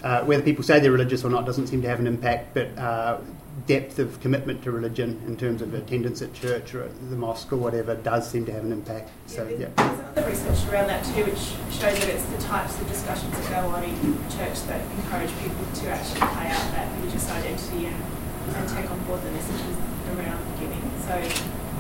uh, 0.03 0.25
whether 0.25 0.43
people 0.43 0.65
say 0.65 0.81
they're 0.81 0.93
religious 0.93 1.25
or 1.25 1.31
not 1.31 1.47
doesn't 1.47 1.69
seem 1.69 1.83
to 1.83 1.89
have 1.89 2.01
an 2.01 2.07
impact, 2.07 2.53
but 2.53 2.77
uh, 2.79 3.19
depth 3.67 3.99
of 3.99 4.21
commitment 4.21 4.63
to 4.63 4.71
religion 4.71 5.21
in 5.27 5.37
terms 5.37 5.63
of 5.63 5.73
attendance 5.73 6.21
at 6.21 6.33
church 6.35 6.75
or 6.75 6.85
at 6.85 7.11
the 7.11 7.17
mosque 7.17 7.51
or 7.53 7.57
whatever 7.57 7.95
does 7.95 8.29
seem 8.29 8.45
to 8.45 8.53
have 8.53 8.65
an 8.65 8.73
impact. 8.73 9.11
So, 9.27 9.45
there's, 9.45 9.61
yeah. 9.61 9.69
there's 9.77 10.01
other 10.01 10.29
research 10.29 10.69
around 10.71 10.89
that 10.89 11.05
too, 11.05 11.25
which 11.25 11.57
shows 11.73 11.99
that 11.99 12.09
it's 12.09 12.25
the 12.27 12.39
types 12.43 12.79
of 12.79 12.87
discussions 12.89 13.33
that 13.33 13.63
go 13.63 13.69
on 13.71 13.83
in 13.85 14.15
church 14.29 14.61
that 14.69 14.85
encourage 15.01 15.33
people 15.41 15.65
to 15.81 15.89
actually 15.89 16.21
play 16.21 16.53
out 16.53 16.69
that 16.77 16.93
religious 17.01 17.31
identity 17.31 17.87
and, 17.87 17.97
and 18.57 18.69
take 18.69 18.91
on 18.91 19.01
board 19.05 19.23
the 19.23 19.31
messages 19.31 19.77
around 20.13 20.45
giving. 20.61 20.83
So, 21.09 21.17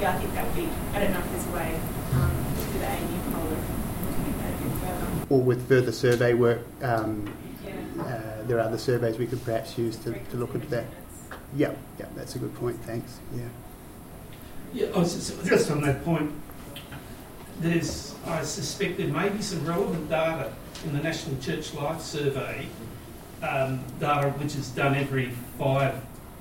yeah, 0.00 0.16
I 0.16 0.18
think 0.18 0.32
that 0.34 0.46
would 0.46 0.56
be, 0.56 0.68
I 0.94 1.00
don't 1.00 1.12
know 1.12 1.20
if 1.20 1.30
there's 1.30 1.46
a 1.46 1.52
way 1.52 1.80
um, 2.14 2.32
with 2.56 2.72
the 2.80 2.86
ANU 2.88 3.20
poll 3.32 3.46
of 3.52 3.60
looking 4.08 4.32
at 4.32 4.38
that 4.40 4.52
a 4.54 4.64
bit 4.64 4.72
further. 4.80 5.06
Or 5.28 5.40
with 5.42 5.68
further 5.68 5.92
survey 5.92 6.32
work, 6.32 6.60
um, 6.82 7.28
Yeah. 7.64 8.02
uh, 8.02 8.46
there 8.46 8.56
are 8.56 8.60
other 8.64 8.78
surveys 8.78 9.18
we 9.18 9.26
could 9.26 9.44
perhaps 9.44 9.76
use 9.76 9.96
to, 9.98 10.12
to 10.12 10.36
look 10.36 10.54
into 10.54 10.68
that. 10.68 10.86
Yeah, 11.54 11.72
yeah, 11.98 12.06
that's 12.14 12.34
a 12.34 12.38
good 12.38 12.54
point. 12.54 12.76
Thanks. 12.84 13.18
Yeah. 13.34 13.42
Yeah, 14.72 14.86
just, 14.94 15.44
just 15.46 15.70
on 15.70 15.80
that 15.82 16.04
point, 16.04 16.32
there's, 17.60 18.14
I 18.26 18.42
suspect 18.42 18.98
there 18.98 19.08
may 19.08 19.28
be 19.28 19.40
some 19.40 19.64
relevant 19.64 20.08
data 20.10 20.52
in 20.84 20.92
the 20.92 21.02
National 21.02 21.40
Church 21.40 21.72
Life 21.74 22.00
Survey, 22.00 22.66
um, 23.42 23.80
data 24.00 24.30
which 24.30 24.56
is 24.56 24.70
done 24.70 24.94
every 24.94 25.30
five, 25.58 25.94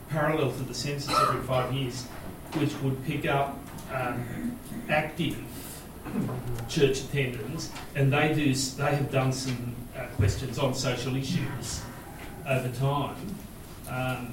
parallel 0.09 0.51
to 0.51 0.63
the 0.63 0.73
census 0.73 1.13
every 1.21 1.41
five 1.41 1.71
years, 1.73 2.03
which 2.53 2.73
would 2.81 3.03
pick 3.05 3.25
up 3.25 3.57
um, 3.93 4.57
active 4.89 5.37
church 6.67 7.01
attendance, 7.01 7.71
and 7.95 8.11
they 8.11 8.33
do, 8.33 8.53
they 8.53 8.95
have 8.95 9.11
done 9.11 9.31
some 9.31 9.75
uh, 9.97 10.05
questions 10.17 10.59
on 10.59 10.73
social 10.73 11.15
issues 11.15 11.81
over 12.47 12.69
time. 12.69 13.35
Um, 13.89 14.31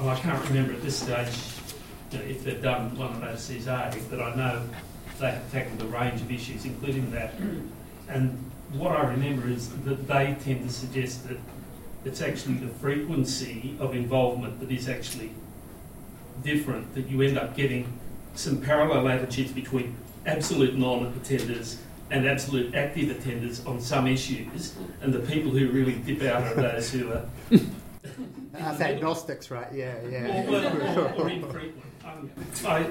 and 0.00 0.08
I 0.08 0.18
can't 0.18 0.48
remember 0.48 0.72
at 0.72 0.82
this 0.82 0.96
stage 0.96 1.28
you 2.10 2.18
know, 2.18 2.24
if 2.24 2.42
they've 2.42 2.62
done 2.62 2.96
one 2.96 3.12
of 3.12 3.20
those 3.20 3.48
CSA, 3.48 4.08
but 4.08 4.20
I 4.20 4.34
know 4.34 4.62
they 5.18 5.30
have 5.30 5.52
tackled 5.52 5.82
a 5.82 5.86
range 5.86 6.22
of 6.22 6.32
issues, 6.32 6.64
including 6.64 7.10
that. 7.10 7.34
And 8.08 8.50
what 8.72 8.92
I 8.92 9.06
remember 9.08 9.46
is 9.48 9.68
that 9.84 10.08
they 10.08 10.36
tend 10.42 10.66
to 10.66 10.72
suggest 10.72 11.28
that 11.28 11.36
it's 12.04 12.22
actually 12.22 12.54
the 12.54 12.68
frequency 12.68 13.76
of 13.78 13.94
involvement 13.94 14.58
that 14.60 14.70
is 14.70 14.88
actually 14.88 15.32
different, 16.42 16.94
that 16.94 17.06
you 17.08 17.20
end 17.20 17.36
up 17.36 17.54
getting 17.54 17.92
some 18.34 18.60
parallel 18.62 19.06
attitudes 19.06 19.52
between 19.52 19.94
absolute 20.24 20.76
non-attenders 20.76 21.76
and 22.10 22.26
absolute 22.26 22.74
active 22.74 23.14
attenders 23.14 23.66
on 23.68 23.80
some 23.80 24.06
issues, 24.06 24.74
and 25.02 25.12
the 25.12 25.20
people 25.20 25.50
who 25.50 25.70
really 25.70 25.94
dip 25.94 26.22
out 26.22 26.42
are 26.42 26.54
those 26.54 26.90
who 26.90 27.12
are 27.12 27.24
Us 28.58 28.80
agnostics, 28.80 29.50
right? 29.50 29.72
Yeah, 29.72 29.94
or, 30.02 30.08
yeah. 30.10 30.50
well, 30.50 31.20
or 31.20 31.28
infrequent. 31.30 31.74
Um, 32.04 32.30
I, 32.66 32.90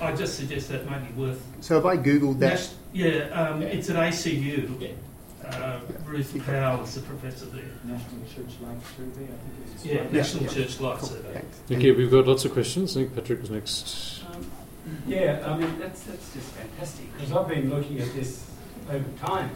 I 0.00 0.14
just 0.14 0.36
suggest 0.36 0.68
that 0.68 0.88
might 0.88 0.98
be 1.14 1.20
worth. 1.20 1.42
So 1.60 1.78
if 1.78 1.84
I 1.86 1.96
googled 1.96 2.38
that, 2.40 2.68
yeah, 2.92 3.08
um, 3.30 3.62
Yeah. 3.62 3.68
it's 3.68 3.88
at 3.90 3.96
ACU. 3.96 4.80
Yeah. 4.80 4.88
Uh, 5.48 5.80
Ruth 6.04 6.36
Powell 6.46 6.84
is 6.84 6.94
the 6.94 7.00
professor 7.00 7.46
there. 7.46 7.64
National 7.84 8.20
Church 8.26 8.54
Life 8.62 8.96
Survey, 8.96 9.24
I 9.24 9.26
think 9.26 9.74
it's. 9.74 9.84
Yeah, 9.84 10.06
National 10.10 10.44
yeah. 10.44 10.50
Church 10.50 10.80
Life 10.80 10.98
cool, 11.00 11.08
Survey. 11.08 11.32
thanks. 11.32 11.60
Okay, 11.72 11.92
we've 11.92 12.10
got 12.10 12.26
lots 12.26 12.44
of 12.44 12.52
questions. 12.52 12.96
I 12.96 13.00
think 13.00 13.14
Patrick 13.14 13.40
was 13.40 13.50
next. 13.50 14.22
Um, 14.32 14.46
Yeah, 15.06 15.42
I 15.46 15.56
mean, 15.56 15.78
that's, 15.78 16.02
that's 16.02 16.32
just 16.34 16.46
fantastic, 16.52 17.12
because 17.14 17.32
I've 17.32 17.48
been 17.48 17.70
looking 17.70 18.00
at 18.00 18.12
this 18.14 18.44
over 18.90 19.04
time, 19.24 19.50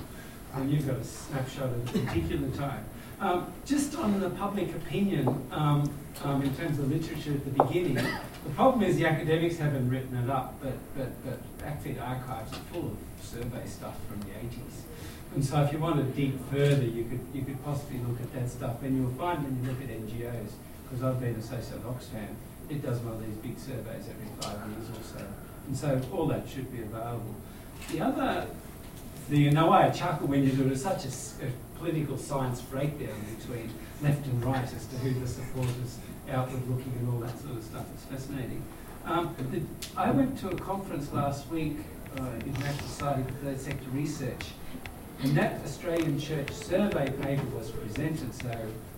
and 0.54 0.70
you've 0.72 0.86
got 0.86 0.96
a 0.96 1.04
snapshot 1.04 1.64
of 1.64 1.94
a 1.94 1.98
particular 1.98 2.48
time. 2.56 2.84
Um, 3.24 3.50
just 3.64 3.96
on 3.96 4.20
the 4.20 4.28
public 4.28 4.68
opinion, 4.74 5.26
um, 5.50 5.90
um, 6.24 6.42
in 6.42 6.54
terms 6.56 6.78
of 6.78 6.92
literature 6.92 7.32
at 7.32 7.42
the 7.42 7.64
beginning, 7.64 7.94
the 7.94 8.50
problem 8.54 8.82
is 8.82 8.98
the 8.98 9.06
academics 9.06 9.56
haven't 9.56 9.88
written 9.88 10.14
it 10.18 10.28
up, 10.28 10.60
but, 10.60 10.74
but, 10.94 11.08
but 11.24 11.66
ACFID 11.66 12.02
archives 12.02 12.52
are 12.52 12.60
full 12.70 12.88
of 12.88 13.24
survey 13.24 13.66
stuff 13.66 13.96
from 14.06 14.20
the 14.20 14.26
80s. 14.26 14.82
And 15.34 15.42
so 15.42 15.62
if 15.62 15.72
you 15.72 15.78
want 15.78 15.96
to 15.96 16.02
dig 16.02 16.38
further, 16.50 16.84
you 16.84 17.04
could, 17.04 17.20
you 17.32 17.42
could 17.46 17.64
possibly 17.64 17.98
look 18.00 18.20
at 18.20 18.30
that 18.34 18.50
stuff, 18.50 18.82
and 18.82 18.94
you'll 18.94 19.18
find 19.18 19.42
when 19.42 19.56
you 19.64 19.70
look 19.70 19.80
at 19.80 19.88
NGOs, 19.88 20.50
because 20.82 21.02
I've 21.02 21.18
been 21.18 21.36
a 21.36 21.42
Social 21.42 21.78
Oxfam, 21.78 22.28
it 22.68 22.82
does 22.82 22.98
one 22.98 23.14
of 23.14 23.24
these 23.24 23.36
big 23.36 23.58
surveys 23.58 24.04
every 24.04 24.28
five 24.38 24.58
years 24.68 24.90
or 24.90 25.18
so. 25.18 25.24
And 25.66 25.74
so 25.74 25.98
all 26.12 26.26
that 26.26 26.46
should 26.46 26.70
be 26.70 26.82
available. 26.82 27.34
The 27.90 28.02
other 28.02 28.46
thing, 29.30 29.48
and 29.48 29.58
I 29.58 29.88
chuckle 29.88 30.26
when 30.26 30.44
you 30.44 30.52
do 30.52 30.66
it, 30.66 30.72
it's 30.72 30.82
such 30.82 31.06
a, 31.06 31.46
a 31.46 31.48
political 31.84 32.16
science 32.16 32.62
breakdown 32.62 33.14
between 33.38 33.68
left 34.00 34.24
and 34.26 34.42
right 34.42 34.64
as 34.64 34.86
to 34.86 34.96
who 34.96 35.20
the 35.20 35.26
supporters, 35.26 35.98
outward 36.30 36.66
looking 36.66 36.92
and 36.98 37.12
all 37.12 37.20
that 37.20 37.38
sort 37.40 37.58
of 37.58 37.62
stuff. 37.62 37.84
It's 37.92 38.04
fascinating. 38.04 38.62
Um, 39.04 39.36
the, 39.50 39.60
I 40.00 40.10
went 40.10 40.38
to 40.38 40.48
a 40.48 40.56
conference 40.56 41.12
last 41.12 41.46
week 41.50 41.76
uh, 42.18 42.22
in 42.40 42.52
National 42.54 42.88
Society 42.88 43.22
for 43.24 43.44
Third 43.44 43.60
Sector 43.60 43.90
Research, 43.92 44.46
and 45.22 45.36
that 45.36 45.62
Australian 45.62 46.18
Church 46.18 46.50
survey 46.52 47.12
paper 47.20 47.44
was 47.54 47.70
presented. 47.70 48.34
So 48.34 48.50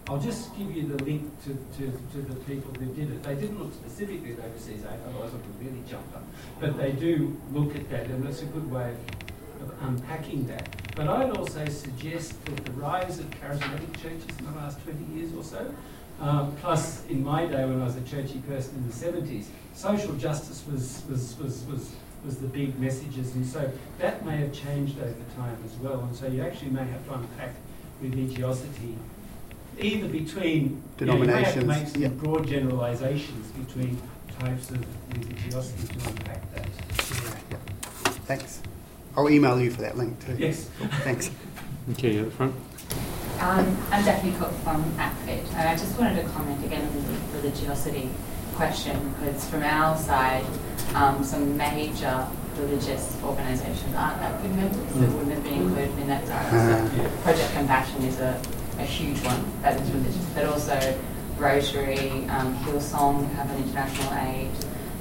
I'll 0.08 0.20
just 0.20 0.56
give 0.56 0.70
you 0.70 0.86
the 0.86 1.02
link 1.02 1.28
to, 1.42 1.58
to, 1.78 1.90
to 2.12 2.18
the 2.22 2.36
people 2.44 2.72
who 2.74 2.86
did 2.94 3.10
it. 3.10 3.20
They 3.24 3.34
didn't 3.34 3.58
look 3.58 3.74
specifically 3.74 4.34
at 4.34 4.38
overseas 4.38 4.84
aid, 4.84 5.00
otherwise 5.08 5.32
I 5.32 5.36
would 5.36 5.58
really 5.60 5.82
jump 5.90 6.06
up. 6.14 6.24
But 6.60 6.78
they 6.78 6.92
do 6.92 7.36
look 7.50 7.74
at 7.74 7.90
that, 7.90 8.06
and 8.06 8.24
it's 8.28 8.42
a 8.42 8.46
good 8.46 8.70
way 8.70 8.92
of, 8.92 9.25
of 9.60 9.72
unpacking 9.82 10.46
that. 10.46 10.68
But 10.94 11.08
I'd 11.08 11.30
also 11.36 11.66
suggest 11.66 12.44
that 12.46 12.64
the 12.64 12.72
rise 12.72 13.18
of 13.18 13.30
charismatic 13.30 13.94
churches 14.00 14.38
in 14.38 14.46
the 14.46 14.52
last 14.52 14.82
20 14.84 15.14
years 15.14 15.34
or 15.34 15.42
so, 15.42 15.74
um, 16.20 16.56
plus 16.56 17.04
in 17.06 17.22
my 17.22 17.46
day 17.46 17.64
when 17.64 17.80
I 17.80 17.84
was 17.84 17.96
a 17.96 18.02
churchy 18.02 18.38
person 18.48 18.76
in 18.76 18.88
the 18.88 18.94
70s, 18.94 19.46
social 19.74 20.14
justice 20.14 20.64
was, 20.70 21.02
was, 21.10 21.36
was, 21.38 21.64
was, 21.64 21.94
was 22.24 22.38
the 22.38 22.48
big 22.48 22.78
messages, 22.78 23.34
and 23.34 23.46
so 23.46 23.70
that 23.98 24.24
may 24.24 24.38
have 24.38 24.52
changed 24.52 24.98
over 24.98 25.14
time 25.36 25.58
as 25.64 25.74
well. 25.76 26.00
And 26.00 26.16
so 26.16 26.26
you 26.26 26.42
actually 26.42 26.70
may 26.70 26.84
have 26.84 27.06
to 27.06 27.14
unpack 27.14 27.54
religiosity 28.00 28.96
either 29.78 30.08
between 30.08 30.82
you 30.98 31.06
know, 31.06 31.16
you 31.16 31.24
may 31.24 31.42
have 31.42 31.54
to 31.54 31.64
make 31.64 31.86
some 31.86 32.02
yeah. 32.02 32.08
broad 32.08 32.46
generalisations 32.46 33.48
between 33.52 34.00
types 34.40 34.70
of 34.70 34.86
religiosity 35.14 35.98
to 35.98 36.08
unpack 36.08 36.54
that. 36.54 36.66
Yeah, 36.66 37.38
yeah. 37.50 37.56
Thanks. 38.26 38.62
I'll 39.16 39.30
email 39.30 39.60
you 39.60 39.70
for 39.70 39.82
that 39.82 39.96
link 39.96 40.24
too. 40.24 40.36
Yes. 40.38 40.68
Thanks. 41.02 41.30
Okay, 41.92 42.18
at 42.18 42.26
the 42.26 42.30
front. 42.30 42.54
Um, 43.40 43.76
I'm 43.90 44.04
Daphne 44.04 44.32
Cook 44.38 44.52
from 44.64 44.82
ACFID, 44.96 45.54
I 45.54 45.76
just 45.76 45.98
wanted 45.98 46.22
to 46.22 46.28
comment 46.30 46.64
again 46.64 46.86
on 46.86 46.94
the 46.94 47.38
religiosity 47.38 48.08
question, 48.54 49.14
because 49.18 49.46
from 49.48 49.62
our 49.62 49.96
side, 49.98 50.44
um, 50.94 51.22
some 51.22 51.56
major 51.56 52.26
religious 52.58 53.16
organisations 53.22 53.94
aren't 53.94 54.20
ACFID 54.22 54.56
members, 54.56 54.94
so 54.94 55.00
wouldn't 55.00 55.32
have 55.32 55.44
been 55.44 55.52
included 55.52 55.98
in 55.98 56.08
that 56.08 56.24
data. 56.24 56.90
So 56.90 57.22
Project 57.22 57.52
Compassion 57.52 58.02
is 58.04 58.18
a, 58.20 58.40
a 58.78 58.84
huge 58.84 59.18
one 59.22 59.44
that 59.60 59.78
is 59.80 59.90
religious, 59.90 60.24
but 60.34 60.46
also 60.46 60.98
Rotary, 61.36 62.26
um, 62.30 62.56
Hillsong 62.64 63.30
have 63.34 63.50
an 63.50 63.62
international 63.62 64.14
aid 64.14 64.50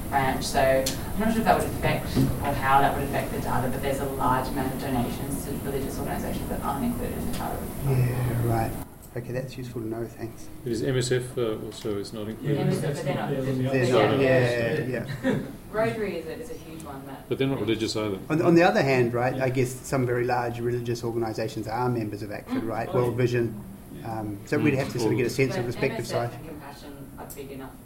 branch. 0.08 0.44
So 0.44 0.60
I'm 0.60 1.20
not 1.20 1.30
sure 1.32 1.38
if 1.40 1.44
that 1.44 1.58
would 1.58 1.68
affect 1.68 2.16
or 2.16 2.52
how 2.54 2.80
that 2.80 2.94
would 2.94 3.04
affect 3.04 3.32
the 3.32 3.40
data, 3.40 3.68
but 3.70 3.82
there's 3.82 4.00
a 4.00 4.04
large 4.06 4.48
amount 4.48 4.72
of 4.74 4.80
donations 4.80 5.44
to 5.44 5.50
religious 5.64 5.98
organisations 5.98 6.48
that 6.48 6.62
aren't 6.62 6.84
included 6.84 7.16
in 7.18 7.26
the 7.32 7.38
data. 7.38 7.58
Yeah, 7.88 8.46
right. 8.46 8.70
Okay, 9.16 9.32
that's 9.32 9.56
useful 9.56 9.80
to 9.80 9.88
know. 9.88 10.04
Thanks. 10.04 10.46
It 10.66 10.72
is 10.72 10.82
MSF 10.82 11.38
uh, 11.38 11.64
also 11.64 11.96
is 11.96 12.12
not 12.12 12.28
included. 12.28 12.58
Yeah, 12.58 12.64
but 12.64 12.80
they're 13.04 13.14
not- 13.14 13.30
They're 13.30 13.84
Yeah. 13.84 14.10
not, 14.10 14.20
yeah, 14.20 15.04
yeah. 15.24 15.38
Rotary 15.72 16.16
is 16.18 16.26
a, 16.26 16.32
is 16.42 16.50
a 16.50 16.54
huge 16.54 16.82
one 16.82 17.02
that. 17.06 17.26
But 17.28 17.38
they're 17.38 17.46
not 17.48 17.60
religious 17.60 17.96
either. 17.96 18.18
On, 18.28 18.42
on 18.42 18.54
the 18.54 18.62
other 18.62 18.82
hand, 18.82 19.14
right, 19.14 19.34
I 19.40 19.48
guess 19.48 19.70
some 19.72 20.04
very 20.06 20.24
large 20.24 20.60
religious 20.60 21.02
organisations 21.02 21.66
are 21.66 21.88
members 21.88 22.22
of 22.22 22.28
ACFID, 22.30 22.66
right? 22.66 22.92
World 22.94 23.16
Vision. 23.16 23.58
Um, 24.04 24.38
so 24.44 24.58
we'd 24.58 24.74
have 24.74 24.92
to 24.92 24.98
sort 24.98 25.12
of 25.12 25.18
get 25.18 25.26
a 25.26 25.30
sense 25.30 25.56
of 25.56 25.62
But 25.62 25.66
respective 25.68 26.04
MSF 26.04 26.08
size. 26.08 26.30
and 26.34 26.48
Compassion 26.48 26.92
are 27.18 27.26
big 27.34 27.50
enough 27.52 27.70
to 27.70 27.76
skew. 27.78 27.85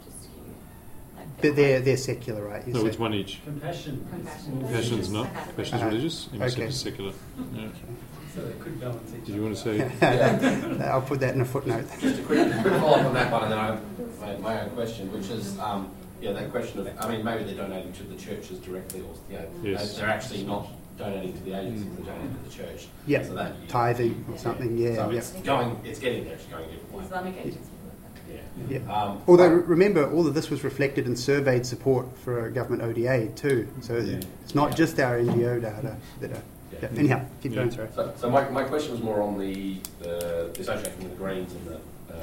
But 1.41 1.55
they're, 1.55 1.79
they're 1.81 1.97
secular, 1.97 2.43
right? 2.47 2.65
You 2.67 2.73
No, 2.73 2.81
say? 2.81 2.87
it's 2.89 2.99
one 2.99 3.13
each. 3.13 3.39
Compassion. 3.43 4.05
Compassion. 4.11 4.59
Compassion's 4.61 5.09
not. 5.09 5.27
Compassion's 5.47 5.73
Uh-huh. 5.81 5.89
religious. 5.89 6.27
MSF 6.33 6.53
Okay. 6.53 6.63
is 6.65 6.79
secular. 6.79 7.13
Yeah. 7.55 7.67
So 8.35 8.41
they 8.45 8.53
could 8.53 8.79
balance 8.79 9.11
each 9.17 9.25
Did 9.25 9.35
you 9.35 9.43
want 9.43 9.57
to 9.57 9.61
say? 9.61 10.85
I'll 10.87 11.01
put 11.01 11.19
that 11.19 11.35
in 11.35 11.41
a 11.41 11.45
footnote. 11.45 11.85
Just 11.99 12.19
a 12.19 12.23
quick, 12.23 12.51
quick 12.61 12.73
follow-up 12.79 13.05
on 13.07 13.13
that 13.13 13.31
one, 13.31 13.43
and 13.43 13.51
then 13.51 13.59
I 13.59 13.65
have 13.67 13.81
my, 14.21 14.37
my 14.37 14.61
own 14.61 14.69
question, 14.71 15.11
which 15.11 15.29
is, 15.29 15.59
um, 15.59 15.91
yeah, 16.21 16.31
that 16.33 16.51
question 16.51 16.79
of, 16.79 16.89
I 16.99 17.09
mean, 17.09 17.25
maybe 17.25 17.43
they're 17.43 17.55
donating 17.55 17.91
to 17.93 18.03
the 18.03 18.15
churches 18.15 18.59
directly, 18.59 19.01
or, 19.01 19.13
you 19.29 19.37
know, 19.37 19.45
Yes. 19.63 19.97
they're 19.97 20.07
actually 20.07 20.43
not 20.43 20.67
donating 20.97 21.33
to 21.33 21.39
the 21.43 21.59
agency, 21.59 21.89
they're 21.97 22.13
donating 22.13 22.35
to 22.37 22.43
the 22.49 22.55
church. 22.55 22.87
Yeah, 23.07 23.23
So 23.23 23.33
that, 23.33 23.67
tithing 23.67 24.23
or 24.31 24.37
something, 24.37 24.77
yeah, 24.77 24.95
so 24.95 25.09
yeah. 25.09 25.17
it's 25.17 25.31
going, 25.31 25.81
it's 25.83 25.99
getting 25.99 26.23
there, 26.23 26.35
it's 26.35 26.45
going 26.45 26.63
a 26.65 26.71
different 26.71 26.93
way. 26.93 27.03
Islamic 27.05 27.37
agency. 27.37 27.59
Yeah. 28.69 28.79
Yeah. 28.79 28.93
Um, 28.93 29.21
Although 29.27 29.43
I- 29.45 29.47
remember, 29.47 30.09
all 30.11 30.25
of 30.27 30.33
this 30.33 30.49
was 30.49 30.63
reflected 30.63 31.05
in 31.07 31.15
surveyed 31.15 31.65
support 31.65 32.05
for 32.19 32.45
a 32.47 32.51
government 32.51 32.83
ODA 32.83 33.27
too. 33.35 33.67
So 33.81 33.95
it's 33.95 34.55
not 34.55 34.71
Yeah. 34.71 34.75
just 34.75 34.99
our 34.99 35.17
NGO 35.19 35.59
data 35.61 35.95
that 36.19 36.31
are. 36.31 36.33
Yeah. 36.71 36.79
Yeah. 36.81 36.99
Anyhow, 36.99 37.25
keep 37.41 37.51
Yeah. 37.51 37.57
going, 37.59 37.71
sorry. 37.71 37.89
So, 37.95 38.13
so 38.17 38.29
my, 38.29 38.49
my 38.49 38.63
question 38.63 38.91
was 38.93 39.01
more 39.01 39.21
on 39.21 39.37
the, 39.37 39.75
the, 39.99 40.49
the 40.53 40.61
association 40.61 40.99
with 41.03 41.11
the 41.11 41.17
Greens 41.17 41.53
and 41.53 41.67
the 41.67 41.75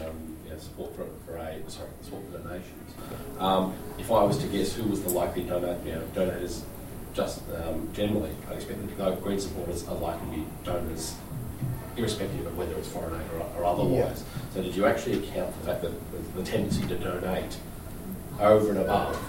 um, 0.09 0.15
you 0.47 0.59
support 0.59 0.95
for, 0.97 1.05
for 1.27 1.39
aid, 1.39 1.71
sorry, 1.71 1.89
support 2.03 2.23
for 2.33 2.39
donations. 2.39 2.93
Um, 3.39 3.75
if 3.99 4.11
I 4.11 4.23
was 4.23 4.39
to 4.39 4.47
guess 4.49 4.73
who 4.73 4.85
was 4.85 5.03
the 5.03 5.11
likely 5.11 5.45
donor, 5.45 5.77
you 5.85 5.93
know, 5.93 6.03
donors, 6.15 6.65
just 7.15 7.43
um, 7.55 7.89
generally, 7.93 8.31
I 8.51 8.55
expect 8.55 8.81
that 8.81 8.97
the 8.97 9.17
Green 9.21 9.41
supporters 9.41 9.87
are 9.89 9.95
likely 9.97 10.27
to 10.31 10.37
be 10.37 10.47
donors, 10.65 11.15
irrespective 11.99 12.46
of 12.46 12.57
whether 12.57 12.74
it's 12.74 12.88
foreign 12.88 13.20
aid 13.20 13.26
or, 13.34 13.61
or 13.61 13.64
otherwise. 13.64 14.24
So 14.55 14.62
did 14.62 14.74
you 14.74 14.86
actually 14.86 15.18
account 15.18 15.53
for 15.55 15.61
the 15.61 15.66
fact 15.66 15.82
that 15.82 15.92
the, 16.12 16.40
the 16.40 16.44
tendency 16.44 16.86
to 16.86 16.96
donate 16.96 17.57
over 18.40 18.70
and 18.70 18.78
above 18.78 19.20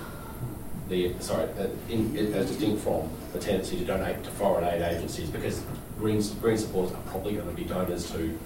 the 0.89 1.13
sorry, 1.19 1.47
uh, 1.59 1.67
in, 1.89 2.15
in, 2.17 2.33
as 2.33 2.47
distinct 2.47 2.81
from 2.81 3.09
the 3.33 3.39
tendency 3.39 3.77
to 3.77 3.85
donate 3.85 4.23
to 4.23 4.31
foreign 4.31 4.63
aid 4.63 4.81
agencies, 4.81 5.29
because 5.29 5.63
Greens 5.97 6.31
Green 6.31 6.57
supporters 6.57 6.95
are 6.95 7.01
probably 7.03 7.35
going 7.35 7.47
to 7.47 7.53
be 7.53 7.63
donors 7.63 8.11
to. 8.11 8.37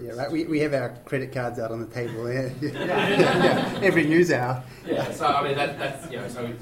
Yeah, 0.00 0.12
right. 0.12 0.30
We, 0.30 0.44
we 0.44 0.58
have 0.60 0.74
our 0.74 0.98
credit 1.04 1.32
cards 1.32 1.60
out 1.60 1.70
on 1.70 1.78
the 1.78 1.86
table 1.86 2.24
there. 2.24 2.52
Yeah. 2.62 3.78
Every 3.82 4.04
news 4.04 4.32
hour. 4.32 4.64
Yeah, 4.84 5.12
so 5.12 5.26
I 5.26 5.44
mean 5.44 5.54
that, 5.56 5.78
that's 5.78 6.10
you 6.10 6.18
know 6.18 6.28
so. 6.28 6.52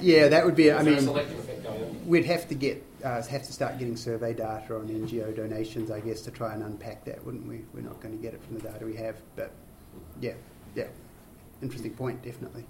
Yeah, 0.00 0.28
that 0.28 0.44
would 0.44 0.56
be. 0.56 0.70
I 0.70 0.80
is 0.80 0.86
a 0.86 0.90
mean, 0.90 1.00
selective 1.00 1.38
effect 1.38 1.64
going 1.64 1.84
on? 1.84 2.06
we'd 2.06 2.24
have 2.24 2.48
to 2.48 2.54
get 2.54 2.82
uh, 3.04 3.22
have 3.22 3.42
to 3.42 3.52
start 3.52 3.78
getting 3.78 3.96
survey 3.96 4.34
data 4.34 4.74
on 4.74 4.88
NGO 4.88 5.34
donations, 5.34 5.90
I 5.90 6.00
guess, 6.00 6.20
to 6.22 6.30
try 6.30 6.54
and 6.54 6.62
unpack 6.62 7.04
that, 7.04 7.24
wouldn't 7.24 7.46
we? 7.46 7.62
We're 7.74 7.80
not 7.80 8.00
going 8.00 8.16
to 8.16 8.22
get 8.22 8.34
it 8.34 8.42
from 8.44 8.58
the 8.58 8.62
data 8.62 8.84
we 8.84 8.96
have, 8.96 9.16
but 9.36 9.52
yeah, 10.20 10.34
yeah, 10.74 10.86
interesting 11.62 11.92
point, 11.92 12.22
definitely. 12.22 12.64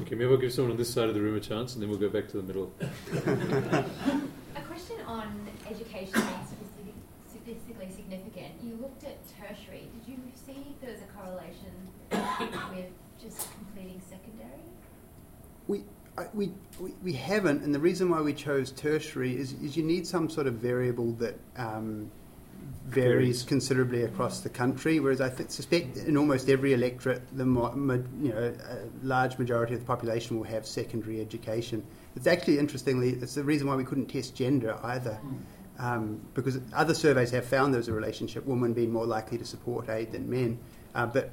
Okay, 0.00 0.14
maybe 0.14 0.30
I'll 0.30 0.38
give 0.38 0.52
someone 0.52 0.72
on 0.72 0.78
this 0.78 0.92
side 0.92 1.08
of 1.08 1.14
the 1.14 1.20
room 1.20 1.36
a 1.36 1.40
chance, 1.40 1.74
and 1.74 1.82
then 1.82 1.90
we'll 1.90 1.98
go 1.98 2.08
back 2.08 2.28
to 2.28 2.38
the 2.38 2.42
middle. 2.42 2.72
A 4.56 4.60
question 4.62 4.96
on 5.06 5.46
education 5.68 6.14
being 6.78 6.94
statistically 7.28 7.90
significant. 7.90 8.52
You 8.62 8.78
looked 8.80 9.04
at 9.04 9.18
tertiary. 9.28 9.88
Did 9.92 10.12
you 10.12 10.18
see 10.34 10.74
there 10.80 10.92
was 10.92 11.00
a 11.02 11.06
correlation 11.18 11.72
with 12.74 12.86
just 13.20 13.48
completing 13.51 13.51
secondary? 13.51 13.51
We, 16.34 16.52
we, 17.02 17.14
haven't, 17.14 17.62
and 17.62 17.74
the 17.74 17.78
reason 17.78 18.10
why 18.10 18.20
we 18.20 18.34
chose 18.34 18.70
tertiary 18.70 19.34
is, 19.34 19.54
is 19.54 19.76
you 19.76 19.82
need 19.82 20.06
some 20.06 20.28
sort 20.28 20.46
of 20.46 20.54
variable 20.54 21.12
that 21.12 21.38
um, 21.56 22.10
varies 22.86 23.42
considerably 23.42 24.02
across 24.02 24.40
the 24.40 24.50
country. 24.50 25.00
Whereas 25.00 25.20
I 25.20 25.30
th- 25.30 25.50
suspect 25.50 25.96
in 25.96 26.16
almost 26.16 26.48
every 26.48 26.74
electorate, 26.74 27.22
the 27.36 27.46
mo- 27.46 27.72
you 28.20 28.28
know 28.28 28.54
a 28.68 29.06
large 29.06 29.38
majority 29.38 29.74
of 29.74 29.80
the 29.80 29.86
population 29.86 30.36
will 30.36 30.44
have 30.44 30.66
secondary 30.66 31.20
education. 31.20 31.84
It's 32.14 32.26
actually 32.26 32.58
interestingly, 32.58 33.10
it's 33.10 33.34
the 33.34 33.44
reason 33.44 33.66
why 33.66 33.76
we 33.76 33.84
couldn't 33.84 34.06
test 34.06 34.34
gender 34.34 34.78
either. 34.82 35.18
Um, 35.78 36.20
because 36.34 36.60
other 36.74 36.94
surveys 36.94 37.30
have 37.30 37.46
found 37.46 37.72
there's 37.72 37.88
a 37.88 37.92
relationship, 37.92 38.44
women 38.44 38.74
being 38.74 38.92
more 38.92 39.06
likely 39.06 39.38
to 39.38 39.44
support 39.44 39.88
aid 39.88 40.12
than 40.12 40.28
men. 40.28 40.58
Uh, 40.94 41.06
but 41.06 41.30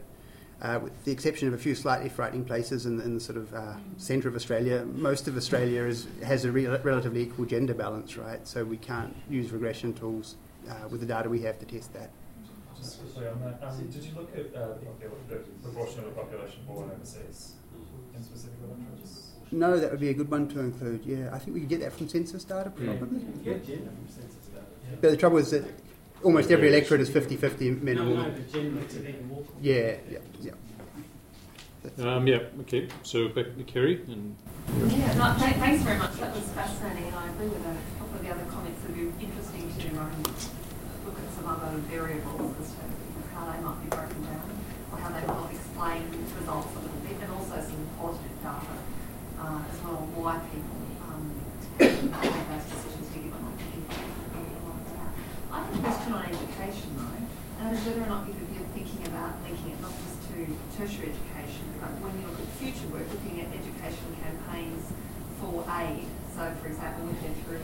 uh, 0.61 0.79
with 0.81 1.03
the 1.05 1.11
exception 1.11 1.47
of 1.47 1.53
a 1.53 1.57
few 1.57 1.73
slightly 1.75 2.09
frightening 2.09 2.43
places 2.43 2.85
in, 2.85 2.99
in 3.01 3.13
the 3.13 3.19
sort 3.19 3.37
of 3.37 3.53
uh, 3.53 3.73
centre 3.97 4.27
of 4.27 4.35
Australia, 4.35 4.85
most 4.95 5.27
of 5.27 5.37
Australia 5.37 5.83
is, 5.83 6.07
has 6.23 6.45
a 6.45 6.51
re- 6.51 6.65
relatively 6.67 7.21
equal 7.21 7.45
gender 7.45 7.73
balance, 7.73 8.17
right? 8.17 8.45
So 8.47 8.63
we 8.63 8.77
can't 8.77 9.15
use 9.29 9.51
regression 9.51 9.93
tools 9.93 10.35
uh, 10.69 10.87
with 10.89 10.99
the 10.99 11.05
data 11.05 11.29
we 11.29 11.41
have 11.43 11.59
to 11.59 11.65
test 11.65 11.93
that. 11.93 12.09
Just 12.77 13.01
quickly 13.01 13.27
on 13.27 13.41
that, 13.41 13.59
um, 13.67 13.87
did 13.87 14.03
you 14.03 14.11
look 14.15 14.31
at 14.35 14.53
uh, 14.55 14.67
the, 15.29 15.35
the 15.35 15.41
proportion 15.63 15.99
of 15.99 16.05
the 16.05 16.11
population 16.11 16.59
born 16.67 16.89
overseas 16.93 17.53
in 18.15 18.23
specific 18.23 18.55
electorates? 18.65 19.27
No, 19.51 19.79
that 19.79 19.89
would 19.91 19.99
be 19.99 20.09
a 20.09 20.13
good 20.13 20.29
one 20.29 20.47
to 20.49 20.59
include. 20.59 21.03
Yeah, 21.05 21.29
I 21.33 21.39
think 21.39 21.55
we 21.55 21.61
could 21.61 21.69
get 21.69 21.79
that 21.81 21.93
from 21.93 22.07
census 22.07 22.43
data, 22.43 22.71
Yeah. 22.79 22.93
probably. 22.97 23.19
Get 23.43 23.65
gender 23.65 23.89
from 23.91 24.07
census 24.07 24.45
data. 24.47 24.65
But 25.01 25.11
the 25.11 25.17
trouble 25.17 25.37
is 25.37 25.51
that 25.51 25.63
almost 26.23 26.51
every 26.51 26.67
electorate 26.69 27.01
is 27.01 27.09
50-50 27.09 27.81
men 27.81 27.95
No, 27.95 28.01
and 28.01 28.09
no, 28.13 28.15
women. 28.23 28.33
but 28.35 28.51
gender 28.53 28.71
makes 28.79 28.93
it 28.95 29.09
even 29.09 29.27
more. 29.27 29.43
Yeah, 29.61 29.95
yeah, 30.09 30.19
yeah. 30.41 30.51
Um, 31.99 32.27
yeah, 32.27 32.39
okay, 32.61 32.87
so 33.03 33.29
back 33.29 33.55
to 33.57 33.63
Kerry. 33.63 34.01
And 34.07 34.35
Yeah, 34.91 35.13
no, 35.15 35.33
th- 35.39 35.55
thanks 35.55 35.83
very 35.83 35.97
much. 35.97 36.13
That 36.19 36.35
was 36.35 36.43
fascinating, 36.51 37.05
and 37.07 37.15
I 37.15 37.29
agree 37.29 37.47
with 37.47 37.63
a 37.65 37.75
couple 37.99 38.15
of 38.19 38.21
the 38.23 38.29
other 38.31 38.43
comments. 38.51 38.83
It'd 38.83 38.95
be 38.95 39.07
interesting 39.25 39.63
to 39.79 39.87
um, 39.99 40.11
look 41.05 41.15
at 41.17 41.27
some 41.35 41.47
other 41.47 41.77
variables 41.87 42.55
as 42.61 42.71
to 42.75 42.83
how 43.33 43.47
they 43.51 43.59
might 43.63 43.79
be 43.83 43.89
broken 43.95 44.21
down, 44.27 44.43
or 44.91 44.97
how 44.99 45.09
they 45.15 45.25
might 45.25 45.51
explain 45.55 46.03
results 46.37 46.67
a 46.75 46.79
little 46.83 46.99
bit, 47.07 47.15
and 47.23 47.31
also 47.31 47.55
some 47.63 47.87
qualitative 47.97 48.37
data 48.43 48.75
uh, 49.39 49.63
as 49.71 49.79
well, 49.87 50.03
why 50.19 50.35
people 50.51 50.83
um, 51.07 51.31
make 51.79 51.95
those 52.51 52.65
decisions 52.75 53.07
to 53.07 53.17
give 53.23 53.31
or 53.31 53.39
not 53.39 53.55
to 53.55 53.65
give. 53.71 53.87
something 53.87 54.67
like 54.67 54.83
that. 54.99 55.11
I 55.47 55.55
have 55.63 55.68
a 55.68 55.68
question 55.79 56.13
on 56.13 56.23
education 56.27 56.89
though, 56.99 57.19
and 57.63 57.71
whether 57.71 58.03
or 58.03 58.11
not 58.11 58.27
you 58.27 58.33
could 58.35 58.51
be 58.51 58.59
thinking 58.75 59.07
about 59.07 59.39
linking 59.47 59.71
it 59.71 59.79
not 59.79 59.95
just 60.03 60.19
to 60.31 60.43
tertiary 60.75 61.15
education, 61.15 61.65
but 61.79 61.91
when 62.03 62.11
you 62.19 62.27
look 62.27 62.39
at 62.39 62.51
future 62.59 62.87
work, 62.91 63.07
looking 63.11 63.39
at 63.39 63.47
education 63.51 64.07
campaigns 64.19 64.91
for 65.39 65.63
aid. 65.79 66.03
So, 66.35 66.47
for 66.59 66.67
example, 66.67 67.07
looking 67.07 67.35
through 67.43 67.63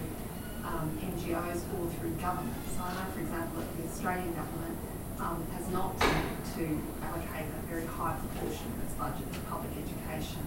um, 0.63 0.91
NGOs 0.99 1.63
or 1.75 1.87
through 1.99 2.15
government. 2.19 2.55
So 2.75 2.83
I 2.83 2.91
know, 2.95 3.07
for 3.11 3.21
example, 3.21 3.61
that 3.61 3.71
the 3.77 3.83
Australian 3.87 4.31
government 4.33 4.75
um, 5.19 5.39
has 5.55 5.67
not 5.71 5.95
to 5.99 6.63
allocate 7.03 7.47
a 7.51 7.61
very 7.67 7.85
high 7.85 8.15
proportion 8.19 8.67
of 8.75 8.83
its 8.83 8.95
budget 8.99 9.27
to 9.31 9.39
public 9.51 9.71
education 9.79 10.43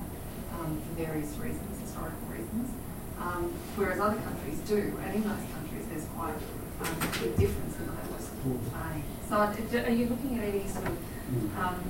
um, 0.56 0.80
for 0.82 1.04
various 1.04 1.32
reasons, 1.36 1.72
historical 1.80 2.26
reasons. 2.28 2.68
Um, 3.20 3.50
whereas 3.74 3.98
other 3.98 4.20
countries 4.22 4.58
do, 4.68 4.94
and 5.02 5.10
in 5.14 5.22
those 5.26 5.46
countries 5.50 5.84
there's 5.90 6.06
quite 6.14 6.38
um, 6.80 6.86
a 6.86 7.18
big 7.18 7.36
difference 7.36 7.76
in 7.78 7.86
the 7.86 7.92
level 7.92 8.14
of 8.14 8.20
support 8.20 8.60
aid. 8.94 9.02
So 9.28 9.36
are 9.36 9.90
you 9.90 10.06
looking 10.06 10.38
at 10.38 10.44
any 10.44 10.66
sort 10.66 10.86
of 10.86 10.96
um, 11.58 11.80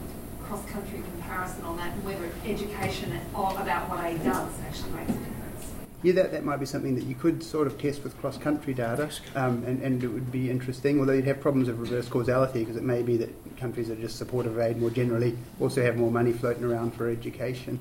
cross-country 0.43 1.01
comparison 1.01 1.65
on 1.65 1.77
that, 1.77 1.93
and 1.93 2.05
whether 2.05 2.29
education 2.47 3.13
about 3.33 3.89
what 3.89 4.05
aid 4.05 4.23
does 4.25 4.53
actually 4.67 4.91
makes 4.93 5.11
a 5.11 5.13
difference? 5.13 5.73
Yeah, 6.03 6.13
that, 6.15 6.33
that 6.33 6.45
might 6.45 6.59
be 6.59 6.67
something 6.67 6.95
that 6.95 7.05
you 7.05 7.15
could 7.15 7.43
sort 7.43 7.67
of 7.67 7.79
test 7.79 8.03
with 8.03 8.19
cross 8.21 8.39
country 8.39 8.73
data, 8.73 9.11
um, 9.35 9.63
and, 9.67 9.83
and 9.83 10.03
it 10.03 10.09
would 10.09 10.33
be 10.33 10.51
interesting, 10.51 11.01
although 11.01 11.13
you'd 11.13 11.27
have 11.27 11.41
problems 11.41 11.69
of 11.69 11.81
reverse 11.81 12.09
causality 12.09 12.61
because 12.61 12.77
it 12.77 12.83
may 12.83 13.03
be 13.03 13.17
that 13.19 13.57
countries 13.57 13.89
that 13.89 13.99
are 13.99 14.03
just 14.03 14.17
supportive 14.17 14.53
of 14.53 14.61
aid 14.61 14.79
more 14.79 14.91
generally 14.91 15.37
also 15.61 15.83
have 15.83 15.97
more 15.97 16.11
money 16.11 16.33
floating 16.33 16.65
around 16.65 16.95
for 16.95 17.09
education. 17.09 17.79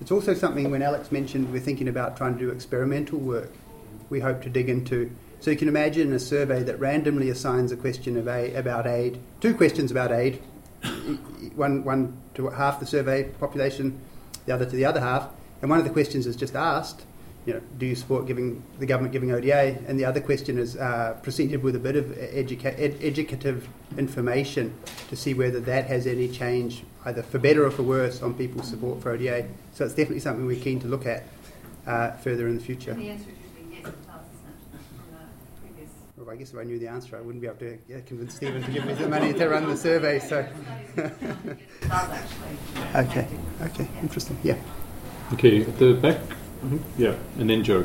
It's 0.00 0.10
also 0.10 0.34
something 0.34 0.70
when 0.70 0.82
Alex 0.82 1.10
mentioned 1.10 1.52
we're 1.52 1.60
thinking 1.60 1.88
about 1.88 2.16
trying 2.16 2.34
to 2.34 2.38
do 2.38 2.50
experimental 2.50 3.18
work, 3.18 3.50
we 4.10 4.20
hope 4.20 4.42
to 4.42 4.50
dig 4.50 4.68
into. 4.68 5.10
So 5.40 5.50
you 5.50 5.56
can 5.56 5.68
imagine 5.68 6.12
a 6.12 6.18
survey 6.18 6.62
that 6.62 6.78
randomly 6.80 7.28
assigns 7.30 7.70
a 7.70 7.76
question 7.76 8.16
of 8.16 8.28
aid, 8.28 8.56
about 8.56 8.86
aid, 8.86 9.20
two 9.40 9.54
questions 9.54 9.90
about 9.90 10.10
aid, 10.10 10.36
one, 11.54 11.84
one 11.84 12.16
to 12.34 12.48
half 12.48 12.80
the 12.80 12.86
survey 12.86 13.24
population, 13.24 14.00
the 14.46 14.54
other 14.54 14.64
to 14.64 14.76
the 14.76 14.84
other 14.84 15.00
half, 15.00 15.28
and 15.60 15.70
one 15.70 15.78
of 15.78 15.84
the 15.84 15.92
questions 15.92 16.26
is 16.26 16.36
just 16.36 16.54
asked, 16.54 17.04
you 17.46 17.52
know, 17.52 17.60
do 17.78 17.84
you 17.86 17.94
support 17.94 18.26
giving 18.26 18.62
the 18.78 18.86
government 18.86 19.12
giving 19.12 19.30
ODA? 19.30 19.78
And 19.86 19.98
the 19.98 20.04
other 20.06 20.20
question 20.20 20.58
is 20.58 20.76
uh, 20.76 21.18
proceeded 21.22 21.62
with 21.62 21.76
a 21.76 21.78
bit 21.78 21.94
of 21.96 22.06
educa- 22.06 22.78
ed- 22.78 22.96
educative 23.02 23.68
information 23.98 24.74
to 25.10 25.16
see 25.16 25.34
whether 25.34 25.60
that 25.60 25.86
has 25.86 26.06
any 26.06 26.28
change, 26.28 26.84
either 27.04 27.22
for 27.22 27.38
better 27.38 27.66
or 27.66 27.70
for 27.70 27.82
worse, 27.82 28.22
on 28.22 28.32
people's 28.34 28.68
support 28.68 29.02
for 29.02 29.12
ODA. 29.12 29.46
So 29.74 29.84
it's 29.84 29.94
definitely 29.94 30.20
something 30.20 30.46
we're 30.46 30.62
keen 30.62 30.80
to 30.80 30.86
look 30.86 31.04
at 31.04 31.24
uh, 31.86 32.12
further 32.12 32.48
in 32.48 32.56
the 32.56 32.62
future. 32.62 32.92
And 32.92 33.00
the 33.00 33.10
answer 33.10 33.28
is 33.30 33.36
usually 33.58 33.76
yes, 33.76 33.88
it 33.88 34.06
does, 34.06 34.24
isn't 34.24 34.74
it, 34.74 34.80
from 34.96 35.12
the 35.12 35.60
previous 35.60 35.90
Well, 36.24 36.32
I 36.32 36.38
guess 36.38 36.52
if 36.54 36.58
I 36.58 36.62
knew 36.64 36.78
the 36.78 36.88
answer, 36.88 37.16
I 37.18 37.20
wouldn't 37.20 37.42
be 37.42 37.46
able 37.48 37.58
to 37.58 37.76
yeah, 37.86 38.00
convince 38.00 38.34
Stephen 38.36 38.62
to 38.62 38.70
give 38.70 38.86
me 38.86 38.94
the 38.94 39.06
money 39.08 39.34
to 39.34 39.46
run 39.46 39.68
the 39.68 39.76
survey. 39.76 40.18
So, 40.20 40.38
It 40.96 41.12
actually. 41.90 42.56
okay, 42.94 43.28
okay, 43.60 43.88
interesting. 44.00 44.38
Yeah. 44.42 44.56
okay, 45.34 45.60
at 45.62 45.78
the 45.78 45.92
back. 45.92 46.20
Yeah, 46.96 47.14
and 47.38 47.50
then 47.50 47.62
Joe. 47.62 47.84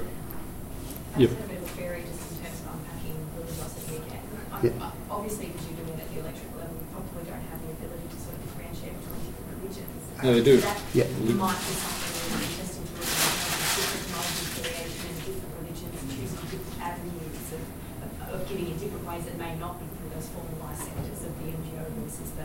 Yep. 1.17 1.29
That's 1.31 1.43
a 1.43 1.47
bit 1.49 1.57
of 1.57 1.63
a 1.63 1.67
theory 1.75 2.03
just 2.07 2.31
in 2.31 2.37
terms 2.47 2.59
of 2.63 2.79
unpacking 2.79 3.17
religiosity 3.35 3.95
again. 4.07 4.23
Um, 4.53 4.59
Yeah. 4.63 4.91
Obviously, 5.11 5.45
because 5.47 5.65
you're 5.67 5.75
doing 5.83 5.99
it 5.99 6.07
at 6.07 6.07
the 6.15 6.19
electric 6.23 6.51
level, 6.55 6.79
you 6.79 6.87
probably 6.95 7.23
don't 7.27 7.43
have 7.43 7.59
the 7.59 7.71
ability 7.75 8.07
to 8.07 8.17
sort 8.23 8.39
of 8.39 8.41
differentiate 8.47 8.95
between 9.03 9.19
different 9.27 9.51
religions. 9.59 9.99
No, 10.23 10.31
they 10.31 10.43
do. 10.47 10.55
That 10.63 10.79
Yeah. 10.95 11.11
might 11.35 11.59
be 11.59 11.75
something 11.75 12.07
that 12.07 12.23
would 12.23 12.39
be 12.39 12.47
interesting 12.55 12.87
to 12.87 12.93
look 12.95 13.03
at, 13.03 13.19
in 13.19 13.35
terms 13.35 13.67
of 13.67 13.83
different 13.83 14.07
knowledge 14.15 14.39
affiliation 14.47 15.11
and 15.11 15.19
different 15.27 15.51
religions 15.59 15.91
choosing 16.07 16.39
different 16.55 16.79
avenues 16.79 17.51
of, 17.51 17.63
of, 17.99 18.11
of 18.31 18.39
giving 18.47 18.67
in 18.71 18.77
different 18.79 18.98
ways 19.09 19.25
that 19.25 19.37
may 19.37 19.55
not 19.55 19.79
be 19.79 19.85
through 19.97 20.09
those 20.13 20.29
formalised 20.29 20.77
sectors 20.77 21.23
of 21.23 21.37
the 21.39 21.51
NGO 21.51 21.85
versus 22.03 22.31
the. 22.31 22.43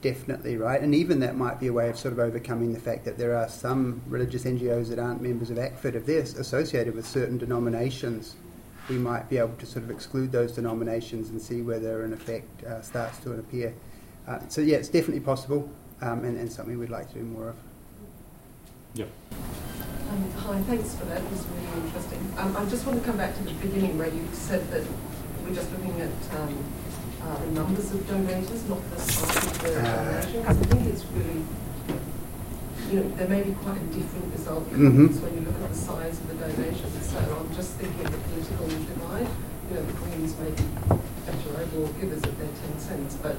Definitely 0.00 0.56
right, 0.56 0.80
and 0.80 0.92
even 0.92 1.20
that 1.20 1.36
might 1.36 1.60
be 1.60 1.68
a 1.68 1.72
way 1.72 1.88
of 1.88 1.96
sort 1.96 2.12
of 2.12 2.18
overcoming 2.18 2.72
the 2.72 2.80
fact 2.80 3.04
that 3.04 3.16
there 3.16 3.36
are 3.36 3.48
some 3.48 4.02
religious 4.08 4.44
NGOs 4.44 4.88
that 4.88 4.98
aren't 4.98 5.22
members 5.22 5.50
of 5.50 5.56
ACFID. 5.56 5.94
If 5.94 6.06
they're 6.06 6.22
associated 6.22 6.96
with 6.96 7.06
certain 7.06 7.38
denominations, 7.38 8.34
we 8.88 8.96
might 8.96 9.30
be 9.30 9.38
able 9.38 9.54
to 9.54 9.66
sort 9.66 9.84
of 9.84 9.90
exclude 9.92 10.32
those 10.32 10.52
denominations 10.52 11.30
and 11.30 11.40
see 11.40 11.62
whether 11.62 12.02
an 12.02 12.12
effect 12.12 12.64
uh, 12.64 12.82
starts 12.82 13.18
to 13.20 13.34
appear. 13.34 13.72
Uh, 14.26 14.40
so 14.48 14.60
yeah, 14.60 14.76
it's 14.78 14.88
definitely 14.88 15.20
possible, 15.20 15.70
um, 16.02 16.24
and, 16.24 16.36
and 16.36 16.52
something 16.52 16.76
we'd 16.76 16.90
like 16.90 17.08
to 17.08 17.14
do 17.14 17.24
more 17.24 17.50
of. 17.50 17.56
Um, 19.06 20.30
hi, 20.32 20.60
thanks 20.62 20.94
for 20.96 21.04
that. 21.06 21.18
It 21.22 21.30
was 21.30 21.44
really 21.46 21.86
interesting. 21.86 22.18
Um, 22.38 22.56
I 22.56 22.64
just 22.64 22.84
want 22.86 22.98
to 22.98 23.04
come 23.06 23.16
back 23.16 23.36
to 23.36 23.42
the 23.44 23.52
beginning 23.54 23.96
where 23.98 24.08
you 24.08 24.26
said 24.32 24.68
that 24.72 24.82
we're 25.44 25.54
just 25.54 25.70
looking 25.70 26.00
at 26.00 26.10
um, 26.34 26.64
uh, 27.22 27.38
the 27.38 27.50
numbers 27.52 27.92
of 27.92 28.00
donators, 28.10 28.68
not 28.68 28.82
the 28.90 28.98
size 29.00 29.36
of 29.46 29.62
the 29.62 29.68
donation. 29.68 30.42
Because 30.42 30.58
I 30.58 30.64
think 30.66 30.86
it's 30.88 31.04
really, 31.14 31.44
you 32.90 32.94
know, 33.00 33.08
there 33.16 33.28
may 33.28 33.42
be 33.42 33.52
quite 33.62 33.76
a 33.78 33.86
different 33.94 34.32
result 34.34 34.66
Mhm. 34.72 35.14
when 35.22 35.34
you 35.34 35.40
look 35.46 35.54
at 35.62 35.70
the 35.72 35.78
size 35.78 36.18
of 36.18 36.28
the 36.28 36.34
donation. 36.34 36.90
So 37.02 37.18
I'm 37.38 37.54
just 37.54 37.72
thinking 37.78 38.04
of 38.06 38.10
the 38.12 38.18
political 38.18 38.66
divide. 38.66 39.28
You 39.70 39.74
know, 39.76 39.82
the 39.86 39.92
Greens 39.92 40.34
may 40.42 40.50
be 40.50 40.64
better 41.22 41.50
overall 41.54 41.92
givers 42.00 42.22
of 42.24 42.34
their 42.38 42.48
10 42.48 42.78
cents, 42.80 43.14
but 43.22 43.36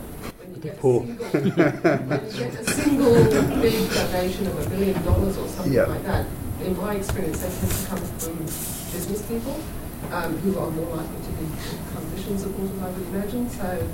a 0.55 0.69
Poor. 0.79 1.05
single, 1.05 1.15
when 1.25 1.45
you 1.45 1.51
get 1.51 2.53
a 2.55 2.71
single 2.71 3.13
big 3.61 3.89
donation 3.89 4.47
of 4.47 4.65
a 4.65 4.69
billion 4.69 5.03
dollars 5.03 5.37
or 5.37 5.47
something 5.47 5.73
Yeah. 5.73 5.85
like 5.85 6.03
that, 6.03 6.25
in 6.63 6.77
my 6.77 6.95
experience, 6.95 7.39
they 7.39 7.49
tend 7.49 7.71
to 7.71 7.87
come 7.87 7.97
from 8.19 8.37
business 8.45 9.21
people 9.27 9.59
um, 10.11 10.37
who 10.37 10.57
are 10.59 10.71
more 10.71 10.95
likely 10.97 11.21
to 11.23 11.31
be 11.39 11.45
coalition 11.93 12.37
supporters, 12.37 12.81
I 12.81 12.89
would 12.89 13.07
imagine. 13.13 13.49
So, 13.49 13.87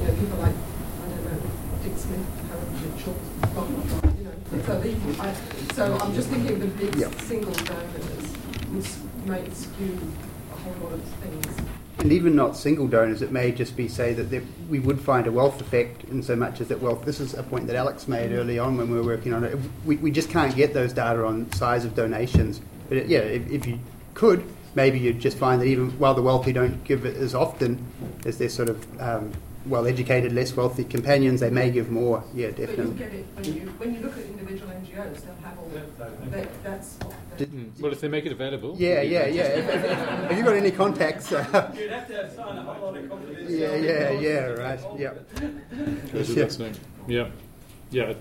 you 0.00 0.04
know, 0.06 0.12
people 0.14 0.38
like, 0.38 0.54
I 0.54 1.08
don't 1.08 1.24
know, 1.24 1.40
Dick 1.82 1.96
Smith, 1.98 2.26
Harold 2.48 2.72
Mitchell, 2.82 3.14
blah, 3.52 3.64
blah, 3.64 4.00
blah, 4.00 4.10
you 4.18 4.24
know. 4.24 4.64
So, 4.66 4.78
the, 4.80 5.22
I, 5.22 5.34
so 5.74 5.98
I'm 6.00 6.14
just 6.14 6.28
thinking 6.28 6.58
the 6.60 6.66
big 6.66 6.94
Yeah. 6.96 7.10
single 7.22 7.52
donors 7.52 8.26
s- 8.78 8.98
may 9.26 9.48
skew 9.50 9.98
a 10.52 10.56
whole 10.56 10.74
lot 10.84 10.92
of 10.94 11.02
things. 11.02 11.46
And 12.04 12.12
even 12.12 12.36
not 12.36 12.54
single 12.54 12.86
donors, 12.86 13.22
it 13.22 13.32
may 13.32 13.50
just 13.50 13.78
be 13.78 13.88
say 13.88 14.12
that 14.12 14.24
there, 14.24 14.42
we 14.68 14.78
would 14.78 15.00
find 15.00 15.26
a 15.26 15.32
wealth 15.32 15.58
effect 15.62 16.04
in 16.04 16.22
so 16.22 16.36
much 16.36 16.60
as 16.60 16.68
that 16.68 16.78
wealth. 16.82 17.02
This 17.06 17.18
is 17.18 17.32
a 17.32 17.42
point 17.42 17.66
that 17.68 17.76
Alex 17.76 18.06
made 18.06 18.30
early 18.32 18.58
on 18.58 18.76
when 18.76 18.90
we 18.90 18.98
were 18.98 19.06
working 19.06 19.32
on 19.32 19.42
it. 19.42 19.58
We, 19.86 19.96
we 19.96 20.10
just 20.10 20.28
can't 20.28 20.54
get 20.54 20.74
those 20.74 20.92
data 20.92 21.24
on 21.24 21.50
size 21.52 21.86
of 21.86 21.94
donations. 21.94 22.60
But 22.90 22.98
it, 22.98 23.06
yeah, 23.06 23.20
if, 23.20 23.50
if 23.50 23.66
you 23.66 23.78
could, 24.12 24.44
maybe 24.74 24.98
you'd 24.98 25.18
just 25.18 25.38
find 25.38 25.62
that 25.62 25.64
even 25.64 25.98
while 25.98 26.12
the 26.12 26.20
wealthy 26.20 26.52
don't 26.52 26.84
give 26.84 27.06
it 27.06 27.16
as 27.16 27.34
often 27.34 27.82
as 28.26 28.36
their 28.36 28.50
sort 28.50 28.68
of 28.68 29.00
um, 29.00 29.32
well 29.64 29.86
educated, 29.86 30.34
less 30.34 30.54
wealthy 30.54 30.84
companions, 30.84 31.40
they 31.40 31.48
may 31.48 31.70
give 31.70 31.90
more. 31.90 32.22
Yeah, 32.34 32.50
definitely. 32.50 32.84
But 32.84 32.92
you 32.92 32.98
get 32.98 33.12
it 33.14 33.26
when 33.34 33.44
you, 33.44 33.60
when 33.78 33.94
you 33.94 34.00
look 34.00 34.18
at 34.18 34.24
individual 34.26 34.70
NGOs, 34.72 35.22
they'll 35.24 35.34
have 35.36 35.58
all 35.58 35.70
that. 35.70 36.62
That's 36.62 36.96
what 36.96 37.14
Did- 37.36 37.52
Mm. 37.52 37.80
Well, 37.80 37.92
if 37.92 38.00
they 38.00 38.08
make 38.08 38.26
it 38.26 38.32
available. 38.32 38.76
Yeah, 38.78 39.00
yeah, 39.02 39.26
yeah. 39.26 39.42
If- 39.42 39.68
if- 39.68 39.84
Have 40.28 40.38
you 40.38 40.44
got 40.44 40.54
any 40.56 40.70
contacts? 40.70 41.32
uh, 41.32 41.72
You'd 41.78 41.90
have 41.90 42.06
to 42.08 42.34
sign 42.34 42.58
a 42.58 42.62
whole 42.62 42.92
lot 42.92 42.96
of 42.96 43.04
confidentiality. 43.04 43.58
yeah, 43.60 43.74
yeah, 43.76 44.10
yeah, 44.10 44.38
right. 44.64 44.80
Yep. 44.98 45.30
Yeah. 45.40 46.18
without 46.18 46.52
saying. 46.52 46.76
Yeah. 47.08 47.28
Yeah. 47.90 48.12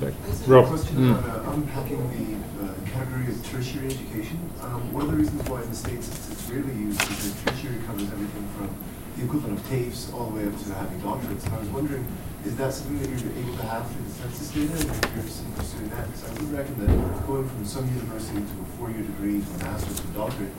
Back. 0.00 0.12
Just 0.26 0.48
Rob. 0.48 0.64
a 0.64 0.68
question 0.68 0.96
Mm. 0.96 1.16
on 1.18 1.30
uh, 1.30 1.52
unpacking 1.54 2.02
the 2.10 2.64
uh, 2.66 2.72
category 2.90 3.28
of 3.32 3.46
tertiary 3.50 3.86
education. 3.86 4.38
Um, 4.62 4.92
one 4.92 5.04
of 5.06 5.10
the 5.12 5.16
reasons 5.18 5.48
why 5.48 5.62
in 5.62 5.70
the 5.70 5.76
States 5.76 6.08
it's, 6.08 6.30
it's 6.32 6.50
rarely 6.50 6.74
used 6.74 7.00
is 7.02 7.34
that 7.34 7.52
tertiary 7.52 7.78
covers 7.86 8.10
everything 8.10 8.46
from 8.58 8.70
the 9.16 9.24
equivalent 9.24 9.58
of 9.60 9.64
TAFEs 9.70 10.12
all 10.12 10.30
the 10.30 10.34
way 10.42 10.46
up 10.50 10.58
to 10.64 10.74
having 10.74 10.98
doctorates. 11.00 11.44
And 11.46 11.54
I 11.54 11.58
was 11.60 11.68
wondering, 11.68 12.04
is 12.44 12.56
that 12.56 12.72
something 12.74 12.98
that 12.98 13.08
you're 13.10 13.38
able 13.38 13.56
to 13.56 13.62
have 13.70 13.86
through 13.86 14.10
the 14.24 14.30
census 14.34 14.50
data 14.50 14.72
and 14.72 15.04
if 15.04 15.14
you're 15.14 15.46
interested 15.50 15.80
in 15.82 15.90
that? 15.90 16.06
Because 16.06 16.24
I 16.24 16.32
would 16.42 16.52
reckon 16.52 16.86
that 16.86 17.26
going 17.26 17.48
from 17.48 17.64
some 17.64 17.88
university 17.94 18.38
to 18.40 18.42
a 18.62 18.64
four-year 18.78 19.02
degree 19.02 19.40
to 19.40 19.54
a 19.54 19.58
master's 19.64 20.00
to 20.00 20.08
a 20.08 20.10
doctorate, 20.12 20.50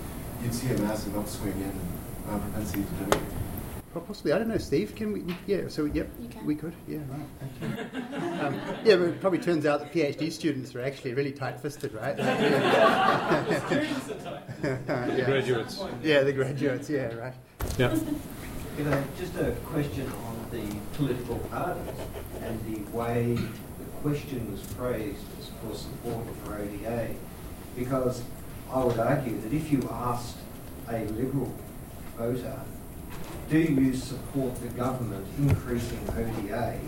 you'd 0.43 0.53
see 0.53 0.70
a 0.70 0.78
massive 0.80 1.18
upswing 1.18 1.53
in 1.53 1.74
uh, 2.30 2.38
propensity 2.39 2.84
to 2.84 2.89
donate. 3.05 3.24
Well, 3.93 4.03
possibly. 4.03 4.34
I 4.34 4.39
don't 4.39 4.49
know, 4.49 4.57
Steve. 4.57 4.93
Can 4.93 5.13
we? 5.13 5.22
we- 5.22 5.38
Yeah. 5.47 5.70
So 5.70 5.86
yep, 5.86 6.09
You 6.20 6.28
can. 6.28 6.45
we 6.45 6.55
could. 6.55 6.74
Yeah. 6.86 6.97
Right. 7.07 7.28
Thank 7.61 7.80
you. 7.80 8.18
um, 8.45 8.53
yeah, 8.84 8.95
but 8.97 9.07
it 9.07 9.22
probably 9.22 9.39
turns 9.39 9.66
out 9.66 9.80
that 9.80 9.93
PhD 9.93 10.30
students 10.34 10.76
are 10.76 10.82
actually 10.82 11.13
really 11.13 11.32
tight-fisted, 11.32 11.93
right? 11.93 12.16
Students 12.18 14.09
are 14.11 14.20
tight. 14.20 14.41
The 14.61 15.18
yeah. 15.18 15.26
graduates. 15.26 15.82
Yeah, 16.03 16.24
the 16.24 16.34
graduates. 16.34 16.89
Yeah, 16.89 17.13
right. 17.13 17.34
Yeah. 17.78 17.95
You 18.78 18.84
know, 18.84 19.03
just 19.18 19.36
a 19.38 19.51
question 19.68 20.11
on 20.28 20.36
the 20.51 20.76
political 20.97 21.38
parties 21.39 21.84
and 22.46 22.60
the 22.66 22.91
way 22.96 23.36
the 23.36 23.86
question 24.02 24.52
was 24.52 24.62
phrased 24.62 25.26
as 25.39 25.50
for 25.62 25.76
support 25.76 26.26
for 26.43 26.56
ODA, 26.56 27.10
because 27.76 28.22
I 28.72 28.84
would 28.84 29.00
argue 29.00 29.39
that 29.41 29.52
if 29.54 29.72
you 29.72 29.88
asked 29.91 30.38
a 30.89 31.06
Liberal 31.06 31.54
voter, 32.18 32.60
do 33.50 33.60
you 33.60 33.96
support 33.96 34.56
the 34.62 34.68
government 34.70 35.26
increasing 35.39 36.00
ODA, 36.10 36.80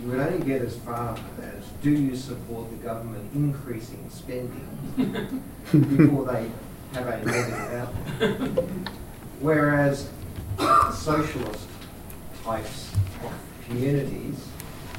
you 0.00 0.08
would 0.08 0.20
only 0.20 0.44
get 0.44 0.62
as 0.62 0.76
far 0.76 1.16
as, 1.42 1.64
do 1.82 1.90
you 1.90 2.16
support 2.16 2.70
the 2.70 2.76
government 2.76 3.30
increasing 3.34 4.08
spending? 4.10 5.42
before 5.70 6.24
they 6.26 6.50
have 6.94 7.06
a 7.06 7.24
negative 7.24 7.90
outcome. 8.20 8.86
Whereas 9.40 10.08
socialist 10.92 11.68
types 12.42 12.92
of 13.22 13.32
communities 13.66 14.48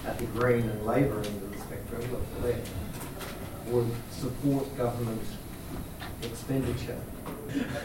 at 0.05 0.17
the 0.17 0.25
Green 0.25 0.69
and 0.69 0.85
Labor 0.85 1.17
end 1.17 1.27
of 1.27 1.51
the 1.51 1.59
spectrum, 1.59 2.01
of 2.13 2.41
the 2.41 2.47
left, 2.47 2.69
would 3.67 3.89
support 4.11 4.77
government 4.77 5.21
expenditure. 6.23 6.97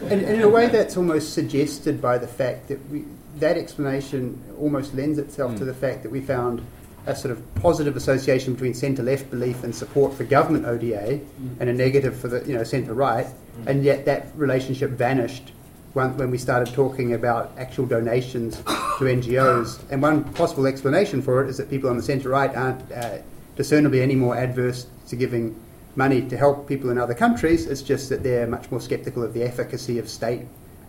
And, 0.02 0.12
and 0.22 0.36
in 0.36 0.42
a 0.42 0.48
way, 0.48 0.68
that's 0.68 0.96
almost 0.96 1.34
suggested 1.34 2.00
by 2.00 2.18
the 2.18 2.26
fact 2.26 2.68
that 2.68 2.90
we, 2.90 3.04
that 3.38 3.56
explanation 3.56 4.42
almost 4.58 4.94
lends 4.94 5.18
itself 5.18 5.56
to 5.56 5.62
Mm. 5.64 5.66
the 5.66 5.74
fact 5.74 6.02
that 6.02 6.10
we 6.10 6.20
found 6.20 6.62
a 7.06 7.14
sort 7.14 7.32
of 7.32 7.54
positive 7.56 7.96
association 7.96 8.54
between 8.54 8.72
centre-left 8.72 9.30
belief 9.30 9.62
and 9.62 9.74
support 9.74 10.14
for 10.14 10.24
government 10.24 10.64
ODA, 10.64 11.20
and 11.60 11.68
a 11.68 11.72
negative 11.72 12.16
for 12.16 12.28
the 12.28 12.42
you 12.46 12.54
know 12.56 12.64
centre-right, 12.64 13.26
and 13.66 13.84
yet 13.84 14.06
that 14.06 14.28
relationship 14.36 14.90
vanished 14.90 15.52
when, 15.94 16.16
when 16.16 16.30
we 16.30 16.38
started 16.38 16.72
talking 16.74 17.14
about 17.14 17.52
actual 17.56 17.86
donations 17.86 18.56
to 18.56 19.04
NGOs. 19.04 19.80
And 19.90 20.02
one 20.02 20.24
possible 20.34 20.66
explanation 20.66 21.22
for 21.22 21.42
it 21.42 21.48
is 21.48 21.56
that 21.56 21.70
people 21.70 21.88
on 21.88 21.96
the 21.96 22.02
centre-right 22.02 22.54
aren't 22.54 22.92
uh, 22.92 23.18
discernibly 23.56 24.02
any 24.02 24.16
more 24.16 24.36
adverse 24.36 24.86
to 25.08 25.16
giving 25.16 25.58
money 25.96 26.20
to 26.28 26.36
help 26.36 26.68
people 26.68 26.90
in 26.90 26.98
other 26.98 27.14
countries. 27.14 27.66
It's 27.66 27.82
just 27.82 28.08
that 28.08 28.22
they're 28.24 28.46
much 28.46 28.70
more 28.70 28.80
sceptical 28.80 29.22
of 29.22 29.32
the 29.32 29.44
efficacy 29.44 29.98
of 29.98 30.08
state 30.08 30.42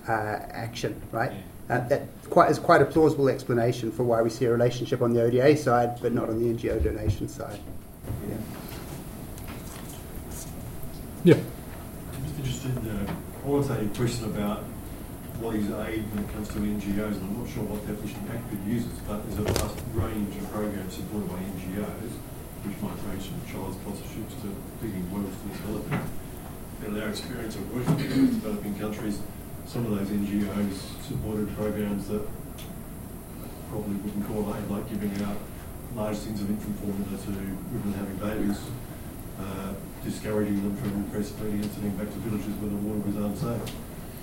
uh, 0.08 0.12
action, 0.12 1.00
right? 1.12 1.32
Uh, 1.70 1.88
that 1.88 2.04
quite 2.30 2.50
is 2.50 2.60
quite 2.60 2.82
a 2.82 2.86
plausible 2.86 3.30
explanation 3.30 3.92
for 3.92 4.04
why 4.04 4.22
we 4.22 4.30
see 4.30 4.46
a 4.46 4.52
relationship 4.52 5.02
on 5.02 5.14
the 5.14 5.22
ODA 5.22 5.58
side, 5.58 6.00
but 6.02 6.14
not 6.14 6.30
on 6.30 6.40
the 6.40 6.54
NGO 6.54 6.84
donation 6.84 7.28
side. 7.28 7.60
Yeah. 8.28 8.38
Yeah. 11.24 11.44
I'm 12.14 12.24
just 12.24 12.38
interested 12.38 12.78
in 12.78 13.08
a 13.08 13.16
qualitative 13.42 13.96
question 13.96 14.26
about 14.26 14.64
what 15.40 15.56
is 15.56 15.68
aid 15.68 16.08
when 16.16 16.24
it 16.24 16.30
comes 16.32 16.48
to 16.56 16.60
NGOs, 16.64 17.20
and 17.20 17.24
I'm 17.28 17.36
not 17.44 17.50
sure 17.52 17.68
what 17.68 17.84
definition 17.84 18.24
ACFID 18.32 18.62
uses, 18.64 18.96
but 19.04 19.20
there's 19.28 19.44
a 19.44 19.48
vast 19.52 19.76
range 19.92 20.32
of 20.40 20.48
programs 20.52 20.96
supported 20.96 21.28
by 21.28 21.40
NGOs, 21.60 22.14
which 22.64 22.78
might 22.80 22.96
range 23.12 23.28
from 23.28 23.44
child 23.52 23.76
sponsorships 23.84 24.36
to 24.42 24.48
feeding 24.80 25.04
wells 25.12 25.36
to 25.36 25.44
the 25.44 25.54
developing. 25.60 26.02
And 26.88 26.92
our 27.02 27.10
experience 27.12 27.56
of 27.60 27.68
working 27.68 28.00
with 28.00 28.40
developing 28.40 28.76
countries, 28.80 29.20
some 29.68 29.84
of 29.86 29.92
those 29.98 30.08
NGOs 30.08 31.04
supported 31.04 31.52
programs 31.56 32.08
that 32.08 32.24
probably 33.68 34.00
wouldn't 34.00 34.24
call 34.32 34.48
aid, 34.56 34.66
like 34.72 34.88
giving 34.88 35.12
out 35.28 35.38
large 35.96 36.18
things 36.24 36.40
of 36.40 36.50
infant 36.50 36.80
formula 36.80 37.12
to 37.12 37.32
women 37.76 37.92
having 37.92 38.18
babies, 38.24 38.60
uh, 39.40 39.74
discouraging 40.04 40.64
them 40.64 40.76
from 40.80 41.12
breastfeeding 41.12 41.60
and 41.60 41.72
sending 41.76 41.96
back 42.00 42.08
to 42.08 42.20
villages 42.24 42.56
where 42.64 42.72
the 42.72 42.80
water 42.88 43.04
was 43.04 43.16
unsafe. 43.20 43.76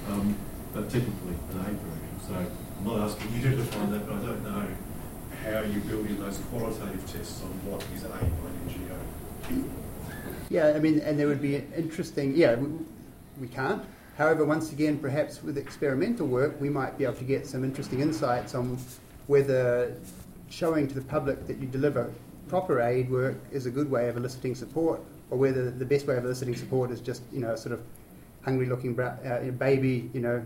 Um, 0.09 0.37
but 0.73 0.91
typically 0.91 1.35
an 1.51 1.61
aid 1.61 1.79
program. 1.81 2.21
So 2.27 2.35
I'm 2.35 2.85
not 2.85 3.09
asking 3.09 3.35
you 3.35 3.43
to 3.51 3.57
define 3.57 3.91
that, 3.93 4.07
but 4.07 4.17
I 4.17 4.21
don't 4.21 4.43
know 4.45 4.69
how 5.45 5.61
you 5.63 5.81
build 5.81 6.07
in 6.07 6.19
those 6.19 6.39
qualitative 6.51 7.07
tests 7.11 7.43
on 7.43 7.51
what 7.71 7.85
is 7.95 8.05
aid 8.05 8.11
by 8.11 8.49
an 8.49 8.59
NGO. 8.69 9.71
Yeah, 10.51 10.73
I 10.75 10.79
mean, 10.79 11.01
and 11.01 11.19
there 11.19 11.27
would 11.27 11.43
be 11.43 11.57
an 11.57 11.73
interesting. 11.77 12.35
Yeah, 12.37 12.55
we, 12.55 12.69
we 13.41 13.49
can't. 13.49 13.83
However, 14.19 14.45
once 14.45 14.73
again, 14.73 14.99
perhaps 14.99 15.43
with 15.43 15.57
experimental 15.57 16.27
work, 16.27 16.61
we 16.61 16.69
might 16.69 16.99
be 16.99 17.05
able 17.05 17.15
to 17.15 17.25
get 17.25 17.47
some 17.47 17.65
interesting 17.65 18.01
insights 18.01 18.55
on 18.55 18.79
whether 19.27 19.97
showing 20.51 20.87
to 20.87 20.95
the 20.95 21.01
public 21.01 21.47
that 21.47 21.59
you 21.59 21.67
deliver 21.67 22.13
proper 22.49 22.83
aid 22.83 23.11
work 23.11 23.37
is 23.51 23.65
a 23.65 23.71
good 23.71 23.91
way 23.91 24.11
of 24.11 24.19
eliciting 24.19 24.55
support, 24.55 25.01
or 25.31 25.39
whether 25.39 25.71
the 25.71 25.87
best 25.87 26.07
way 26.07 26.17
of 26.19 26.25
eliciting 26.27 26.55
support 26.55 26.91
is 26.91 27.01
just 27.01 27.23
you 27.33 27.41
know 27.41 27.57
sort 27.57 27.73
of 27.73 27.81
hungry-looking 28.43 28.95
bra- 28.95 29.17
uh, 29.25 29.51
baby, 29.53 30.11
you 30.13 30.21
know, 30.21 30.45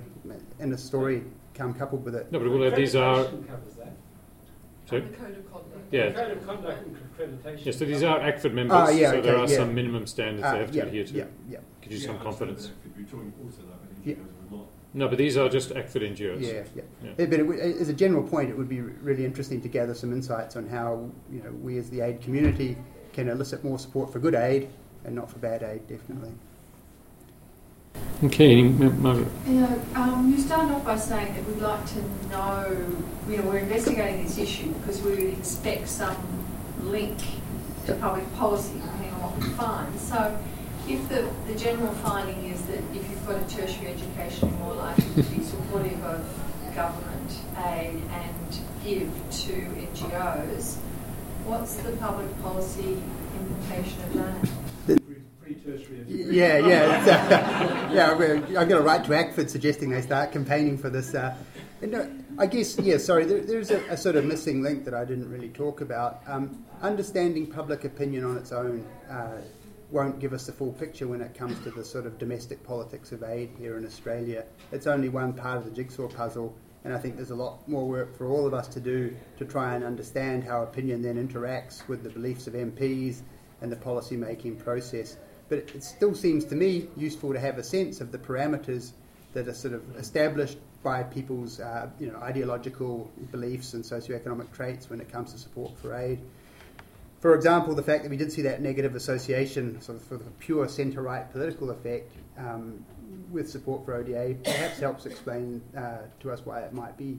in 0.61 0.73
a 0.73 0.79
story 0.79 1.23
come 1.55 1.75
coupled 1.75 2.05
with 2.05 2.15
it. 2.15 2.31
No, 2.31 2.39
but 2.39 2.51
well, 2.51 2.71
these 2.71 2.95
are. 2.95 3.25
Accreditation 3.25 3.49
covers 3.49 3.75
The 3.75 5.01
code 5.01 5.37
of 5.39 5.53
conduct. 5.53 5.93
Yeah. 5.93 6.11
Code 6.13 6.31
of 6.37 6.47
conduct 6.47 6.87
and 6.87 6.97
accreditation. 6.97 7.65
Yeah, 7.67 7.73
so 7.73 7.85
these 7.85 8.03
are 8.03 8.21
ACFID 8.21 8.53
members, 8.53 8.77
Ah, 8.77 8.91
yeah, 8.91 9.11
so 9.13 9.21
there 9.23 9.37
are 9.37 9.49
yeah. 9.49 9.57
some 9.57 9.75
minimum 9.75 10.07
standards 10.07 10.45
Ah, 10.47 10.53
they 10.53 10.59
have 10.59 10.71
to 10.71 10.77
yeah, 10.77 10.83
adhere 10.85 11.05
to. 11.05 11.15
yeah, 11.15 11.25
yeah. 11.49 11.59
Gives 11.81 11.95
you 11.95 12.01
Yeah, 12.01 12.07
some 12.07 12.17
I 12.19 12.23
confidence. 12.25 12.67
that, 12.67 12.73
but 12.83 12.97
We're 12.99 13.05
talking 13.05 13.33
also 13.45 13.63
though 13.63 13.69
about 13.69 13.81
Yeah. 14.05 14.15
NGOs 14.15 14.19
who 14.51 14.57
are 14.57 14.59
not 14.59 14.67
No, 14.95 15.09
but 15.09 15.19
these 15.19 15.37
are 15.37 15.49
just 15.49 15.71
ACFID 15.71 16.03
NGOs. 16.17 16.41
Yeah, 16.41 16.49
yeah. 16.49 16.63
Yeah. 17.03 17.11
Yeah, 17.19 17.27
But 17.27 17.41
it, 17.41 17.81
as 17.81 17.89
a 17.89 17.93
general 17.95 18.23
point, 18.23 18.51
it 18.51 18.57
would 18.59 18.69
be 18.69 18.81
really 18.81 19.25
interesting 19.25 19.61
to 19.63 19.69
gather 19.69 19.95
some 19.95 20.13
insights 20.13 20.57
on 20.57 20.67
how 20.69 21.09
you 21.33 21.43
know 21.43 21.51
we 21.63 21.79
as 21.79 21.89
the 21.91 22.01
aid 22.03 22.21
community 22.21 22.77
can 23.13 23.29
elicit 23.29 23.65
more 23.65 23.79
support 23.79 24.13
for 24.13 24.19
good 24.19 24.35
aid 24.35 24.69
and 25.05 25.15
not 25.15 25.31
for 25.31 25.39
bad 25.39 25.63
aid. 25.63 25.87
Definitely. 25.87 26.33
Okay, 28.25 28.53
any, 28.53 28.63
Margaret? 28.63 29.29
Yeah, 29.47 29.79
um, 29.95 30.33
you 30.35 30.41
started 30.41 30.75
off 30.75 30.85
by 30.85 30.97
saying 30.97 31.35
that 31.35 31.45
we'd 31.47 31.61
like 31.61 31.85
to 31.87 32.29
know, 32.31 32.95
you 33.29 33.37
know, 33.37 33.43
we're 33.43 33.59
investigating 33.59 34.25
this 34.25 34.39
issue 34.39 34.73
because 34.73 35.03
we 35.03 35.11
would 35.11 35.39
expect 35.39 35.89
some 35.89 36.17
link 36.81 37.19
to 37.87 37.95
public 37.97 38.33
policy 38.37 38.75
depending 38.75 39.11
on 39.13 39.21
what 39.21 39.39
we 39.39 39.49
find. 39.51 40.01
So 40.01 40.39
if 40.89 41.07
the, 41.09 41.29
the 41.47 41.59
general 41.59 41.93
finding 41.95 42.45
is 42.47 42.63
that 42.63 42.79
if 42.95 43.09
you've 43.11 43.27
got 43.27 43.37
a 43.37 43.55
tertiary 43.55 43.93
education, 43.93 44.49
you're 44.49 44.59
more 44.61 44.75
likely 44.75 45.23
to 45.23 45.31
be 45.31 45.43
supportive 45.45 46.03
of 46.05 46.25
government 46.75 47.33
aid 47.67 48.03
and 48.13 48.61
give 48.85 49.11
to 49.31 49.53
NGOs, 49.53 50.77
what's 51.45 51.77
the 51.77 51.93
public 51.93 52.43
policy 52.43 52.99
implication 53.41 54.03
of 54.03 54.13
that? 54.15 55.01
Pre-tertiary 55.43 56.05
Yeah, 56.09 56.59
yeah, 56.59 56.99
it's, 56.99 57.09
yeah. 57.97 58.61
I've 58.61 58.69
got 58.69 58.79
a 58.79 58.83
right 58.83 59.03
to 59.05 59.11
ACFID 59.11 59.49
suggesting 59.49 59.91
they 59.91 60.03
start 60.03 60.33
campaigning 60.33 60.79
for 60.79 60.91
this. 60.91 61.15
Uh, 61.15 61.37
uh, 61.83 62.07
I 62.39 62.47
guess, 62.47 62.79
yeah. 62.79 62.99
Sorry, 62.99 63.25
there, 63.25 63.41
there's 63.41 63.71
a, 63.71 63.81
a 63.89 63.97
sort 63.97 64.17
of 64.17 64.25
missing 64.25 64.63
link 64.63 64.85
that 64.85 64.95
I 64.95 65.05
didn't 65.05 65.31
really 65.31 65.49
talk 65.49 65.81
about. 65.81 66.23
Um, 66.27 66.65
understanding 66.83 67.47
public 67.47 67.85
opinion 67.85 68.25
on 68.25 68.37
its 68.37 68.53
own 68.53 68.87
uh, 69.11 69.39
won't 69.91 70.19
give 70.19 70.33
us 70.33 70.47
the 70.47 70.53
full 70.53 70.73
picture 70.73 71.07
when 71.07 71.21
it 71.21 71.35
comes 71.35 71.59
to 71.65 71.71
the 71.71 71.85
sort 71.85 72.07
of 72.07 72.19
domestic 72.19 72.63
politics 72.65 73.13
of 73.13 73.23
aid 73.23 73.51
here 73.59 73.79
in 73.79 73.85
Australia. 73.87 74.45
It's 74.73 74.87
only 74.87 75.09
one 75.09 75.33
part 75.33 75.59
of 75.59 75.65
the 75.65 75.71
jigsaw 75.71 76.09
puzzle, 76.09 76.55
and 76.85 76.93
I 76.93 76.99
think 76.99 77.17
there's 77.17 77.31
a 77.31 77.37
lot 77.37 77.67
more 77.69 77.87
work 77.87 78.17
for 78.17 78.27
all 78.27 78.47
of 78.47 78.55
us 78.55 78.69
to 78.69 78.81
do 78.81 79.15
to 79.39 79.45
try 79.45 79.75
and 79.75 79.85
understand 79.85 80.45
how 80.45 80.63
opinion 80.63 81.03
then 81.03 81.17
interacts 81.17 81.87
with 81.89 82.03
the 82.03 82.11
beliefs 82.11 82.47
of 82.47 82.55
MPs 82.55 83.23
and 83.61 83.71
the 83.71 83.77
policy 83.77 84.17
making 84.17 84.57
process. 84.57 85.17
But 85.49 85.59
it 85.59 85.85
still 85.85 86.15
seems 86.15 86.45
to 86.47 86.55
me 86.55 86.89
useful 86.97 87.33
to 87.33 87.41
have 87.41 87.59
a 87.59 87.63
sense 87.63 88.01
of 88.01 88.11
the 88.11 88.19
parameters 88.19 88.93
that 89.33 89.47
are 89.49 89.55
sort 89.55 89.75
of 89.75 89.97
established 89.97 90.59
by 90.83 91.03
people's 91.03 91.61
uh, 91.61 91.89
you 92.01 92.11
know, 92.11 92.17
ideological 92.19 93.11
beliefs 93.31 93.75
and 93.75 93.85
socioeconomic 93.85 94.53
traits 94.53 94.89
when 94.89 95.01
it 95.01 95.11
comes 95.11 95.33
to 95.33 95.39
support 95.39 95.77
for 95.79 95.95
aid. 95.95 96.21
For 97.21 97.35
example, 97.35 97.75
the 97.75 97.83
fact 97.83 98.03
that 98.03 98.11
we 98.11 98.17
did 98.17 98.31
see 98.31 98.43
that 98.43 98.61
negative 98.61 98.95
association, 98.95 99.81
sort 99.81 99.99
of 99.99 100.05
for 100.05 100.17
the 100.17 100.31
pure 100.39 100.69
centre-right 100.69 101.33
political 101.33 101.71
effect, 101.71 102.13
um, 102.39 102.85
with 103.31 103.51
support 103.51 103.85
for 103.85 103.95
ODA, 103.95 104.37
perhaps 104.45 104.79
helps 104.79 105.07
explain 105.07 105.61
uh, 105.77 105.99
to 106.21 106.31
us 106.31 106.45
why 106.45 106.61
it 106.61 106.73
might 106.73 106.97
be, 106.97 107.19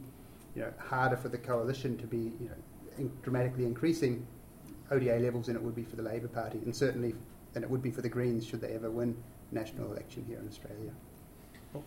you 0.55 0.61
know, 0.61 0.71
harder 0.77 1.17
for 1.17 1.29
the 1.29 1.37
coalition 1.37 1.97
to 1.97 2.07
be, 2.07 2.31
you 2.39 2.45
know, 2.45 2.55
in- 2.97 3.11
dramatically 3.23 3.65
increasing 3.65 4.25
ODA 4.91 5.19
levels 5.19 5.47
than 5.47 5.55
it 5.55 5.61
would 5.61 5.75
be 5.75 5.83
for 5.83 5.95
the 5.95 6.03
Labor 6.03 6.27
Party, 6.27 6.59
and 6.59 6.75
certainly 6.75 7.13
than 7.57 7.63
it 7.63 7.71
would 7.71 7.81
be 7.81 7.89
for 7.89 8.01
the 8.01 8.09
Greens 8.09 8.45
should 8.45 8.61
they 8.61 8.73
ever 8.73 8.91
win 8.91 9.17
national 9.51 9.91
election 9.91 10.23
here 10.27 10.37
in 10.37 10.47
Australia. 10.47 10.91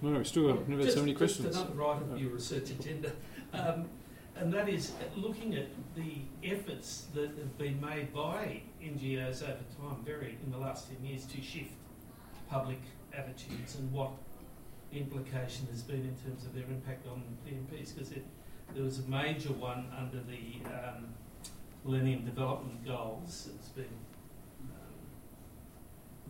No, 0.02 0.18
we 0.18 0.24
still 0.24 0.52
got 0.52 0.68
never 0.68 0.82
just, 0.82 0.96
so 0.96 1.00
many 1.00 1.14
just 1.14 1.38
another 1.40 1.84
item 1.84 2.12
of 2.12 2.20
your 2.20 2.30
research 2.30 2.70
agenda, 2.70 3.12
um, 3.52 3.88
and 4.34 4.52
that 4.52 4.68
is 4.68 4.92
looking 5.16 5.54
at 5.54 5.68
the 5.94 6.22
efforts 6.42 7.06
that 7.14 7.28
have 7.38 7.56
been 7.56 7.80
made 7.80 8.12
by 8.12 8.62
NGOs 8.82 9.44
over 9.44 9.62
time, 9.78 10.04
very 10.04 10.38
in 10.44 10.50
the 10.50 10.58
last 10.58 10.88
ten 10.88 11.04
years, 11.04 11.24
to 11.26 11.40
shift 11.40 11.70
public 12.48 12.80
attitudes 13.12 13.76
and 13.76 13.92
what 13.92 14.10
implication 14.92 15.66
there's 15.68 15.82
been 15.82 16.00
in 16.00 16.16
terms 16.24 16.44
of 16.44 16.52
their 16.52 16.64
impact 16.64 17.06
on 17.06 17.22
the 17.44 17.52
MPs. 17.52 17.94
Because 17.94 18.10
there 18.74 18.84
was 18.84 18.98
a 18.98 19.08
major 19.08 19.52
one 19.52 19.86
under 19.96 20.18
the 20.18 20.68
um, 20.72 21.14
Millennium 21.84 22.24
Development 22.24 22.84
Goals 22.84 23.48
that's 23.52 23.68
been 23.68 23.86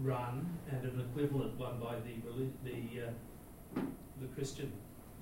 run, 0.02 0.48
and 0.70 0.84
an 0.84 1.00
equivalent 1.00 1.58
one 1.58 1.78
by 1.78 1.96
the 1.96 2.16
the 2.64 3.06
uh, 3.06 3.80
the 4.20 4.26
Christian 4.34 4.72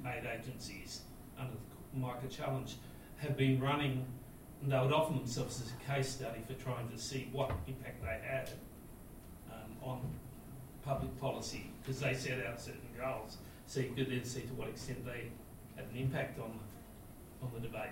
aid 0.06 0.24
agencies 0.26 1.02
under 1.38 1.52
the 1.52 1.98
Micah 1.98 2.28
Challenge 2.28 2.76
have 3.18 3.36
been 3.36 3.60
running, 3.60 4.06
and 4.62 4.72
they 4.72 4.78
would 4.78 4.92
offer 4.92 5.12
themselves 5.12 5.60
as 5.60 5.72
a 5.72 5.92
case 5.92 6.08
study 6.08 6.40
for 6.46 6.54
trying 6.54 6.88
to 6.88 6.98
see 6.98 7.28
what 7.32 7.50
impact 7.66 8.02
they 8.02 8.26
had 8.26 8.50
um, 9.50 9.76
on 9.82 10.00
public 10.84 11.18
policy, 11.20 11.70
because 11.82 12.00
they 12.00 12.14
set 12.14 12.44
out 12.46 12.60
certain 12.60 12.80
goals, 12.98 13.38
so 13.66 13.80
you 13.80 13.90
could 13.94 14.10
then 14.10 14.24
see 14.24 14.42
to 14.42 14.54
what 14.54 14.68
extent 14.68 15.04
they 15.04 15.30
had 15.76 15.84
an 15.90 15.96
impact 15.96 16.38
on 16.38 16.52
the, 16.52 17.46
on 17.46 17.52
the 17.54 17.60
debate. 17.60 17.90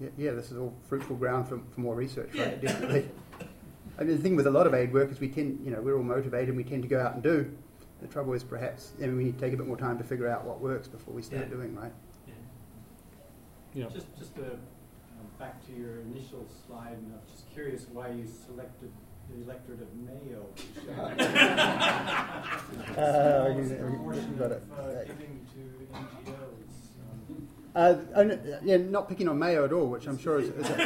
Yeah, 0.00 0.08
yeah, 0.16 0.30
this 0.32 0.52
is 0.52 0.58
all 0.58 0.74
fruitful 0.88 1.16
ground 1.16 1.48
for, 1.48 1.58
for 1.74 1.80
more 1.80 1.94
research, 1.94 2.30
Yeah. 2.34 2.50
Definitely. 2.54 3.08
I 3.98 4.04
mean, 4.04 4.16
the 4.16 4.22
thing 4.22 4.36
with 4.36 4.46
a 4.46 4.50
lot 4.50 4.66
of 4.66 4.74
aid 4.74 4.92
work 4.92 5.10
is 5.10 5.18
we 5.18 5.28
tend, 5.28 5.60
you 5.64 5.70
know, 5.72 5.80
we're 5.80 5.96
all 5.96 6.02
motivated 6.04 6.48
and 6.48 6.56
we 6.56 6.62
tend 6.64 6.82
to 6.82 6.88
go 6.88 7.00
out 7.00 7.14
and 7.14 7.22
do. 7.22 7.50
The 8.00 8.06
trouble 8.06 8.32
is 8.34 8.44
perhaps, 8.44 8.92
I 8.98 9.06
mean, 9.06 9.16
we 9.16 9.24
need 9.24 9.38
to 9.38 9.44
take 9.44 9.52
a 9.52 9.56
bit 9.56 9.66
more 9.66 9.76
time 9.76 9.98
to 9.98 10.04
figure 10.04 10.28
out 10.28 10.44
what 10.44 10.60
works 10.60 10.86
before 10.86 11.12
we 11.14 11.22
start 11.22 11.46
Yeah. 11.48 11.54
doing, 11.56 11.74
right? 11.74 11.92
Yeah. 13.74 13.86
Just, 13.92 14.06
just 14.18 14.34
to, 14.36 14.42
um, 14.52 14.58
back 15.38 15.64
to 15.66 15.72
your 15.72 16.00
initial 16.00 16.46
slide, 16.66 16.92
and 16.96 17.12
I'm 17.12 17.20
just 17.30 17.50
curious 17.52 17.86
why 17.92 18.08
you 18.10 18.24
selected 18.46 18.90
the 19.30 19.42
electorate 19.44 19.82
of 19.82 19.88
Mayo. 19.94 20.46
to 20.56 20.80
show. 20.86 20.92
Uh, 23.00 23.52
What's 23.52 23.68
you- 23.70 23.76
you 23.76 23.82
proportion 23.82 24.36
got 24.38 24.52
of, 24.52 24.62
it. 24.62 24.62
uh, 24.72 25.04
giving 25.04 25.40
to 25.54 25.60
NGOs? 25.92 26.77
Uh, 27.74 27.96
no, 28.16 28.38
yeah, 28.64 28.76
not 28.76 29.08
picking 29.08 29.28
on 29.28 29.38
Mayo 29.38 29.64
at 29.64 29.72
all, 29.72 29.86
which 29.86 30.06
I'm 30.06 30.18
sure 30.18 30.40
is. 30.40 30.48
is 30.48 30.68
a, 30.70 30.82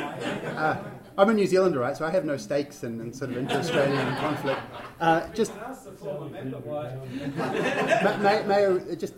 uh, 0.59 0.85
I'm 1.17 1.29
a 1.29 1.35
New 1.35 1.47
Zealander, 1.47 1.79
right? 1.79 1.97
So 1.97 2.05
I 2.07 2.11
have 2.11 2.25
no 2.25 2.37
stakes 2.37 2.85
in, 2.85 3.01
in 3.01 3.13
sort 3.13 3.31
of 3.31 3.37
inter-Australian 3.37 4.17
conflict. 4.17 4.61
Uh, 5.01 5.27
just 5.35 5.53
Ask 5.57 5.85
the 5.85 5.93
former 5.93 6.29
member 6.31 6.59
why. 6.59 6.95
Ma- 7.37 8.17
Ma- 8.19 8.47
Mayo, 8.47 8.79
just 8.97 9.15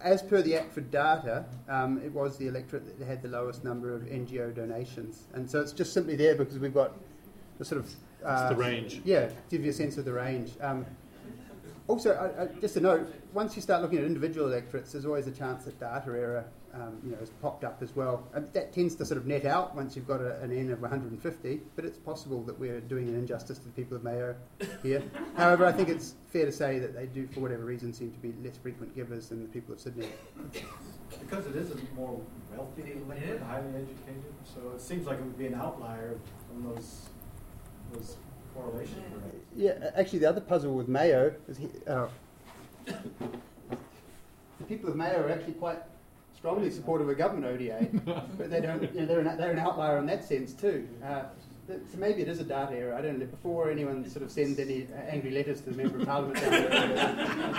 as 0.00 0.22
per 0.22 0.42
the 0.42 0.52
ACFID 0.52 0.90
data, 0.90 1.44
um, 1.68 2.00
it 2.04 2.12
was 2.12 2.36
the 2.38 2.46
electorate 2.46 2.98
that 2.98 3.04
had 3.04 3.22
the 3.22 3.28
lowest 3.28 3.64
number 3.64 3.92
of 3.94 4.02
NGO 4.02 4.54
donations, 4.54 5.26
and 5.34 5.50
so 5.50 5.60
it's 5.60 5.72
just 5.72 5.92
simply 5.92 6.14
there 6.16 6.36
because 6.36 6.58
we've 6.58 6.74
got 6.74 6.92
the 7.58 7.64
sort 7.64 7.80
of 7.80 7.90
uh, 8.24 8.48
the 8.50 8.56
range. 8.56 9.00
Yeah, 9.04 9.28
give 9.50 9.64
you 9.64 9.70
a 9.70 9.74
sense 9.74 9.98
of 9.98 10.04
the 10.04 10.12
range. 10.12 10.52
Um, 10.60 10.86
also, 11.88 12.12
I, 12.14 12.42
I, 12.44 12.46
just 12.60 12.76
a 12.76 12.80
note: 12.80 13.12
once 13.32 13.56
you 13.56 13.62
start 13.62 13.82
looking 13.82 13.98
at 13.98 14.04
individual 14.04 14.46
electorates, 14.46 14.92
there's 14.92 15.06
always 15.06 15.26
a 15.26 15.32
chance 15.32 15.64
that 15.64 15.80
data 15.80 16.10
error, 16.10 16.44
um, 16.74 16.98
you 17.04 17.10
know, 17.10 17.18
has 17.18 17.30
popped 17.30 17.64
up 17.64 17.78
as 17.82 17.94
well. 17.94 18.26
And 18.34 18.46
that 18.52 18.72
tends 18.72 18.94
to 18.96 19.04
sort 19.04 19.18
of 19.18 19.26
net 19.26 19.44
out 19.44 19.74
once 19.74 19.96
you've 19.96 20.06
got 20.06 20.20
a, 20.20 20.40
an 20.40 20.56
N 20.56 20.70
of 20.70 20.80
150. 20.80 21.60
But 21.76 21.84
it's 21.84 21.98
possible 21.98 22.42
that 22.44 22.58
we're 22.58 22.80
doing 22.80 23.08
an 23.08 23.14
injustice 23.14 23.58
to 23.58 23.64
the 23.64 23.72
people 23.72 23.96
of 23.96 24.04
Mayo 24.04 24.34
here. 24.82 25.02
However, 25.36 25.64
I 25.64 25.72
think 25.72 25.88
it's 25.88 26.14
fair 26.28 26.46
to 26.46 26.52
say 26.52 26.78
that 26.78 26.94
they 26.94 27.06
do, 27.06 27.26
for 27.28 27.40
whatever 27.40 27.64
reason, 27.64 27.92
seem 27.92 28.12
to 28.12 28.18
be 28.18 28.34
less 28.42 28.58
frequent 28.58 28.94
givers 28.94 29.28
than 29.28 29.42
the 29.42 29.48
people 29.48 29.74
of 29.74 29.80
Sydney. 29.80 30.08
Because 31.20 31.46
it 31.46 31.56
is 31.56 31.70
a 31.72 31.76
more 31.94 32.20
wealthy 32.54 32.92
electorate, 32.92 33.42
highly 33.42 33.68
educated, 33.68 34.32
so 34.44 34.60
it 34.74 34.80
seems 34.80 35.06
like 35.06 35.18
it 35.18 35.24
would 35.24 35.38
be 35.38 35.46
an 35.46 35.54
outlier 35.54 36.16
from 36.48 36.64
those, 36.64 37.08
those 37.92 38.16
correlation 38.54 39.02
rates. 39.24 39.44
Yeah, 39.56 39.90
actually, 39.96 40.20
the 40.20 40.28
other 40.28 40.40
puzzle 40.40 40.74
with 40.74 40.88
Mayo 40.88 41.34
is 41.48 41.56
he, 41.56 41.68
uh, 41.86 42.08
the 42.86 44.64
people 44.68 44.90
of 44.90 44.96
Mayo 44.96 45.22
are 45.22 45.30
actually 45.30 45.54
quite 45.54 45.78
strongly 46.38 46.70
supportive 46.70 47.08
of 47.08 47.18
government 47.18 47.46
ODA, 47.46 47.88
but 48.38 48.48
they 48.48 48.60
don't. 48.60 48.82
You 48.94 49.00
know, 49.00 49.06
they're, 49.06 49.20
an, 49.20 49.36
they're 49.36 49.50
an 49.50 49.58
outlier 49.58 49.98
in 49.98 50.06
that 50.06 50.24
sense 50.24 50.52
too. 50.52 50.88
Uh, 51.04 51.24
so 51.66 51.98
maybe 51.98 52.22
it 52.22 52.28
is 52.28 52.40
a 52.40 52.44
data 52.44 52.72
error. 52.72 52.94
I 52.94 53.02
don't 53.02 53.18
know. 53.18 53.26
Before 53.26 53.70
anyone 53.70 54.08
sort 54.08 54.24
of 54.24 54.30
sends 54.30 54.58
any 54.58 54.84
uh, 54.84 55.00
angry 55.10 55.32
letters 55.32 55.60
to 55.62 55.70
the 55.70 55.76
member 55.76 55.98
of 55.98 56.06
parliament, 56.06 56.40
down 56.40 56.50
there, 56.50 56.74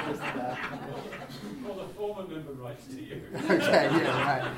just, 0.09 0.21
uh, 0.21 0.55
Well, 1.63 1.75
the 1.75 1.93
former 1.93 2.27
member 2.27 2.53
writes 2.53 2.87
to 2.87 3.01
you. 3.01 3.21
okay, 3.35 3.89
yeah, 3.91 4.49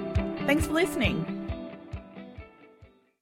Thanks 0.44 0.66
for 0.66 0.74
listening. 0.74 1.31